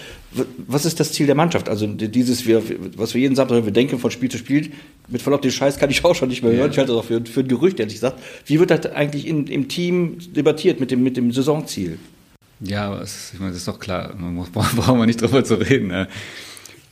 [0.67, 1.69] Was ist das Ziel der Mannschaft?
[1.69, 2.61] Also dieses, wir,
[2.95, 4.69] was wir jeden Samstag, wir denken von Spiel zu Spiel,
[5.07, 6.67] mit Verlaub den Scheiß kann ich auch schon nicht mehr hören.
[6.67, 6.71] Ja.
[6.71, 8.19] Ich halte das auch für, für ein Gerücht, ehrlich gesagt.
[8.45, 11.97] Wie wird das eigentlich in, im Team debattiert mit dem, mit dem Saisonziel?
[12.61, 14.13] Ja, es, ich meine, das ist doch klar.
[14.17, 15.87] Man muss, braucht man nicht drüber zu reden.
[15.87, 16.07] Ne?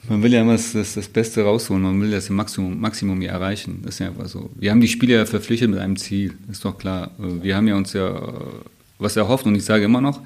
[0.09, 3.31] Man will ja immer das, das, das, Beste rausholen, man will das Maximum, Maximum hier
[3.31, 3.81] erreichen.
[3.83, 4.49] Das ist ja einfach so.
[4.55, 7.11] Wir haben die Spieler ja verpflichtet mit einem Ziel, ist doch klar.
[7.17, 8.33] Wir haben ja uns ja
[8.99, 9.45] was erhofft.
[9.45, 10.21] Und ich sage immer noch,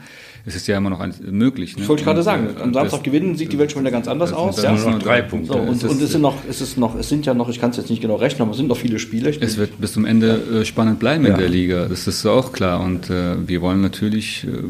[0.46, 1.76] es ist ja immer noch möglich.
[1.76, 1.84] Ne?
[1.84, 4.34] Ich wollte gerade sagen, äh, am Samstag gewinnen sieht die Welt schon wieder ganz anders
[4.34, 4.56] aus.
[4.56, 4.74] Das ja.
[4.74, 5.54] nur noch drei Punkte.
[5.54, 7.72] So, und, und, es sind noch, es ist noch, es sind ja noch, ich kann
[7.72, 9.30] es jetzt nicht genau rechnen, aber es sind noch viele Spiele.
[9.30, 10.60] Es wird bis zum Ende ja.
[10.62, 11.34] Äh, spannend bleiben ja.
[11.34, 11.88] in der Liga.
[11.88, 12.82] Das ist auch klar.
[12.82, 14.64] Und äh, wir wollen natürlich äh,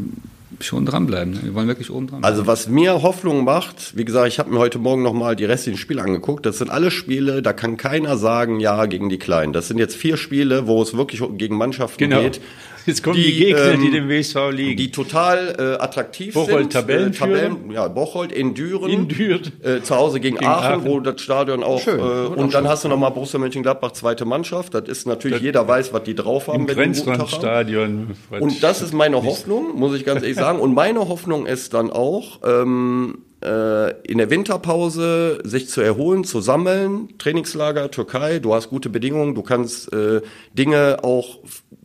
[0.66, 1.34] schon dranbleiben.
[1.34, 1.40] Ne?
[1.42, 2.24] Wir wollen wirklich oben dran.
[2.24, 5.78] Also was mir Hoffnung macht, wie gesagt, ich habe mir heute Morgen nochmal die restlichen
[5.78, 6.46] Spiele angeguckt.
[6.46, 9.52] Das sind alle Spiele, da kann keiner sagen, ja, gegen die Kleinen.
[9.52, 12.22] Das sind jetzt vier Spiele, wo es wirklich gegen Mannschaften genau.
[12.22, 12.40] geht.
[12.86, 14.76] Jetzt kommen die, die Gegner, ähm, die dem WSV liegen.
[14.76, 16.90] Die total äh, attraktiv Bocholt, sind.
[16.90, 18.90] Äh, Tabellen, ja, Bocholt, in Düren.
[18.90, 19.52] In Düren.
[19.62, 21.80] Äh, zu Hause gegen, gegen Aachen, Aachen, wo das Stadion auch.
[21.80, 24.74] Schön, äh, und dann hast du nochmal Borussia Mönchengladbach, zweite Mannschaft.
[24.74, 26.60] Das ist natürlich, das jeder weiß, was die drauf haben.
[26.60, 28.16] Im Grenzlandstadion.
[28.30, 30.58] Und das ist meine Hoffnung, muss ich ganz ehrlich sagen.
[30.58, 36.40] Und meine Hoffnung ist dann auch, ähm, äh, in der Winterpause sich zu erholen, zu
[36.40, 40.20] sammeln, Trainingslager, Türkei, du hast gute Bedingungen, du kannst äh,
[40.52, 41.40] Dinge auch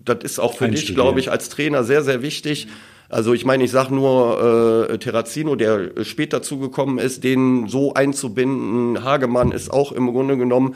[0.08, 2.68] das ist auch für dich, glaube ich, als Trainer sehr, sehr wichtig.
[3.10, 9.04] Also ich meine, ich sage nur äh, Terrazino, der spät dazugekommen ist, den so einzubinden.
[9.04, 10.76] Hagemann ist auch im Grunde genommen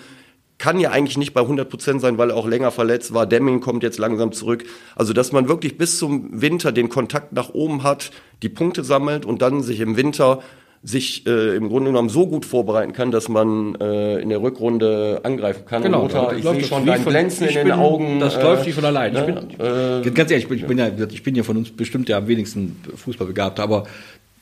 [0.62, 3.26] kann ja eigentlich nicht bei 100 Prozent sein, weil er auch länger verletzt war.
[3.26, 4.64] Demming kommt jetzt langsam zurück.
[4.96, 8.12] Also, dass man wirklich bis zum Winter den Kontakt nach oben hat,
[8.44, 10.44] die Punkte sammelt und dann sich im Winter
[10.84, 15.20] sich äh, im Grunde genommen so gut vorbereiten kann, dass man äh, in der Rückrunde
[15.24, 15.84] angreifen kann.
[15.84, 18.20] Genau, Lothar, ich sehe schon dein Glänzen in den bin, Augen.
[18.20, 19.14] Das äh, läuft wie von allein.
[19.14, 19.46] Ne?
[19.50, 21.70] Ich bin, äh, ganz ehrlich, ich bin, ich bin, ja, ich bin ja von uns
[21.70, 23.84] bestimmt der am wenigsten Fußball begabt, aber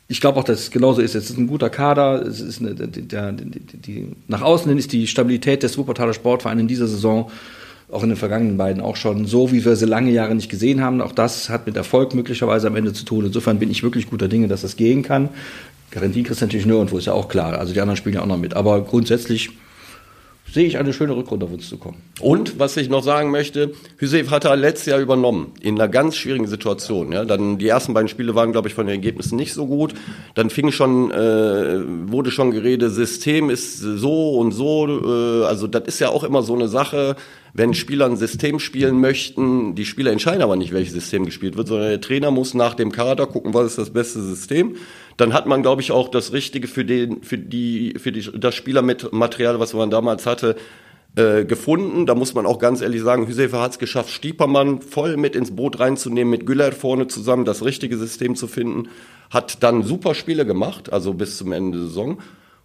[0.08, 1.14] ich glaube auch, dass es genauso ist.
[1.14, 2.26] Es ist ein guter Kader.
[2.26, 6.62] Es ist eine, die, die, die, nach außen hin ist die Stabilität des Wuppertaler Sportvereins
[6.62, 7.30] in dieser Saison
[7.92, 10.82] auch in den vergangenen beiden auch schon so, wie wir sie lange Jahre nicht gesehen
[10.82, 11.02] haben.
[11.02, 13.26] Auch das hat mit Erfolg möglicherweise am Ende zu tun.
[13.26, 15.30] Insofern bin ich wirklich guter Dinge, dass das gehen kann.
[15.92, 17.58] Garantie kriegst du natürlich nirgendwo, ist ja auch klar.
[17.58, 18.54] Also die anderen spielen ja auch noch mit.
[18.54, 19.52] Aber grundsätzlich
[20.52, 21.98] sehe ich eine schöne Rückrunde auf uns zu kommen.
[22.20, 26.16] Und was ich noch sagen möchte, Hüseyin hat er letztes Jahr übernommen, in einer ganz
[26.16, 27.12] schwierigen Situation.
[27.12, 29.94] Ja, dann die ersten beiden Spiele waren, glaube ich, von den Ergebnissen nicht so gut.
[30.36, 34.88] Dann fing schon, äh, wurde schon geredet, System ist so und so.
[34.88, 37.16] Äh, also das ist ja auch immer so eine Sache
[37.54, 41.68] wenn Spieler ein System spielen möchten, die Spieler entscheiden aber nicht, welches System gespielt wird,
[41.68, 44.76] sondern der Trainer muss nach dem Kader gucken, was ist das beste System.
[45.18, 48.56] Dann hat man, glaube ich, auch das Richtige für den, für die, für die, das
[48.56, 50.56] Spielermaterial, was man damals hatte,
[51.16, 52.06] äh, gefunden.
[52.06, 55.56] Da muss man auch ganz ehrlich sagen, Hüsefer hat es geschafft, Stiepermann voll mit ins
[55.56, 58.90] Boot reinzunehmen, mit Güller vorne zusammen das richtige System zu finden.
[59.30, 62.20] Hat dann super Spiele gemacht, also bis zum Ende der Saison.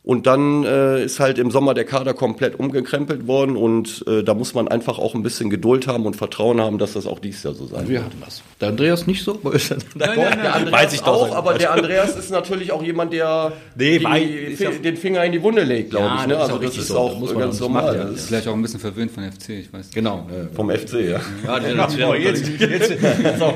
[0.04, 4.34] Und dann äh, ist halt im Sommer der Kader komplett umgekrempelt worden und äh, da
[4.34, 7.42] muss man einfach auch ein bisschen Geduld haben und Vertrauen haben, dass das auch dieses
[7.42, 7.88] Jahr so sein wird.
[7.88, 8.42] Wir hatten das.
[8.60, 9.40] Der Andreas nicht so?
[9.42, 9.52] Nein,
[9.94, 11.34] nein, nein, der Andreas Weiß ich auch, doch.
[11.34, 15.62] aber der Andreas ist natürlich auch jemand, der nee, die, den Finger in die Wunde
[15.62, 16.26] legt, glaube ja, ich.
[16.26, 16.36] Ne?
[16.36, 16.98] Also das ist so.
[16.98, 17.96] auch das ganz normal.
[17.96, 18.02] Ja.
[18.04, 19.88] Ist vielleicht auch ein bisschen verwöhnt von FC, ich weiß.
[19.94, 20.28] Genau.
[20.28, 21.20] Äh, vom FC, ja.
[21.46, 22.94] ja, der, ja jetzt, jetzt,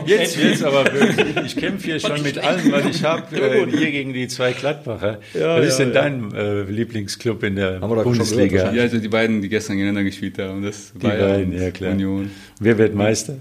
[0.07, 1.44] jetzt, jetzt aber wirklich.
[1.44, 5.18] Ich kämpfe hier schon mit allem, was ich habe, äh, hier gegen die zwei Gladbacher.
[5.34, 8.72] was ist denn dein äh, Lieblingsclub in der Bundesliga?
[8.72, 10.62] Ja, also die beiden, die gestern gegeneinander gespielt haben.
[10.62, 11.93] Das die beiden, ja klar.
[11.93, 12.30] Union.
[12.61, 13.36] Wer wird Meister?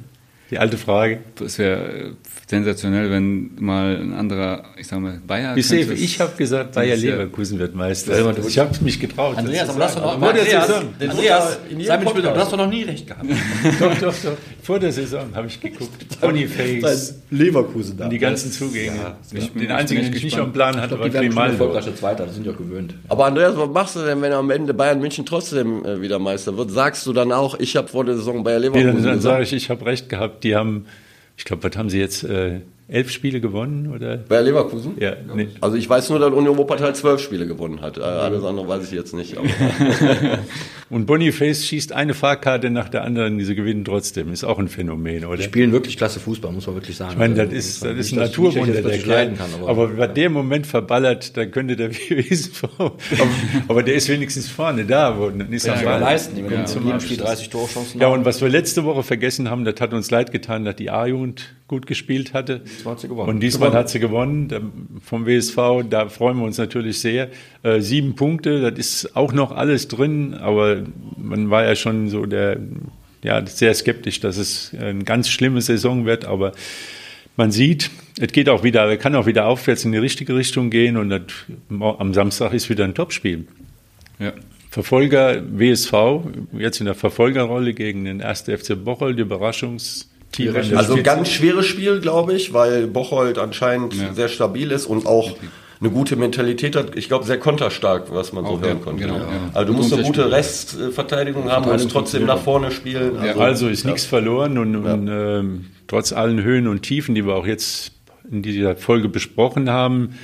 [0.50, 1.20] Die alte Frage.
[1.44, 2.16] Es wäre
[2.50, 5.58] sensationell, wenn mal ein anderer, ich sag mal, Bayer.
[5.58, 8.14] Ich, sehe, ich habe gesagt, Bayer Leverkusen wird Meister.
[8.48, 9.38] Ich habe mich getraut.
[9.38, 10.70] Andreas, aber das doch noch, Andreas,
[11.00, 13.26] Andreas, sei mir du hast doch noch nie recht gehabt.
[13.80, 14.38] doch, doch, doch.
[14.64, 16.22] Vor der Saison habe ich geguckt.
[16.22, 17.16] Boniface.
[17.32, 18.08] Leverkusen da.
[18.08, 18.96] Die ganzen Zugänge.
[18.96, 19.18] Ja,
[19.54, 21.52] den einzigen, den ich nicht am Plan hatte, war Grimaldo.
[21.52, 22.94] erfolgreicher Zweiter, das sind ja gewöhnt.
[23.10, 26.56] Aber Andreas, was machst du denn, wenn am Ende Bayern München trotzdem äh, wieder Meister
[26.56, 26.72] wird?
[26.72, 29.44] Sagst du dann auch, ich habe vor der Saison Bayer Leverkusen nee, dann, dann sage
[29.44, 30.46] ich, ich habe recht gehabt.
[30.46, 30.86] Die haben,
[31.38, 32.24] ich glaube, was haben sie jetzt...
[32.24, 33.94] Äh, elf Spiele gewonnen?
[33.94, 34.18] Oder?
[34.18, 34.94] Bei Leverkusen?
[35.00, 35.14] Ja.
[35.36, 35.50] Nee.
[35.60, 37.98] Also ich weiß nur, dass Union Wuppertal zwölf Spiele gewonnen hat.
[37.98, 39.36] Äh, alles andere weiß ich jetzt nicht.
[40.90, 44.32] Und Boniface schießt eine Fahrkarte nach der anderen, diese gewinnen trotzdem.
[44.32, 45.36] Ist auch ein Phänomen, oder?
[45.36, 47.12] Die spielen wirklich klasse Fußball, muss man wirklich sagen.
[47.12, 48.98] Ich meine, das also, ist, das ist ein Naturwunder, der.
[48.98, 52.64] Kann, aber, aber bei dem Moment verballert, dann könnte der WSV.
[53.68, 55.20] aber der ist wenigstens vorne da.
[55.20, 56.36] Wo, dann ist ja, ja, leisten.
[56.38, 56.66] Die ja.
[56.66, 58.00] zum Abschluss 30 Torchancen.
[58.00, 60.90] Ja, und was wir letzte Woche vergessen haben, das hat uns leid getan, dass die
[60.90, 62.62] A-Jugend gut gespielt hatte.
[62.62, 63.30] Diesmal hat sie gewonnen.
[63.30, 63.80] Und diesmal gewonnen.
[63.80, 65.58] hat sie gewonnen vom WSV.
[65.90, 67.30] Da freuen wir uns natürlich sehr.
[67.64, 70.84] Äh, sieben Punkte, das ist auch noch alles drin, aber
[71.18, 72.58] man war ja schon so der,
[73.24, 76.54] ja, sehr skeptisch, dass es eine ganz schlimme Saison wird, aber
[77.36, 80.98] man sieht, es geht auch wieder, kann auch wieder aufwärts in die richtige Richtung gehen
[80.98, 81.22] und das,
[81.70, 83.46] am Samstag ist wieder ein Topspiel.
[84.20, 84.34] Ja.
[84.70, 85.94] Verfolger WSV,
[86.54, 88.42] jetzt in der Verfolgerrolle gegen den 1.
[88.42, 89.24] FC Bocholt, die
[90.40, 94.14] Überraschungs- also ganz schweres Spiel, glaube ich, weil Bocholt anscheinend ja.
[94.14, 95.36] sehr stabil ist und auch
[95.80, 96.96] eine gute Mentalität hat.
[96.96, 99.04] Ich glaube, sehr konterstark, was man so auch, hören konnte.
[99.04, 99.28] Genau, ja.
[99.54, 103.18] Also du musst eine gute Restverteidigung haben und trotzdem nach vorne spielen.
[103.18, 107.36] Also, also ist nichts verloren und, und ähm, trotz allen Höhen und Tiefen, die wir
[107.36, 107.92] auch jetzt
[108.30, 110.16] in dieser Folge besprochen haben,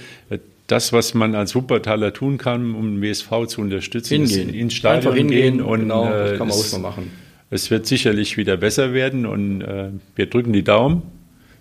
[0.67, 4.49] das, was man als Wuppertaler tun kann, um den WSV zu unterstützen, hingehen.
[4.49, 7.22] ist ins Stadion hingehen und genau, das äh, kann man auch mal machen
[7.53, 11.03] es wird sicherlich wieder besser werden und äh, wir drücken die Daumen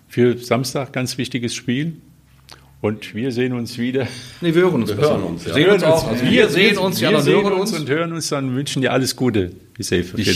[0.07, 1.97] für Samstag, ganz wichtiges Spiel.
[2.81, 4.07] Und wir sehen uns wieder.
[4.41, 4.89] Nee, wir hören uns.
[4.89, 5.53] Wir hören uns, ja.
[5.53, 6.05] sehen uns auch.
[6.05, 8.91] Also wir, sehen uns, wir ja, dann hören uns und hören uns dann wünschen dir
[8.91, 9.53] alles Gute.
[9.77, 9.91] Ich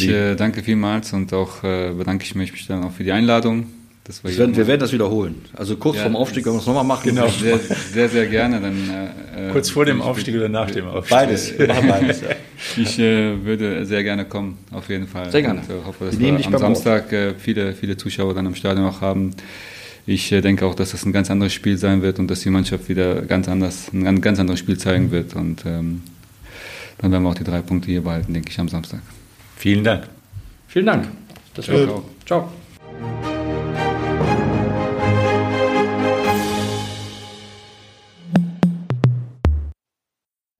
[0.07, 3.65] äh, danke vielmals und auch äh, bedanke ich mich dann auch für die Einladung.
[4.07, 5.35] Das das werden, wir werden das wiederholen.
[5.53, 7.09] Also kurz ja, vorm Aufstieg können wir es nochmal machen.
[7.09, 7.27] Genau.
[7.27, 8.61] Sehr, sehr, sehr gerne.
[8.61, 11.17] Dann, äh, kurz vor dem Aufstieg oder nach dem Aufstieg?
[11.17, 11.57] Beides.
[11.57, 12.29] Beides ja.
[12.77, 15.29] Ich äh, würde sehr gerne kommen, auf jeden Fall.
[15.29, 15.59] Sehr gerne.
[15.59, 18.85] Und, äh, hoffe, dass wir, wir am Samstag äh, viele, viele Zuschauer dann im Stadion
[18.85, 19.31] auch haben.
[20.05, 22.49] Ich äh, denke auch, dass das ein ganz anderes Spiel sein wird und dass die
[22.49, 25.35] Mannschaft wieder ganz anders, ein ganz anderes Spiel zeigen wird.
[25.35, 26.03] Und ähm,
[26.99, 29.01] dann werden wir auch die drei Punkte hier behalten, denke ich, am Samstag.
[29.57, 30.07] Vielen Dank.
[30.69, 31.09] Vielen Dank.
[31.55, 32.03] Das war's auch.
[32.25, 32.49] Ciao.